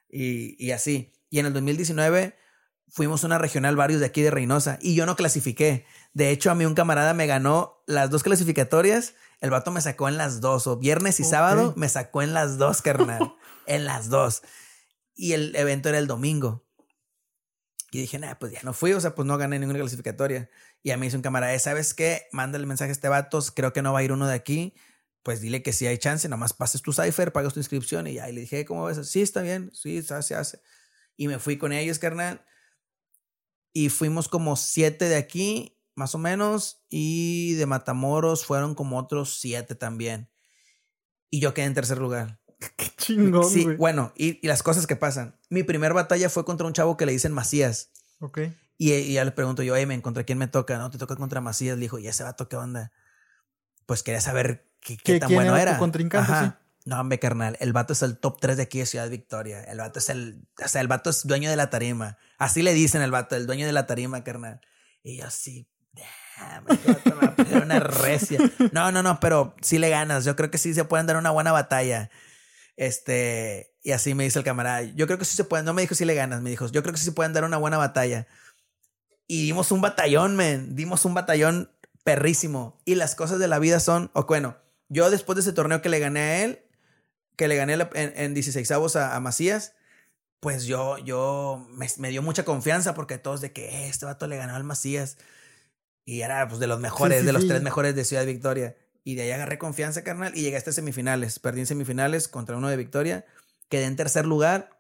[0.09, 2.37] y, y así, y en el 2019
[2.91, 5.85] fuimos a una regional varios de aquí de Reynosa y yo no clasifiqué.
[6.15, 9.13] De hecho, a mí un camarada me ganó las dos clasificatorias.
[9.41, 12.57] El vato me sacó en las dos, o viernes y sábado me sacó en las
[12.57, 13.35] dos, carnal.
[13.67, 14.41] en las dos.
[15.15, 16.65] Y el evento era el domingo.
[17.91, 20.51] Y dije, nah, pues ya no fui, o sea, pues no gané ninguna clasificatoria.
[20.83, 22.27] Y a mí hizo un camarada, "Eh, ¿sabes qué?
[22.33, 24.75] Mándale mensaje a este vato, creo que no va a ir uno de aquí.
[25.23, 28.13] Pues dile que si hay chance, nomás pases tu cipher, pagas tu inscripción y.
[28.19, 29.09] Y le dije, ¿cómo ves?
[29.11, 30.61] Sí, está bien, sí, se hace, hace.
[31.17, 32.45] Y me fui con ellos, carnal.
[33.75, 36.85] Y fuimos como siete de aquí, más o menos.
[36.89, 40.31] Y de Matamoros fueron como otros siete también.
[41.31, 42.38] Y yo quedé en tercer lugar.
[42.77, 43.77] Qué chingón, Sí, güey.
[43.77, 45.37] bueno, y, y las cosas que pasan.
[45.51, 47.91] Mi primer batalla fue contra un chavo que le dicen Macías.
[48.21, 48.41] Ok.
[48.77, 50.79] Y, y ya le pregunto yo, hey, me contra quién me toca?
[50.79, 51.77] No, te toca contra Macías.
[51.77, 52.93] Le dijo, ¿y ese vato qué onda?
[53.87, 56.53] Pues quería saber qué, qué ¿Qué- tan quién bueno era tu contrincante, sí?
[56.85, 57.57] No, hombre, carnal.
[57.61, 59.63] El vato es el top 3 de aquí de Ciudad Victoria.
[59.63, 60.47] El vato es el.
[60.65, 62.17] O sea, el vato es dueño de la tarima.
[62.39, 64.61] Así le dicen el vato, el dueño de la tarima, carnal.
[65.03, 65.69] Y yo así.
[66.39, 68.39] "Damn, este vato me va a poner una recia.
[68.73, 70.25] No, no, no, pero sí le ganas.
[70.25, 72.11] Yo creo que sí se pueden dar una buena batalla.
[72.79, 73.75] Este.
[73.83, 74.83] Y así me dice el camarada.
[74.83, 75.67] Yo creo que sí se pueden.
[75.67, 76.69] No me dijo si le ganas, me dijo.
[76.69, 78.29] Yo creo que sí se pueden dar una buena batalla.
[79.27, 80.77] Y dimos un batallón, men.
[80.77, 81.71] Dimos un batallón
[82.05, 82.81] perrísimo.
[82.85, 84.11] Y las cosas de la vida son.
[84.15, 84.57] O bueno,
[84.89, 86.63] yo después de ese torneo que le gané a él,
[87.37, 89.75] que le gané en, en 16 avos a, a Macías,
[90.39, 94.29] pues yo, yo me, me dio mucha confianza porque todos de que "Eh, este vato
[94.29, 95.19] le ganó al Macías.
[96.05, 97.49] Y era pues de los mejores, sí, de los sí.
[97.49, 98.77] tres mejores de Ciudad Victoria.
[99.05, 101.39] Y de ahí agarré confianza, carnal, y llegué hasta semifinales.
[101.39, 103.25] Perdí en semifinales contra uno de Victoria.
[103.69, 104.71] Quedé en tercer lugar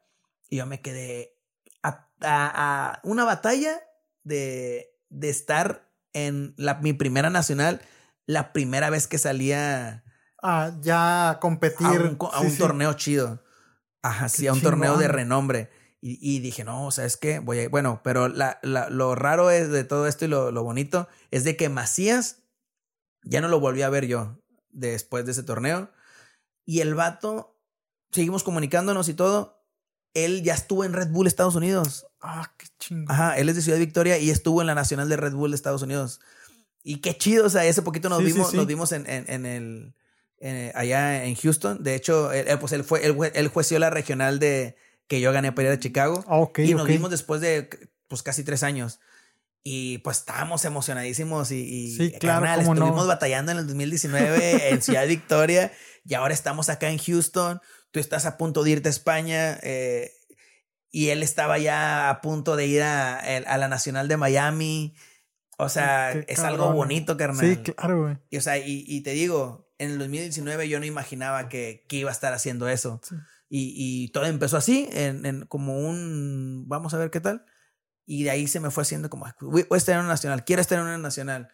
[0.51, 1.36] y yo me quedé
[1.82, 3.81] a, a- a una batalla
[4.24, 7.81] de, de estar en la, mi primera nacional,
[8.27, 10.05] la primera vez que salía
[10.43, 11.86] Ah, ya a competir.
[11.86, 12.59] a un, a Sí, un sí.
[12.59, 13.43] torneo chido.
[14.03, 15.16] Ajá, sí, a un torneo de chingón.
[15.16, 15.70] renombre.
[16.01, 17.40] Y, y dije, no, ¿sabes qué?
[17.40, 17.69] Voy a...
[17.69, 21.43] Bueno, pero la, la- lo raro es de todo esto y lo, lo bonito es
[21.45, 22.45] de que Macías
[23.23, 24.39] ya no lo volví a ver yo
[24.70, 25.90] después de ese torneo.
[26.65, 27.57] Y el vato,
[28.11, 29.62] seguimos comunicándonos y todo.
[30.15, 32.07] Él ya estuvo en Red Bull Estados Unidos.
[32.20, 33.11] Ah, qué chingón.
[33.11, 35.57] Ajá, él es de Ciudad Victoria y estuvo en la Nacional de Red Bull de
[35.57, 36.20] Estados Unidos.
[36.82, 38.57] Y qué chido, o sea, ese poquito nos Sí, vimos, sí.
[38.57, 39.95] nos vimos en, en, en el
[40.39, 41.82] en- allá en Houston.
[41.82, 44.77] De hecho, él, pues él fue, él, él jueció la regional de
[45.07, 46.24] que yo gané para ir a Chicago.
[46.28, 47.69] Ah, y nos vimos después de
[48.09, 49.01] pues casi tres años.
[49.65, 52.85] Y pues estábamos emocionadísimos y, y Sí, claro, carnal, cómo no.
[52.85, 55.73] estuvimos batallando en el 2019 en Ciudad Victoria
[56.05, 57.61] y ahora estamos acá en Houston.
[57.91, 60.13] Tú estás a punto de irte a España eh,
[60.91, 64.95] y él estaba ya a punto de ir a, a la Nacional de Miami.
[65.59, 66.61] O sea, Qué es cabrón.
[66.61, 67.45] algo bonito, carnal.
[67.45, 68.17] Sí, claro, güey.
[68.31, 71.97] Y, o sea, y, y te digo, en el 2019 yo no imaginaba que, que
[71.97, 73.01] iba a estar haciendo eso.
[73.03, 73.17] Sí.
[73.51, 73.75] Y,
[74.05, 77.45] y todo empezó así, en, en como un, vamos a ver qué tal.
[78.11, 80.63] Y de ahí se me fue haciendo como, voy a estar en una nacional, quiero
[80.63, 81.51] estar en una nacional.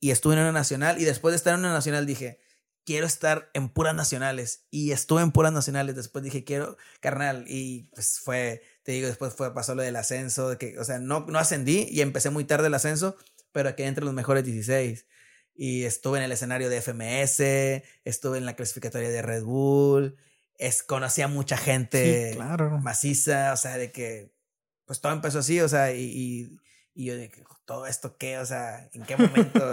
[0.00, 2.40] Y estuve en una nacional y después de estar en una nacional dije,
[2.86, 4.66] quiero estar en puras nacionales.
[4.70, 7.44] Y estuve en puras nacionales, después dije, quiero, carnal.
[7.46, 10.98] Y pues fue, te digo, después fue, pasó lo del ascenso, de que, o sea,
[10.98, 13.14] no, no ascendí y empecé muy tarde el ascenso,
[13.52, 15.04] pero quedé entre los mejores 16
[15.54, 17.40] y estuve en el escenario de FMS,
[18.06, 20.16] estuve en la clasificatoria de Red Bull,
[20.54, 22.78] es, conocí a mucha gente claro.
[22.78, 24.37] maciza, o sea, de que,
[24.88, 26.58] pues todo empezó así, o sea, y,
[26.94, 28.38] y, yo que, ¿todo esto qué?
[28.38, 29.70] O sea, ¿en qué momento?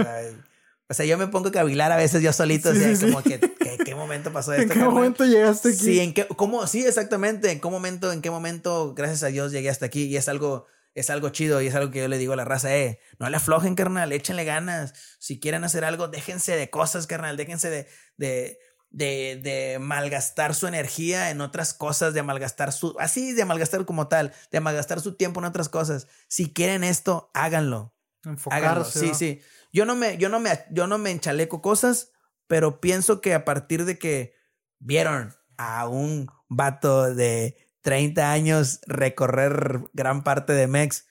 [0.87, 3.35] o sea, yo me pongo a cavilar a veces yo solito, o sea, como que,
[3.35, 4.73] ¿en qué momento pasó esto?
[4.73, 5.77] ¿En qué momento llegaste aquí?
[5.77, 9.53] Sí, ¿en qué, cómo, sí, exactamente, en qué momento, en qué momento, gracias a Dios,
[9.53, 12.17] llegué hasta aquí y es algo es algo chido y es algo que yo le
[12.17, 14.93] digo a la raza, eh, no le aflojen, carnal, échenle ganas.
[15.19, 18.59] Si quieren hacer algo, déjense de cosas, carnal, déjense de, de,
[18.95, 24.07] de, de malgastar su energía en otras cosas, de malgastar su, así, de malgastar como
[24.07, 26.07] tal, de malgastar su tiempo en otras cosas.
[26.29, 27.93] Si quieren esto, háganlo.
[28.23, 28.99] Enfocarse.
[28.99, 29.41] Sí, sí.
[29.73, 32.13] Yo no me, yo no me, yo no me enchaleco cosas,
[32.47, 34.33] pero pienso que a partir de que
[34.79, 41.05] vieron a un vato de 30 años recorrer gran parte de Mex.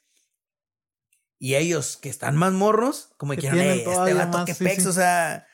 [1.38, 5.46] Y ellos que están más morros, como que quieren, este vato que pex, o sea.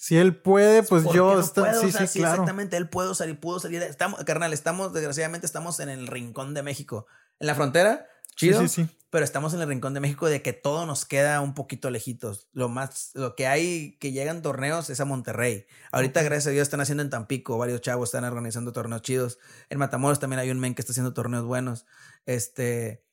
[0.00, 1.42] Si él puede, pues yo.
[1.42, 2.34] sí, sí, claro.
[2.34, 3.82] Exactamente, él puede salir, pudo salir.
[3.82, 7.08] Estamos, carnal, estamos, desgraciadamente, estamos en el rincón de México.
[7.40, 8.06] En la frontera,
[8.36, 8.60] chido.
[8.60, 8.96] Sí, sí, sí.
[9.10, 12.46] Pero estamos en el rincón de México de que todo nos queda un poquito lejitos.
[12.52, 15.66] Lo más, lo que hay que llegan torneos es a Monterrey.
[15.90, 17.58] Ahorita, gracias a Dios, están haciendo en Tampico.
[17.58, 19.40] Varios chavos están organizando torneos chidos.
[19.68, 21.86] En Matamoros también hay un men que está haciendo torneos buenos.
[22.24, 23.04] Este,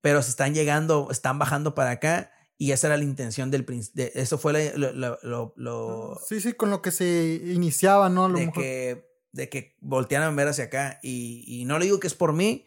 [0.00, 2.32] pero se están llegando, están bajando para acá.
[2.62, 5.18] Y esa era la intención del de, Eso fue lo,
[5.56, 8.28] lo, Sí, sí, con lo que se iniciaba, ¿no?
[8.28, 11.00] de, que, de que voltearan a ver hacia acá.
[11.02, 12.64] Y, y no le digo que es por mí,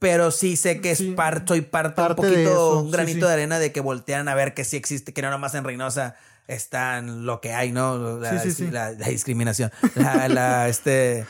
[0.00, 3.70] pero sí sé que es parte, soy parte, un poquito, un granito de arena de
[3.70, 6.16] que voltean a ver que sí existe, que no nomás en Reynosa
[6.48, 8.18] están lo que hay, ¿no?
[8.18, 8.32] La,
[8.72, 11.26] la, la discriminación, la, este,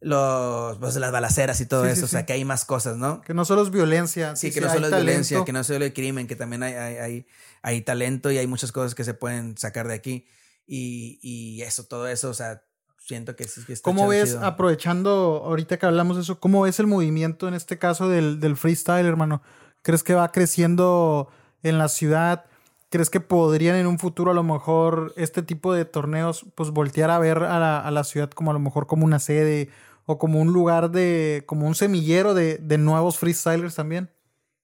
[0.00, 3.20] los, pues, las balaceras y todo eso, o sea, que hay más cosas, ¿no?
[3.20, 4.34] Que no solo es violencia.
[4.34, 6.96] Sí, que no solo es violencia, que no solo es crimen, que también hay, hay,
[6.96, 7.26] hay,
[7.62, 10.26] hay, talento y hay muchas cosas que se pueden sacar de aquí.
[10.66, 12.62] Y, y eso, todo eso, o sea,
[12.98, 16.78] siento que sí que está ¿Cómo ves, aprovechando ahorita que hablamos de eso, cómo ves
[16.80, 19.42] el movimiento en este caso del, del freestyle, hermano?
[19.82, 21.28] ¿Crees que va creciendo
[21.62, 22.44] en la ciudad?
[22.88, 27.10] ¿Crees que podrían en un futuro a lo mejor este tipo de torneos pues voltear
[27.10, 29.68] a ver a la, a la ciudad como a lo mejor como una sede
[30.10, 34.10] o como un lugar de, como un semillero de, de nuevos freestylers también?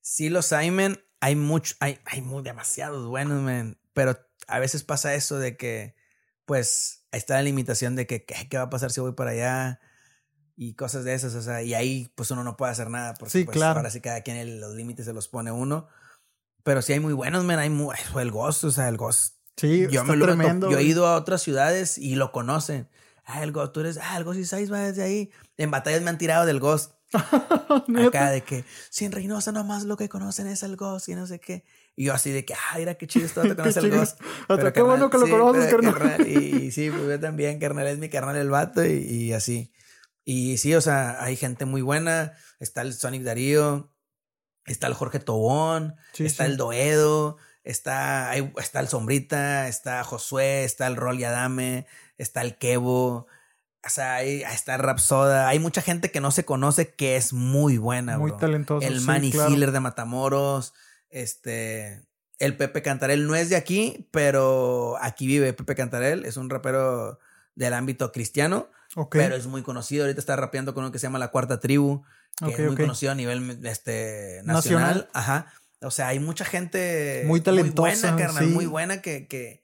[0.01, 1.01] Sí, los hay, men.
[1.20, 3.78] Hay mucho, hay, hay muy demasiados buenos, men.
[3.93, 4.18] Pero
[4.48, 5.94] a veces pasa eso de que,
[6.44, 9.81] pues, ahí está la limitación de que ¿qué, va a pasar si voy para allá
[10.56, 13.31] y cosas de esas, o sea, y ahí pues uno no puede hacer nada porque
[13.31, 13.78] sí, pues, claro.
[13.78, 15.86] ahora sí cada quien los límites se los pone uno.
[16.62, 19.36] Pero sí hay muy buenos, men, hay muy, el Ghost, o sea, el Ghost.
[19.56, 20.70] Sí, yo me lo tremendo.
[20.70, 22.89] Yo he ido a otras ciudades y lo conocen.
[23.27, 25.31] Ah, el Ghost, tú eres, ah, el Ghost y va desde ahí.
[25.57, 26.93] En batallas me han tirado del Ghost.
[27.12, 31.27] Acá de que, si en Reynosa nomás lo que conocen es el Ghost y no
[31.27, 31.65] sé qué.
[31.97, 34.20] Y yo así de que, ah, mira qué chido esto, te conoces el Ghost.
[34.47, 36.27] Pero, qué bueno que lo conoces, carnal.
[36.27, 39.73] Y, sí, pues yo también, carnal, es mi carnal el vato y, así.
[40.24, 42.35] Y sí, o sea, hay gente muy buena.
[42.61, 43.93] Está el Sonic Darío,
[44.66, 50.97] está el Jorge Tobón, está el Doedo, está, está el Sombrita, está Josué, está el
[50.97, 51.86] Rol Adame,
[52.18, 53.26] está el Kevo.
[53.84, 55.48] O sea, ahí está Rapsoda.
[55.48, 58.86] Hay mucha gente que no se conoce que es muy buena, Muy talentosa.
[58.86, 60.74] El Manny Healer de Matamoros.
[61.09, 62.02] Este,
[62.38, 67.18] el Pepe Cantarel no es de aquí, pero aquí vive Pepe Cantarel, es un rapero
[67.55, 68.70] del ámbito cristiano,
[69.10, 70.05] pero es muy conocido.
[70.05, 72.02] Ahorita está rapeando con uno que se llama La Cuarta Tribu,
[72.44, 75.09] que es muy conocido a nivel este, nacional.
[75.12, 75.52] Ajá.
[75.80, 79.62] O sea, hay mucha gente muy talentosa, muy buena, muy buena que, que,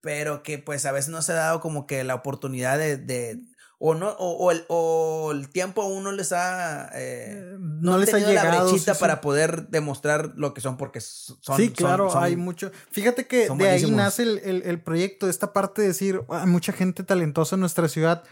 [0.00, 3.40] pero que pues a veces no se ha dado como que la oportunidad de,
[3.78, 8.12] o no o, el, o el tiempo a uno les ha eh, eh, no, les
[8.12, 12.36] ha llegado la brechita para poder demostrar lo que son porque son sí claro hay
[12.36, 12.70] mucho.
[12.90, 17.02] Fíjate que de ahí nace el, el, proyecto esta parte de decir hay mucha gente
[17.02, 18.24] talentosa en nuestra ciudad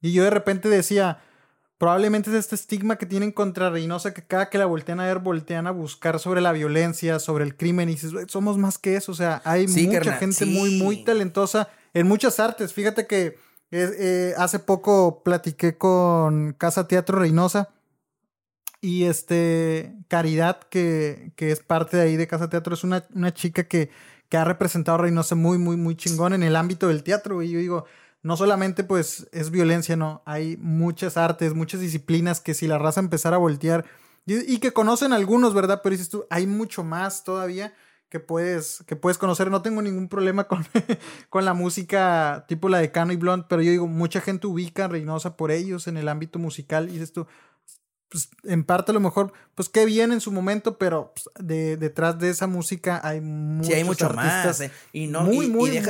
[0.00, 1.22] y yo de repente decía
[1.84, 5.18] probablemente es este estigma que tienen contra Reynosa que cada que la voltean a ver
[5.18, 9.12] voltean a buscar sobre la violencia sobre el crimen y dices somos más que eso
[9.12, 12.74] o sea hay mucha gente muy muy talentosa en muchas artes.
[12.74, 13.38] Fíjate que
[13.70, 17.70] eh, hace poco platiqué con Casa Teatro Reynosa
[18.80, 23.32] y este Caridad, que, que, es parte de ahí de Casa Teatro, es una, una
[23.32, 23.90] chica que,
[24.28, 27.42] que, ha representado a Reynosa muy, muy, muy chingón en el ámbito del teatro.
[27.42, 27.86] Y yo digo,
[28.24, 33.00] no solamente pues es violencia, no, hay muchas artes, muchas disciplinas que si la raza
[33.00, 33.84] empezara a voltear
[34.26, 35.80] y, que conocen algunos, ¿verdad?
[35.82, 37.74] Pero dices tú, hay mucho más todavía
[38.08, 39.50] que puedes, que puedes conocer.
[39.50, 40.64] No tengo ningún problema con,
[41.28, 44.86] con la música tipo la de Cano y Blonde, pero yo digo, mucha gente ubica
[44.86, 47.26] a Reynosa por ellos en el ámbito musical y dices tú,
[48.14, 51.76] pues en parte a lo mejor, pues qué bien en su momento, pero pues, de,
[51.76, 54.60] detrás de esa música hay muchos sí, hay mucho más.
[54.60, 55.82] Eh, y no, muy, muy, muy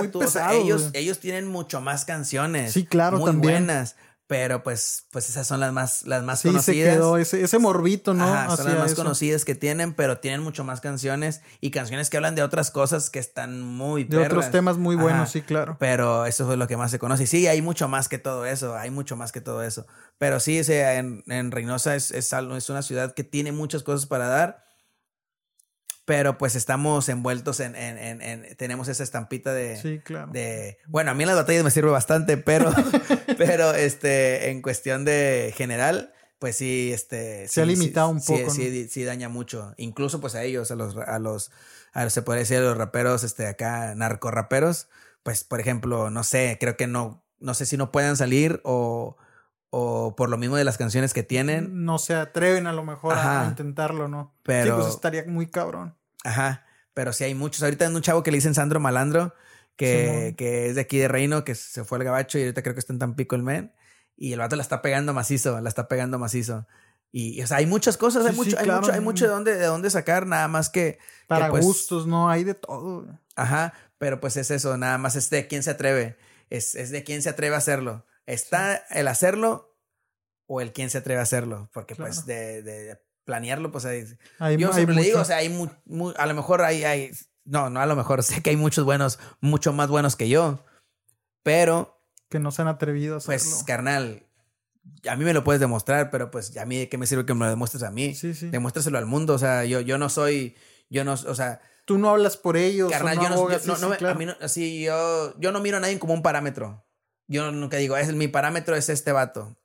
[0.53, 2.73] ellos, ellos tienen mucho más canciones.
[2.73, 3.97] Sí, claro, muy buenas
[4.37, 6.89] Pero pues, pues esas son las más, las más sí, conocidas.
[6.89, 8.25] se quedó ese, ese morbito, ¿no?
[8.25, 9.01] Ajá, son las más eso.
[9.01, 13.11] conocidas que tienen, pero tienen mucho más canciones y canciones que hablan de otras cosas
[13.11, 15.31] que están muy De otros temas muy buenos, Ajá.
[15.31, 15.77] sí, claro.
[15.79, 17.23] Pero eso es lo que más se conoce.
[17.23, 18.75] Y sí, hay mucho más que todo eso.
[18.75, 19.87] Hay mucho más que todo eso.
[20.19, 24.27] Pero sí, en, en Reynosa es, es, es una ciudad que tiene muchas cosas para
[24.27, 24.64] dar.
[26.07, 27.75] Pero pues estamos envueltos en.
[27.77, 29.77] en- en- en- tenemos esa estampita de.
[29.81, 30.31] Sí, claro.
[30.33, 32.71] de- bueno, a mí en las batallas me sirve bastante, pero.
[33.39, 34.51] pero este.
[34.51, 36.13] En cuestión de general.
[36.39, 37.49] Pues sí, este.
[37.49, 39.73] Se ha limitado sí, un sí, poco, Sí, sí daña mucho.
[39.79, 41.51] Incluso pues a ellos, a los, a los,
[41.95, 44.89] a, se puede decir a los raperos, este, acá, narcorraperos,
[45.23, 49.17] pues, por ejemplo, no sé, creo que no, no sé si no puedan salir o,
[49.77, 51.85] o por lo mismo de las canciones que tienen.
[51.85, 54.33] No se atreven a lo mejor a- intentarlo, ¿no?
[54.45, 55.97] Pero- Sí, pues estaría muy cabrón.
[56.23, 56.65] Ajá,
[56.95, 57.61] pero sí hay muchos.
[57.65, 59.35] Ahorita hay un chavo que le dicen Sandro Malandro,
[59.75, 62.75] que, que es de aquí de Reino, que se fue al gabacho y ahorita creo
[62.75, 63.73] que está en Tampico el men.
[64.17, 66.69] Y el vato la está pegando macizo, la está pegando macizo.
[67.11, 69.67] Y, o sea, hay muchas cosas, hay mucho, hay mucho, hay mucho de dónde, de
[69.67, 70.99] dónde sacar, nada más que.
[70.99, 72.31] que, Para pues, gustos, ¿no?
[72.31, 73.07] Hay de todo.
[73.35, 76.17] Ajá, pero pues es eso, nada más es de quién se atreve.
[76.51, 78.07] Es, es de quién se atreve a hacerlo.
[78.27, 79.77] Está el hacerlo
[80.47, 81.71] o el quién se atreve a hacerlo.
[81.73, 84.05] Porque pues de, de planearlo, pues hay.
[84.39, 87.11] Hay, yo hay siempre digo, o sea, hay mu- mu- a lo mejor hay, hay.
[87.45, 90.65] No, no a lo mejor, sé que hay muchos buenos, mucho más buenos que yo.
[91.43, 93.37] Pero, que no se han atrevido a hacerlo.
[93.51, 94.27] pues, carnal,
[95.09, 97.35] a mí me lo puedes demostrar, pero pues a mí de qué me sirve que
[97.35, 98.15] me lo demuestres a mí.
[98.15, 98.49] sí, sí.
[98.51, 99.35] Demuéstraselo al mundo.
[99.35, 100.57] O sea, yo, yo no soy.
[100.91, 102.89] Yo no, o sea, Tú no hablas por ellos.
[102.89, 104.15] o Carnal, no yo no, abogas, yo- no- sí, no sí, me- claro.
[104.15, 106.83] a mí no- así yo, yo no miro a nadie como un parámetro.
[107.27, 109.57] Yo nunca digo, es mi parámetro es este vato.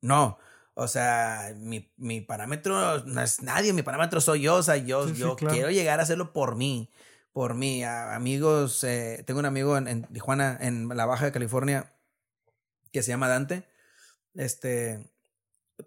[0.00, 0.38] No.
[0.74, 4.56] O sea, mi, mi parámetro no es nadie, mi parámetro soy yo.
[4.56, 5.54] O sea, yo, Sí, sí, yo claro.
[5.54, 6.90] quiero llegar a hacerlo por mí.
[7.32, 7.82] Por mí.
[7.84, 11.92] A- amigos, eh, tengo un amigo en, en Tijuana, en la Baja de California,
[12.92, 13.66] que se llama Dante.
[14.34, 15.10] Este,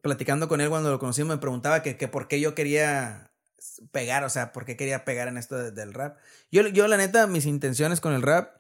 [0.01, 3.31] platicando con él cuando lo conocí, me preguntaba que, que por qué yo quería
[3.91, 6.17] pegar, o sea, por qué quería pegar en esto de- del rap.
[6.51, 8.55] Yo, yo, la neta, mis intenciones con el rap,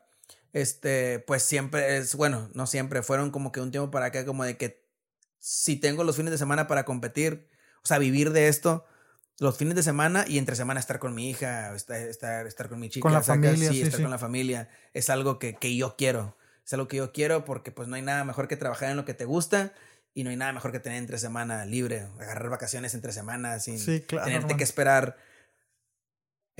[0.53, 4.43] este, pues siempre es, bueno, no siempre, fueron como que un tiempo para acá, como
[4.43, 4.83] de que
[5.39, 7.47] si tengo los fines de semana para competir,
[7.83, 8.85] o sea, vivir de esto,
[9.39, 12.79] los fines de semana y entre semana estar con mi hija, estar, estar, estar con
[12.79, 14.01] mi chica, Con la saca- familia, sí, sí, estar sí.
[14.03, 16.35] con la familia, es algo que, que yo quiero,
[16.65, 19.05] es algo que yo quiero porque pues no hay nada mejor que trabajar en lo
[19.05, 19.71] que te gusta
[20.13, 23.79] y no hay nada mejor que tener entre semana libre, agarrar vacaciones entre semanas sin
[24.01, 25.15] claro, tenerte que esperar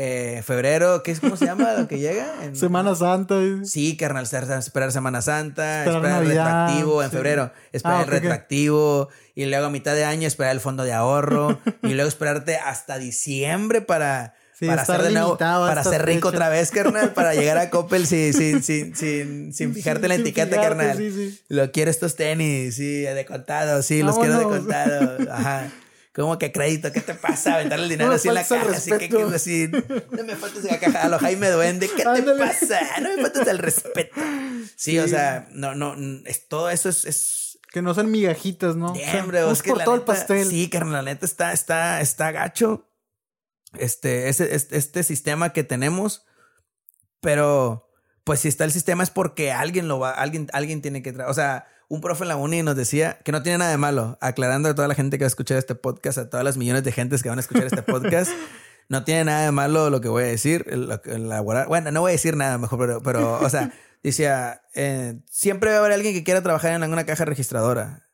[0.01, 2.33] eh, febrero, ¿qué es cómo se llama lo que llega?
[2.41, 3.35] En- Semana Santa.
[3.35, 3.65] eh.
[3.65, 8.07] Sí, carnal, esperar Semana Santa, Esperar esperar, el Navidad, retroactivo en febrero, esperar Ah, el
[8.07, 12.55] retroactivo y luego a mitad de año esperar el fondo de ahorro y luego esperarte
[12.55, 17.13] hasta diciembre para, Sí, para estar hacer de nuevo, para ser rico otra vez, carnal,
[17.13, 20.97] para llegar a Coppel sin, sin, sin, sin, sin fijarte en la etiqueta, fijarte, carnal.
[20.97, 21.39] Sí, sí.
[21.49, 25.17] Lo quiero estos tenis, sí, de contado, sí, los quiero de contado.
[25.29, 25.67] Ajá.
[26.13, 26.91] ¿Cómo que crédito?
[26.91, 27.55] ¿Qué te pasa?
[27.55, 29.67] Aventarle el dinero No así en la caja, así que, que así.
[30.11, 32.79] No me faltes la caja, a lo Jaime Duende, ¿qué te pasa?
[33.01, 34.19] No me faltes el respeto.
[34.75, 34.99] Sí, Sí.
[34.99, 35.95] o sea, no, no,
[36.25, 38.93] es, todo eso es, es Que no sean migajitas, ¿no?
[38.93, 39.23] O sea,
[39.65, 40.47] por todo el pastel.
[40.49, 42.89] Sí, carnal, la neta está, está, está gacho.
[43.77, 46.25] Este, este, este sistema que tenemos.
[47.21, 47.87] Pero,
[48.23, 51.29] pues si está el sistema es porque alguien lo va, alguien, alguien tiene que traer.
[51.29, 54.17] O sea, un profe en la uni nos decía que no tiene nada de malo,
[54.21, 56.83] aclarando a toda la gente que va a escuchar este podcast, a todas las millones
[56.83, 58.31] de gentes que van a escuchar este podcast.
[58.91, 61.67] No tiene nada de malo lo que voy a decir, lo que- elaborar.
[61.67, 63.71] Bueno, no voy a decir nada mejor, pero, pero o sea,
[64.03, 68.09] decía, eh, siempre va a haber alguien que quiera trabajar en alguna caja registradora.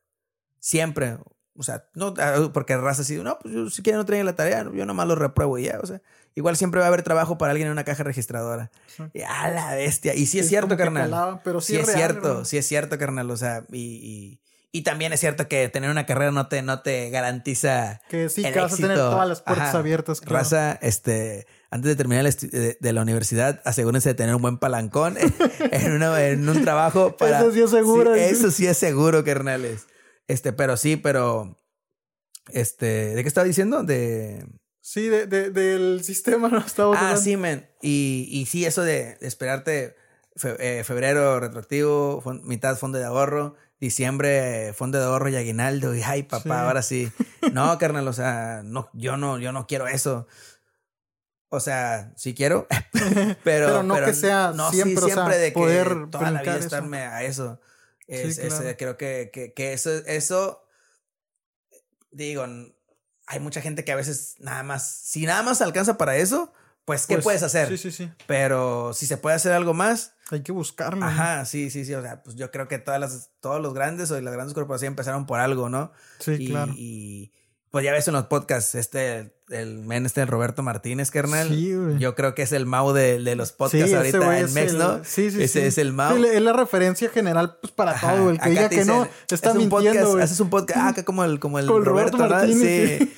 [0.59, 1.17] Siempre.
[1.57, 4.35] O sea, no, ah, porque raza así, no, pues yo si quieren no traen la
[4.35, 5.79] tarea, yo nomás lo repruebo y ya.
[5.81, 6.01] O sea,
[6.35, 8.71] igual siempre va a haber trabajo para alguien en una caja registradora.
[9.13, 10.13] Y a la bestia.
[10.15, 11.39] Y sí es Es cierto, carnal.
[11.43, 12.45] pero sí sí es es real, cierto, hermano.
[12.45, 13.31] sí es cierto, carnal.
[13.31, 14.39] O sea, y, y,
[14.77, 18.43] y también es cierto que tener una carrera no te, no te garantiza Que sí,
[18.43, 19.77] el que vas a tener todas las puertas Ajá.
[19.77, 20.35] abiertas, claro.
[20.39, 24.57] Raza, este, antes de terminar esti- de, de la universidad, asegúrense de tener un buen
[24.57, 25.15] palancón
[25.71, 27.39] en, una- en un trabajo para.
[27.39, 28.13] Eso sí es seguro.
[28.13, 29.87] Sí, eso sí es seguro, carnales.
[30.27, 31.59] Este, pero sí, pero.
[32.49, 33.83] Este, ¿de qué estaba diciendo?
[33.83, 34.45] De.
[34.81, 37.21] Sí, de, de- del sistema no estamos Ah, hablando.
[37.21, 37.67] sí, men.
[37.81, 39.95] Y, y sí, eso de esperarte
[40.35, 45.95] fe- eh, febrero retroactivo, fon- mitad fondo de ahorro, diciembre fondo de ahorro y aguinaldo.
[45.95, 46.49] Y ay, papá, Sí.
[46.51, 47.11] ahora sí.
[47.51, 50.27] No, carnal, o sea, no, yo no, yo no quiero eso.
[51.49, 52.67] O sea, sí quiero,
[53.43, 56.41] pero, Pero no que sea no, sí, siempre, o sea, de que poder toda la
[56.41, 56.65] vida eso.
[56.65, 57.59] estarme a eso.
[58.07, 58.75] Es, Sí, claro.
[58.77, 60.63] creo que, que, que eso, eso,
[62.11, 62.45] digo,
[63.27, 66.53] hay mucha gente que a veces nada más, si nada más alcanza para eso,
[66.85, 67.67] pues, ¿qué Pues, puedes hacer?
[67.69, 68.11] Sí, sí, sí.
[68.27, 70.99] Pero si se puede hacer algo más, Hay que buscarlo.
[70.99, 71.07] ¿no?
[71.07, 71.95] ajá, sí, sí, sí.
[71.95, 74.91] O sea, pues yo creo que todas las, todos los grandes o las grandes corporaciones
[74.91, 75.91] empezaron por algo, ¿no?
[76.19, 76.73] Sí, y, claro.
[76.75, 77.33] y,
[77.75, 81.49] pues ya ves en los podcasts, este, el men este, el Roberto Martínez, carnal.
[81.49, 81.73] Sí.
[81.99, 84.77] Yo creo que es el Mau de, de los podcasts ahorita en es Mex, el-
[84.77, 85.01] ¿no?
[85.03, 85.67] Sí, sí, Ese sí.
[85.67, 86.15] es el Mau.
[86.23, 88.29] Es la referencia general pues, para Ajá, todo.
[88.29, 90.23] El que diga que no, está un mintiendo, podcast.
[90.23, 92.39] Haces un podcast, ah, acá como el, como el Como Roberto Roberto, ¿no?
[92.41, 93.13] Martínez, Sí.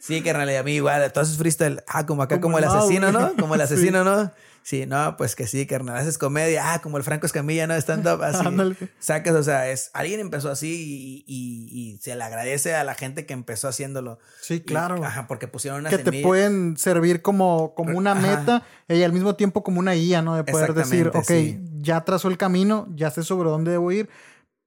[0.00, 2.64] Sí, carnal, y a mí igual, todos esos freestyle, ah, como acá, Como como, el
[2.64, 3.12] el Mau, asesino.
[3.12, 3.32] ¿no?
[3.38, 4.32] Como el asesino, ¿no?
[4.62, 7.74] Sí, no, pues que sí, carnal, haces comedia, ah, como el Franco Escamilla, ¿no?
[7.74, 8.46] Stand-up, así.
[8.46, 8.76] Ándale.
[8.98, 12.94] Sacas, o sea, es, alguien empezó así y, y- y se le agradece a la
[12.94, 14.18] gente que empezó haciéndolo.
[14.42, 15.02] Sí, Y- claro.
[15.04, 16.26] ajá, porque pusieron una que te semilla.
[16.26, 18.20] pueden servir como, como una Ajá.
[18.20, 20.36] meta y al mismo tiempo como una guía, ¿no?
[20.36, 21.58] De poder decir, ok, sí.
[21.78, 24.08] ya trazó el camino, ya sé sobre dónde debo ir,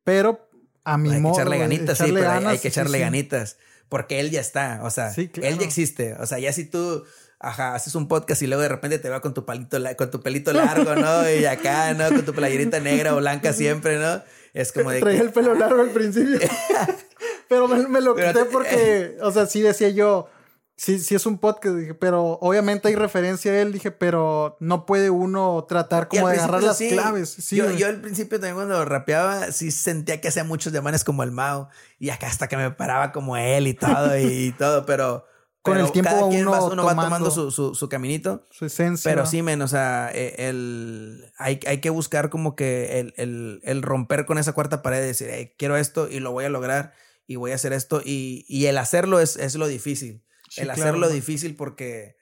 [0.04, 0.50] pero
[0.84, 1.34] a mi Hay que modo.
[1.36, 3.04] echarle ganitas, sí, echarle pero hay- hay, ganas, que echarle sí.
[3.04, 3.58] ganitas.
[3.90, 5.30] Porque él ya está, o sea, claro.
[5.44, 6.16] él ya existe.
[6.16, 7.04] O sea, ya si tú,
[7.44, 10.22] ajá, haces un podcast y luego de repente te va con tu palito, con tu
[10.22, 11.30] pelito largo, ¿no?
[11.30, 12.08] Y acá, ¿no?
[12.08, 14.22] Con tu playerita negra o blanca siempre, ¿no?
[14.54, 16.40] Es como de Traía que- el pelo largo al principio.
[17.50, 20.30] pero me, me lo quité porque, o sea, sí decía yo,
[20.78, 24.86] sí, sí es un podcast, dije, pero obviamente hay referencia a él, dije, pero no
[24.86, 27.30] puede uno tratar como de agarrar las sí, claves.
[27.30, 31.24] Sí, yo, yo al principio también cuando rapeaba, sí sentía que hacía muchos llamanes como
[31.24, 31.68] el Mao.
[32.00, 35.26] Y acá hasta que me paraba como él y todo, y, y todo, pero.
[35.64, 38.46] Con el tiempo cada quien va, uno va tomando tomando su, su, su caminito.
[38.52, 39.10] su esencia.
[39.10, 43.62] Pero sí, men, o sea, eh, el, hay, hay que buscar como que el, el,
[43.64, 46.50] el romper con esa cuarta pared y decir, "Hey, quiero esto y lo voy a
[46.50, 46.94] lograr
[47.28, 48.02] y voy a hacer esto.
[48.04, 50.24] Y, y el hacerlo es, es lo difícil.
[50.50, 52.18] Sí, el hacerlo difícil porque,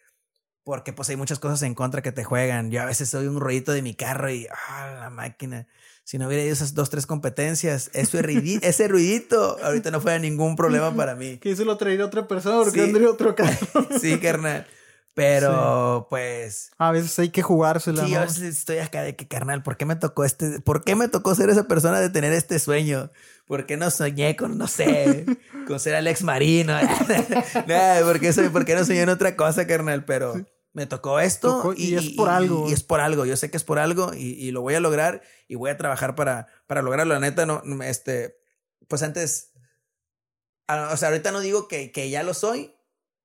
[0.63, 2.71] porque pues hay muchas cosas en contra que te juegan.
[2.71, 5.67] Yo a veces soy un rollito de mi carro y, ah, la máquina.
[6.03, 10.19] Si no hubiera ido esas dos, tres competencias, ese, ruidi- ese ruidito ahorita no fuera
[10.19, 11.37] ningún problema para mí.
[11.37, 13.05] Que se lo traería otra persona porque Sí.
[13.05, 13.57] otro carro.
[14.01, 14.65] Sí, carnal.
[15.13, 18.05] Pero, pues, A veces hay que jugársela.
[18.05, 20.83] Sí, yo a veces estoy acá de que, carnal, ¿por qué me tocó este, por
[20.85, 23.11] qué me tocó ser esa persona de tener este sueño?
[23.45, 25.25] ¿Por qué no soñé con, no sé,
[25.67, 26.73] con ser Alex Marino?
[27.67, 30.05] Nada, ¿por qué, soy, por qué no soñé en otra cosa, carnal?
[30.05, 30.33] Pero
[30.73, 32.69] me tocó esto Tocó- y es por algo.
[32.69, 34.79] Y, es por algo, yo sé que es por algo y, y lo voy a
[34.79, 37.13] lograr y voy a trabajar para, para lograrlo.
[37.13, 38.37] La neta, no, este,
[38.87, 39.51] pues antes,
[40.67, 42.75] o sea, ahorita no digo que, que ya lo soy,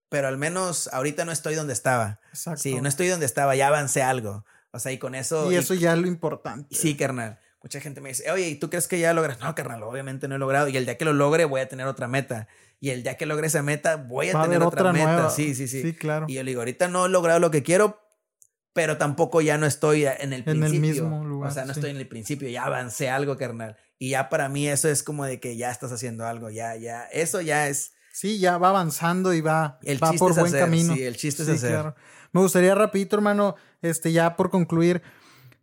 [0.09, 2.21] pero al menos ahorita no estoy donde estaba.
[2.31, 2.61] Exacto.
[2.63, 4.45] Sí, no estoy donde estaba, ya avancé algo.
[4.73, 5.51] O sea, y con eso.
[5.51, 6.75] y eso ya es lo importante.
[6.75, 7.41] Sí, carnal.
[7.67, 9.41] Mucha gente me dice, oye, ¿y tú crees que ya logras?
[9.41, 10.69] No, carnal, obviamente no he logrado.
[10.69, 12.47] Y el día que lo logre, voy a tener otra meta.
[12.79, 15.13] Y el día que logre esa meta, voy a Va tener otra, otra meta.
[15.15, 15.31] nueva.
[15.31, 15.83] Sí, sí, sí.
[15.83, 16.27] Sí, claro.
[16.29, 18.01] Y yo le digo, ahorita no he logrado lo que quiero,
[18.73, 20.79] pero tampoco ya no estoy en el En el principio.
[21.09, 21.81] mismo lugar, O sea, no sí.
[21.81, 23.77] estoy en el principio, ya avancé algo, carnal.
[23.99, 27.03] Y ya para mí eso es como de que ya estás haciendo algo, ya, ya.
[27.07, 27.95] Eso ya es.
[28.13, 30.95] Sí, ya va avanzando y va, El va por es buen hacer, camino.
[30.95, 31.71] sí, el chiste es Sí, hacer.
[31.71, 31.97] claro.
[32.31, 35.03] Me gustaría rapidito, hermano, este, ya por concluir,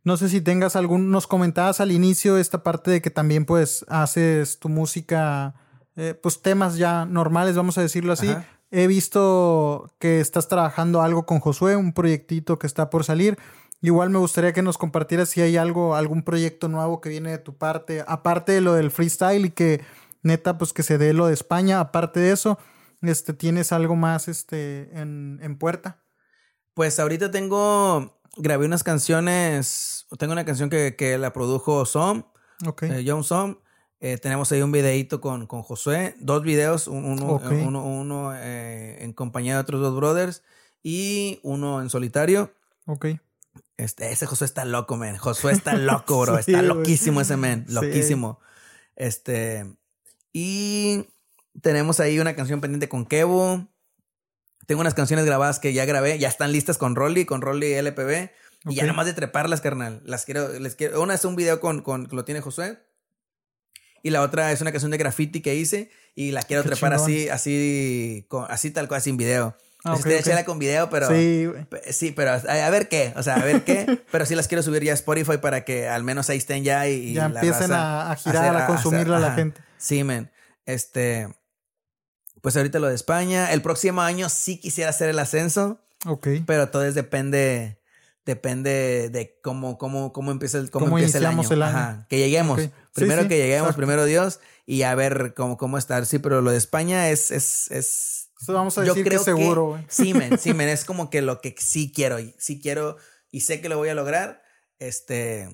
[0.04, 3.86] no sé si tengas algún, nos comentabas al inicio esta parte de que también pues
[3.88, 5.56] haces tu música,
[5.96, 8.30] eh, pues temas ya normales, vamos a decirlo así.
[8.30, 8.46] Ajá.
[8.76, 13.38] He visto que estás trabajando algo con Josué, un proyectito que está por salir.
[13.82, 17.38] Igual me gustaría que nos compartieras si hay algo, algún proyecto nuevo que viene de
[17.38, 19.82] tu parte, aparte de lo del freestyle y que
[20.24, 21.80] neta, pues que se dé lo de España.
[21.80, 22.58] Aparte de eso,
[23.04, 26.00] este, ¿tienes algo más este, en, en puerta?
[26.74, 32.26] Pues ahorita tengo, grabé unas canciones, tengo una canción que, que la produjo Som,
[32.66, 32.84] Ok.
[32.84, 33.60] eh, John Som.
[34.00, 38.34] Eh, tenemos ahí un videíto con, con Josué, dos videos, un- uno, eh, uno, uno,
[38.36, 40.44] eh, en compañía de otros dos brothers
[40.84, 42.54] y uno en solitario.
[42.86, 43.06] ok.
[43.78, 45.18] Este, ese Josué está loco, man.
[45.18, 46.36] Josué está loco, bro.
[46.44, 47.66] Sí, está loquísimo ese man.
[47.68, 47.74] Sí.
[47.74, 48.40] Loquísimo.
[48.96, 49.66] Este.
[50.32, 51.08] Y
[51.62, 53.68] tenemos ahí una canción pendiente con Kevo.
[54.68, 58.30] Tengo unas canciones grabadas que ya grabé, ya están listas con Rolly, con Rolly LPB.
[58.66, 60.02] Y ya nomás de treparlas, carnal.
[60.06, 61.02] Las quiero, les quiero.
[61.02, 62.80] Una es un video con, con que lo tiene Josué.
[64.04, 65.90] Y la otra es una canción de graffiti que hice.
[66.16, 67.04] Y la quiero Qué trepar chingón.
[67.06, 69.58] así, así, con- así tal cual, sin video.
[69.86, 70.20] Ah, Es ok, que ok.
[70.22, 71.10] echarla con video, pero.
[71.10, 71.50] sí,
[71.92, 74.64] Sí, pero a, a ver qué, o sea, a ver qué, pero sí las quiero
[74.64, 77.42] subir ya a Spotify para que al menos ahí estén ya y, y ya la
[77.42, 79.62] empiecen raza a, a girar, hacer- a consumirla a la gente.
[79.78, 80.32] Sí, men.
[80.66, 81.28] Este,
[82.42, 83.52] pues ahorita lo de España.
[83.52, 86.28] El próximo año sí quisiera hacer el ascenso, Ok.
[86.46, 87.78] pero todo es depende,
[88.26, 91.34] depende de cómo, cómo, cómo empieza el, cómo Cómo empieza el año.
[91.38, 91.78] iniciamos el año.
[91.78, 92.62] Ajá, que lleguemos.
[92.94, 93.78] Primero sí, que lleguemos, exacto.
[93.78, 96.06] primero Dios, y a ver cómo, cómo estar.
[96.06, 99.66] Sí, pero lo de España es, es, es vamos a yo decir que creo seguro,
[99.70, 99.86] güey.
[99.90, 102.98] Sí, men, sí, men, es como que lo que sí quiero, y sí quiero
[103.32, 104.44] y sé que lo voy a lograr.
[104.80, 105.50] Este,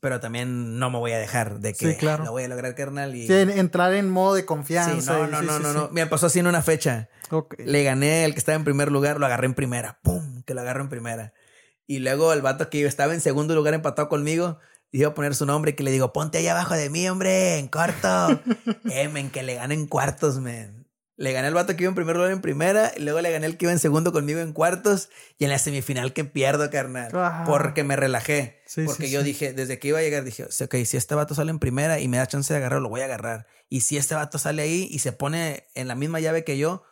[0.00, 2.24] pero también no me voy a dejar de que Sí, claro.
[2.24, 3.14] lo voy a lograr, carnal.
[3.16, 3.26] Y...
[3.26, 5.00] Sí, entrar en modo de confianza.
[5.14, 5.88] Sí, no, no, sí, no, no, no.
[5.90, 7.08] Me pasó así en una fecha.
[7.30, 7.56] Ok.
[7.58, 9.98] Le gané el que estaba en primer lugar, lo agarré en primera.
[10.02, 10.42] ¡Pum!
[10.44, 11.32] Que lo agarro en primera.
[11.88, 14.58] Y luego el vato que estaba en segundo lugar empatado conmigo,
[14.92, 17.68] iba a poner su nombre, que le digo, ponte ahí abajo de mí, hombre, en
[17.68, 18.40] cuarto.
[18.90, 20.86] eh, men, que le gané en cuartos, men.
[21.16, 23.46] Le gané al vato que iba en primer lugar en primera, y luego le gané
[23.46, 25.08] el que iba en segundo conmigo en cuartos,
[25.38, 27.10] y en la semifinal que pierdo, carnal.
[27.46, 28.62] Porque me relajé.
[28.66, 29.26] Sí, porque sí, yo sí.
[29.26, 32.06] dije, desde que iba a llegar, dije, ok, si este vato sale en primera y
[32.06, 33.46] me da chance de agarrarlo, lo voy a agarrar.
[33.70, 36.84] Y si este vato sale ahí y se pone en la misma llave que yo,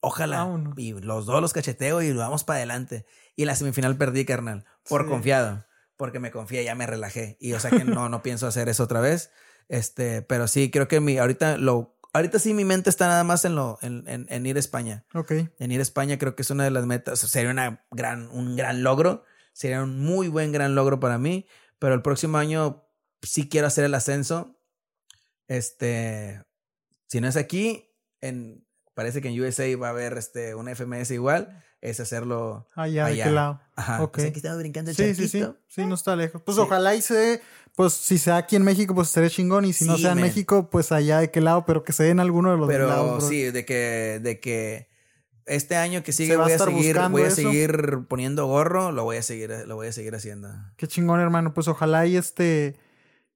[0.00, 0.46] ojalá.
[0.76, 3.06] Y los dos los cacheteo y lo vamos para adelante.
[3.36, 5.08] Y la semifinal perdí, carnal, por Sí.
[5.08, 5.64] confiado.
[5.96, 7.36] Porque me confié, ya me relajé.
[7.40, 9.30] Y o sea que no, no pienso hacer eso otra vez.
[9.68, 13.44] Este, pero sí, creo que mi, ahorita lo, ahorita sí mi mente está nada más
[13.44, 15.04] en lo, en, en, en ir a España.
[15.14, 15.32] Ok.
[15.58, 17.20] En ir a España creo que es una de las metas.
[17.20, 19.24] Sería una gran, un gran logro.
[19.52, 21.46] Sería un muy buen, gran logro para mí.
[21.78, 22.84] Pero el próximo año
[23.22, 24.58] sí quiero hacer el ascenso.
[25.48, 26.42] Este,
[27.08, 27.90] si no es aquí,
[28.20, 31.62] en, parece que en USA va a haber este, una FMS igual.
[31.82, 33.24] Es hacerlo Allá, de allá.
[33.24, 33.60] qué lado.
[33.76, 34.02] Ajá.
[34.02, 34.14] Ok.
[34.14, 35.44] Pues aquí estamos brincando el Sí, sí, sí.
[35.68, 36.40] Sí, no está lejos.
[36.42, 36.62] Pues Sí.
[36.62, 37.42] ojalá y se dé,
[37.74, 39.64] pues si sea aquí en México, pues estaría chingón.
[39.64, 40.20] Y si no sea en.
[40.20, 42.96] México, pues allá de qué lado, pero que se den alguno de los Pero dos
[42.96, 43.18] lados.
[43.18, 43.28] bro.
[43.28, 44.88] sí, de que, de que
[45.44, 47.36] este año que sigue a voy a seguir, voy a eso.
[47.36, 50.48] seguir poniendo gorro, lo voy a seguir, lo voy a seguir haciendo.
[50.76, 51.52] Qué chingón, hermano.
[51.52, 52.76] Pues ojalá y este.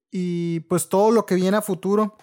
[0.09, 2.15] Y pues todo lo que viene a futuro,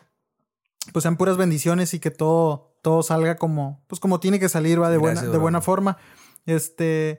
[0.95, 4.81] pues sean puras bendiciones y que todo, todo salga como, pues como tiene que salir,
[4.81, 5.97] va de buena, de buena forma.
[6.45, 7.19] Este.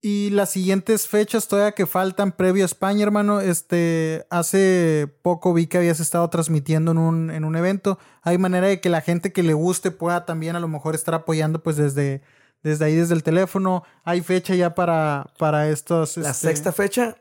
[0.00, 3.40] Y las siguientes fechas todavía que faltan previo a España, hermano.
[3.40, 7.98] Este, hace poco vi que habías estado transmitiendo en un, en un evento.
[8.22, 11.14] Hay manera de que la gente que le guste pueda también a lo mejor estar
[11.14, 12.22] apoyando pues desde,
[12.62, 13.82] desde ahí, desde el teléfono.
[14.04, 16.16] Hay fecha ya para, para estos.
[16.16, 17.16] La este- sexta fecha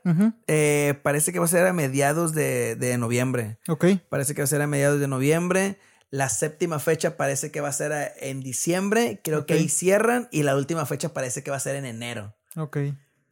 [0.48, 3.58] eh, parece que va a ser a mediados de, de noviembre.
[3.68, 3.86] Ok.
[4.10, 5.78] Parece que va a ser a mediados de noviembre.
[6.12, 9.20] La séptima fecha parece que va a ser a- en diciembre.
[9.24, 10.28] Creo que ahí cierran.
[10.32, 12.36] Y la última fecha parece que va a ser en enero.
[12.56, 12.78] Ok.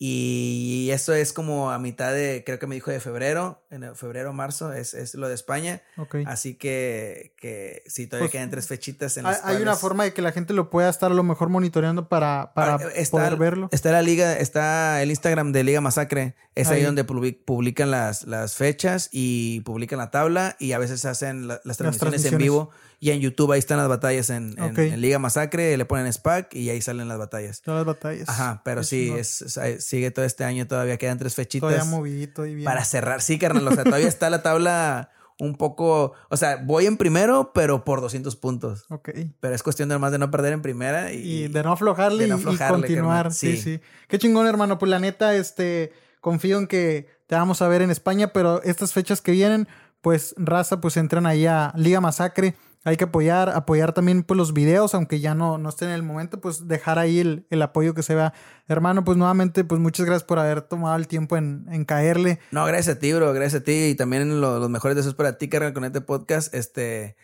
[0.06, 4.34] Y eso es como a mitad de, creo que me dijo de febrero, en febrero,
[4.34, 5.82] marzo, es, es lo de España.
[5.96, 6.16] Ok.
[6.26, 10.04] Así que, que sí, todavía Pues, quedan tres fechitas en Hay, las hay una forma
[10.04, 13.38] de que la gente lo pueda estar a lo mejor monitoreando para, para está, poder
[13.38, 13.70] verlo.
[13.72, 16.36] Está la liga, está el Instagram de Liga Masacre.
[16.54, 16.84] Es ahí, Ahí.
[16.86, 21.62] donde publi- publican las, las fechas y publican la tabla y a veces hacen la-
[21.64, 22.38] las, transmisiones en transmisiones.
[22.44, 22.70] vivo.
[23.04, 24.78] Y en YouTube ahí están las batallas en, en- Ok.
[24.78, 27.62] en Liga Masacre, le ponen SPAC y ahí salen las batallas.
[27.62, 28.30] Todas las batallas.
[28.30, 29.20] Ajá, pero sí, chingón.
[29.20, 32.66] es, es- sigue todo este año, todavía quedan tres fechitas Todavía movidito y bien.
[32.66, 33.22] para cerrar.
[33.22, 37.52] Sí, carnal, o sea, todavía está la tabla un poco, o sea, voy en primero,
[37.54, 38.86] pero por 200 puntos.
[38.90, 39.10] Ok.
[39.42, 42.24] Pero es cuestión de más de no perder en primera y, Y de no aflojarle
[42.24, 43.34] de no y- continuar.
[43.34, 43.58] Sí.
[43.58, 44.78] sí, Qué chingón, hermano.
[44.80, 48.94] Pues la neta, este, confío en que te vamos a ver en España, pero estas
[48.94, 49.68] fechas que vienen,
[50.00, 52.56] pues raza, pues entran ahí a Liga Masacre.
[52.86, 56.04] Hay que apoyar, apoyar también pues los videos, aunque ya no, no estén en el
[56.04, 58.34] momento, pues dejar ahí el, el apoyo que se vea.
[58.68, 62.40] Hermano, pues nuevamente, pues muchas gracias por haber tomado el tiempo en, en caerle.
[62.52, 63.32] No, gracias a ti, bro.
[63.34, 63.72] Gracias a ti.
[63.72, 66.54] Y también lo- los mejores deseos para ti, carnal, con este podcast.
[66.54, 67.16] Este.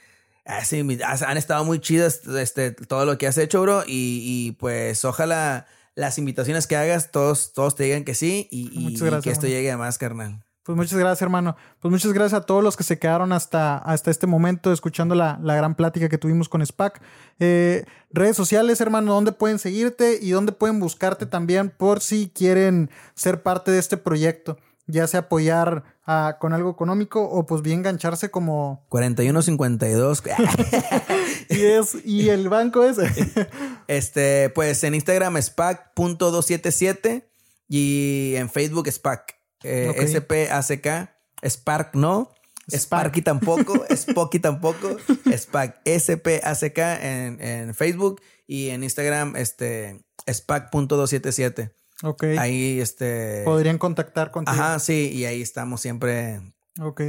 [0.46, 3.84] ah, sí, mi- has- han estado muy chidas este, todo lo que has hecho, bro.
[3.86, 8.48] Y, y, pues ojalá las invitaciones que hagas, todos, todos te digan que sí.
[8.50, 10.42] Y, y- que esto llegue a más, carnal.
[10.70, 11.56] Pues muchas gracias, hermano.
[11.80, 15.40] Pues muchas gracias a todos los que se quedaron hasta, hasta este momento escuchando la,
[15.42, 17.02] la gran plática que tuvimos con SPAC.
[17.40, 22.92] Eh, redes sociales, hermano, ¿dónde pueden seguirte y dónde pueden buscarte también por si quieren
[23.16, 24.60] ser parte de este proyecto?
[24.86, 28.86] Ya sea apoyar ah, con algo económico o pues bien engancharse como...
[28.90, 30.22] 4152.
[31.50, 33.00] Y, es, y el banco es...
[33.88, 37.24] este, pues en Instagram SPAC.277
[37.68, 39.39] y en Facebook SPAC.
[39.64, 39.98] Eh, Ok.
[40.02, 41.16] S-P-A-C-K.
[41.48, 42.32] Spark no.
[42.70, 42.82] Spark.
[42.82, 43.86] Sparky tampoco.
[43.96, 44.98] Spocky tampoco.
[45.36, 45.82] SPAC.
[45.86, 51.72] S-P-A-C-K en, en Facebook y en Instagram este, SPAC.277.
[52.04, 52.24] ok.
[52.38, 53.44] Ahí este...
[53.46, 54.54] Podrían contactar contigo.
[54.60, 55.10] Ajá, sí.
[55.14, 56.42] Y ahí estamos siempre
[56.80, 57.02] Ok.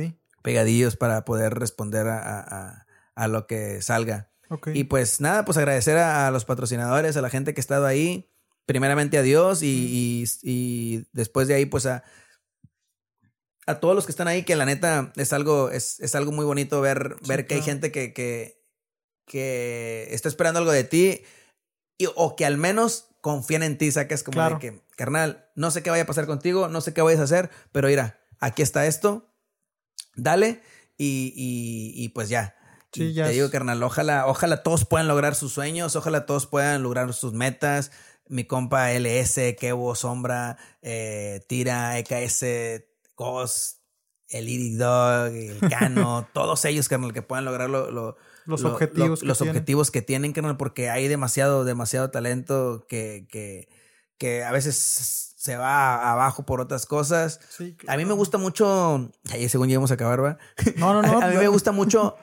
[0.43, 2.85] pegadillos para poder responder a,
[3.17, 4.31] a- lo que salga.
[4.49, 4.69] Ok.
[4.73, 7.85] Y pues nada, pues agradecer a, a los patrocinadores, a la gente que ha estado
[7.87, 8.31] ahí.
[8.65, 12.03] Primeramente a Dios y, y- y después de ahí pues a,
[13.71, 16.45] a todos los que están ahí, que la neta es algo, es, es algo muy
[16.45, 18.63] bonito ver, Sí, ver que hay gente que, que,
[19.27, 21.23] que está esperando algo de ti
[21.99, 24.55] y- o que al menos confían en ti, sacas como Claro.
[24.57, 27.25] de que, carnal, no sé qué vaya a pasar contigo, no sé qué vayas a
[27.25, 29.33] hacer, pero mira, aquí está esto,
[30.15, 30.61] dale
[30.97, 32.57] y, y, y pues ya.
[32.93, 36.27] Sí, Y ya te es- digo, carnal, ojalá, ojalá todos puedan lograr sus sueños, ojalá
[36.27, 37.93] todos puedan lograr sus metas.
[38.29, 42.85] Mi compa LS, Kevo, Sombra, eh, Tira, EKS,
[44.29, 49.27] El Iric Dog, el Cano, todos ellos, carnal, que puedan lograr lo, los objetivos, que
[49.27, 49.57] los tienen.
[49.57, 53.69] objetivos que tienen, carnal, porque hay demasiado, demasiado talento que, que,
[54.19, 57.41] que a veces se va abajo por otras cosas.
[57.87, 60.39] A mí me gusta mucho, ahí según llegamos a acabar, ¿va?
[60.77, 61.21] No, no, no.
[61.23, 62.17] a, mí me gusta mucho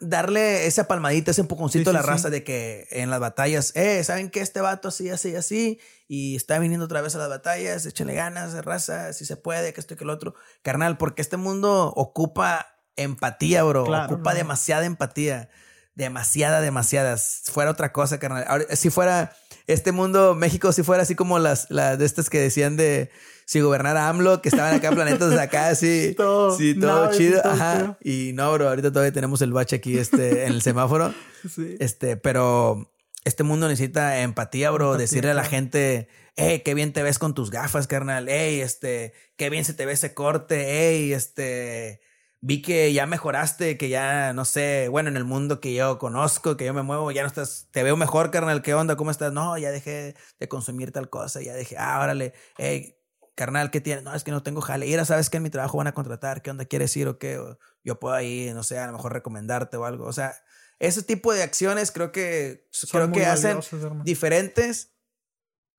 [0.00, 4.30] darle esa palmadita, ese empujoncito a la raza de que en las batallas, eh, ¿saben
[4.30, 8.14] que Este vato así, así, así, y está viniendo otra vez a las batallas, échenle
[8.14, 10.34] ganas, raza, si se puede, que esto y que el otro.
[10.62, 13.84] Carnal, porque este mundo ocupa empatía, bro.
[13.84, 15.48] ocupa demasiada empatía.
[15.94, 17.42] Demasiada, demasiadas.
[17.52, 18.66] Fuera otra cosa, carnal.
[18.70, 19.36] si fuera
[19.66, 23.10] este mundo, México, si fuera así como las, las de estas que decían de
[23.52, 26.14] si gobernara AMLO, que estaban acá planetas acá, así.
[26.16, 27.42] todo, sí, todo chido.
[27.44, 27.98] Ajá.
[28.02, 31.12] Y no, bro, ahorita todavía tenemos el bache aquí este, en el semáforo.
[31.46, 31.76] sí.
[31.78, 32.90] Este, pero
[33.26, 34.96] este mundo necesita empatía, bro.
[34.96, 38.26] Decirle a la gente, hey, qué bien te ves con tus gafas, carnal.
[38.26, 40.64] Hey, este, qué bien se te ve ese corte.
[40.70, 42.00] Hey, este,
[42.40, 46.56] vi que ya mejoraste, que ya, no sé, bueno, en el mundo que yo conozco,
[46.56, 48.62] que yo me muevo, ya no estás, te veo mejor, carnal.
[48.62, 48.96] ¿Qué onda?
[48.96, 49.30] ¿Cómo estás?
[49.30, 51.42] No, ya dejé de consumir tal cosa.
[51.42, 52.96] Ya dejé, ah, órale, hey,
[53.34, 54.04] carnal, ¿qué tienes?
[54.04, 54.86] No, es que no tengo jale.
[54.86, 57.18] Y ahora sabes que en mi trabajo van a contratar, ¿qué onda quieres ir o
[57.18, 57.40] qué?
[57.84, 60.06] yo puedo ahí, no sé, a lo mejor recomendarte o algo.
[60.06, 60.34] O sea,
[60.78, 63.60] ese tipo de acciones creo que, creo que hacen
[64.04, 64.94] diferentes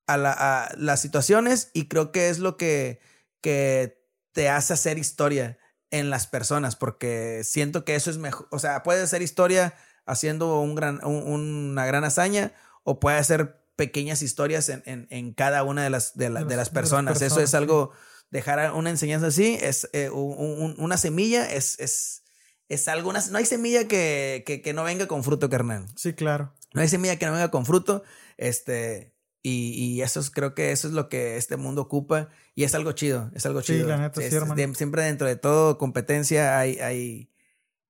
[0.08, 3.00] a, la, las situaciones y creo que es lo que,
[3.42, 4.04] que
[4.34, 5.58] te hace hacer historia
[5.92, 9.76] en las personas, porque siento que eso es mejor, o sea, puede ser historia
[10.06, 12.52] haciendo un gran, una gran hazaña
[12.84, 16.70] o puede ser pequeñas historias en, en, en cada una de las, de, de, las,
[16.70, 17.22] personas.
[17.22, 17.92] Eso es algo,
[18.30, 22.24] dejar una enseñanza así, es eh, una semilla, es, es,
[22.70, 25.86] es algo, no hay semilla que, que, que, no venga con fruto, carnal.
[25.96, 26.54] Sí, claro.
[26.74, 28.04] No hay semilla que no venga con fruto,
[28.38, 32.64] este, y, y eso es, creo que eso es lo que este mundo ocupa, y
[32.64, 33.88] es algo chido, es algo chido.
[33.88, 34.22] La neta,
[34.74, 37.30] siempre dentro de todo competencia hay, hay,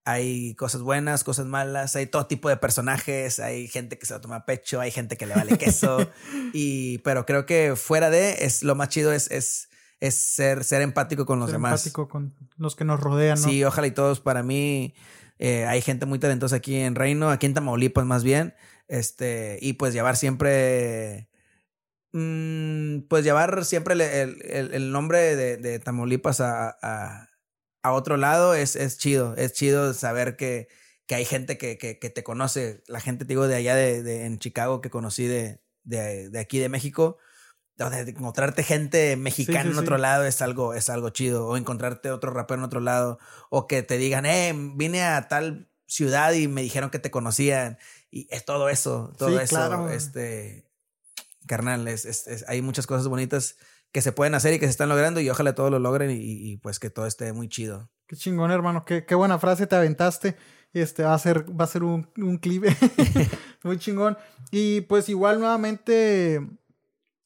[0.05, 4.21] hay cosas buenas, cosas malas, hay todo tipo de personajes, hay gente que se lo
[4.21, 5.97] toma pecho, hay gente que le vale queso.
[6.53, 9.69] y, pero creo que fuera de, es lo más chido es, es,
[9.99, 11.85] es ser, ser empático con los demás.
[11.85, 13.47] Empático con los que nos rodean, ¿no?
[13.47, 14.93] Sí, ojalá y todos para mí.
[15.39, 18.53] Eh, hay gente muy talentosa aquí en Reino, aquí en Tamaulipas más bien.
[18.87, 21.29] Este, y pues llevar siempre.
[22.11, 27.32] Mm, pues llevar siempre el, el, el nombre de, de Tamaulipas a a
[27.91, 29.35] otro lado es, es chido.
[29.35, 30.67] Es chido saber que,
[31.05, 32.83] que hay gente que, que, que, te conoce.
[32.87, 36.59] La gente, digo, de allá de, de en Chicago que conocí de, de, de, aquí
[36.59, 37.17] de México.
[37.75, 41.47] Donde encontrarte gente mexicana en otro lado es algo, es algo chido.
[41.47, 43.19] O encontrarte otro rapero en otro lado.
[43.49, 47.77] O que te digan, eh, vine a tal ciudad y me dijeron que te conocían.
[48.09, 49.55] Y es todo eso, todo eso.
[49.55, 49.89] Claro.
[49.89, 50.69] Este,
[51.47, 53.57] carnal, es, es, hay muchas cosas bonitas
[53.93, 56.57] que se pueden hacer y que se están logrando y ojalá todos lo logren y,
[56.57, 57.89] pues que todo esté muy chido.
[58.07, 58.83] Qué chingón, hermano.
[58.85, 60.35] Qué, qué buena frase te aventaste.
[60.73, 62.65] Este va a ser, va a ser un, un clip
[63.63, 64.17] muy chingón.
[64.49, 66.41] Y pues igual nuevamente,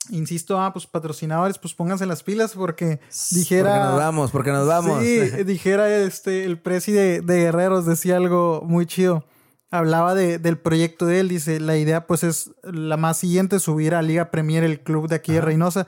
[0.09, 2.99] insisto, ah, pues patrocinadores, pues pónganse las pilas porque
[3.31, 3.69] dijera...
[3.69, 5.01] Porque nos vamos, porque nos vamos.
[5.01, 9.23] Sí, dijera este, el presi de, Guerreros, decía algo muy chido.
[9.71, 13.95] Hablaba de, del proyecto de él, dice, la idea pues es la más siguiente, subir
[13.95, 15.87] a Liga Premier el club de aquí de Reynosa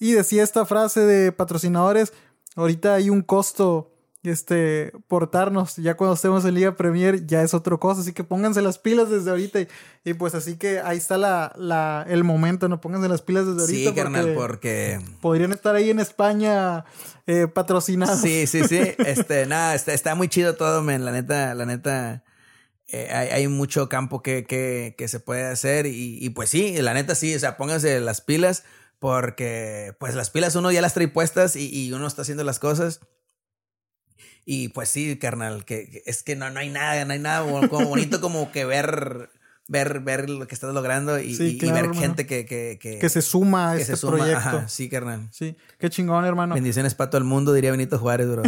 [0.00, 2.12] y decía esta frase de patrocinadores,
[2.56, 7.80] ahorita hay un costo este portarnos, ya cuando estemos en Liga Premier ya es otro
[7.80, 9.60] cosa, así que pónganse las pilas desde ahorita
[10.04, 13.60] y, pues así que ahí está la, la, el momento, no pónganse las pilas desde
[13.60, 13.90] ahorita.
[13.90, 16.84] Sí, carnal, porque podrían estar ahí en España
[17.26, 18.20] eh, patrocinados.
[18.20, 22.24] Sí, sí, sí, este, nada, está, está muy chido todo, men, la neta, la neta.
[22.88, 25.86] Eh, hay, hay, mucho campo que, que, que se puede hacer.
[25.86, 28.64] Y, y, pues sí, la neta sí, o sea, pónganse las pilas
[29.00, 33.00] porque pues las pilas uno ya las trae puestas y, uno está haciendo las cosas.
[34.44, 37.88] Y pues sí, carnal, que, es que no, no hay nada, no hay nada como
[37.88, 39.30] bonito como que ver,
[39.68, 43.76] ver, ver lo que estás logrando y, ver gente que, que, que, se suma a
[43.78, 44.64] este proyecto.
[44.68, 45.28] sí, carnal.
[45.30, 46.54] Sí, qué chingón, hermano.
[46.54, 48.42] Bendiciones para todo el mundo, diría Benito Juárez, bro.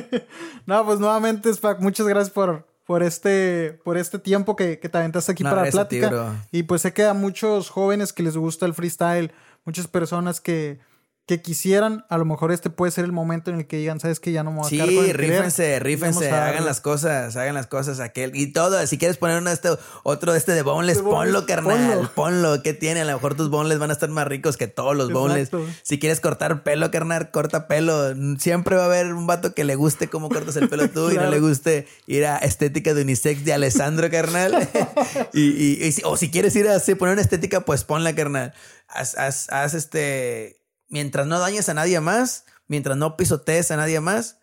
[0.66, 4.98] no, pues nuevamente, Spac, muchas gracias por, por este, por este tiempo que, que te
[4.98, 6.46] aventaste aquí para la plática.
[6.50, 9.32] y pues sé que a muchos jóvenes que les gusta el freestyle
[9.64, 10.78] muchas personas que,
[11.26, 14.18] que quisieran, a lo mejor este puede ser el momento en el que digan, sabes
[14.18, 18.00] que ya no me voy a Sí, rífense, rífense, hagan las cosas, hagan las cosas,
[18.00, 18.84] aquel y todo.
[18.88, 19.68] Si quieres poner uno de este,
[20.02, 22.60] otro de este de boneless, ponlo, carnal, ponlo.
[22.64, 23.02] ¿Qué tiene?
[23.02, 25.50] A lo mejor tus boneless van a estar más ricos que todos los boneless.
[25.84, 28.14] Si quieres cortar pelo, carnal, corta pelo.
[28.38, 31.14] Siempre va a haber un vato que le guste cómo cortas el pelo tú y
[31.14, 34.68] no le guste ir a estética de unisex de Alessandro, carnal.
[35.32, 38.52] y, y, o si quieres ir a poner una estética, pues ponla, carnal.
[38.88, 40.61] Haz, haz, haz este
[40.92, 44.38] mientras no dañes a nadie más, mientras no pisotees a nadie más,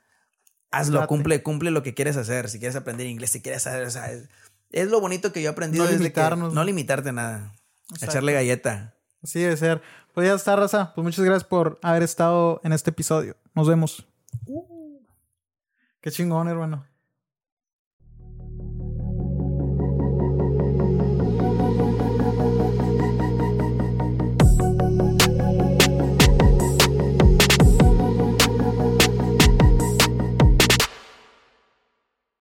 [0.71, 2.49] hazlo, cumple, cumple lo que quieres hacer.
[2.49, 4.11] Si quieres aprender inglés, si quieres saber, o sea,
[4.71, 5.85] es, lo bonito que yo he aprendido.
[5.85, 6.53] No limitarnos.
[6.53, 7.53] no limitarte nada.
[8.01, 8.95] Echarle galleta.
[9.23, 9.81] Así debe ser.
[10.13, 10.93] Pues ya está, Raza.
[10.95, 13.37] Pues muchas gracias por haber estado en este episodio.
[13.53, 14.05] Nos vemos.
[14.45, 14.99] Uh.
[16.01, 16.88] Qué chingón, hermano.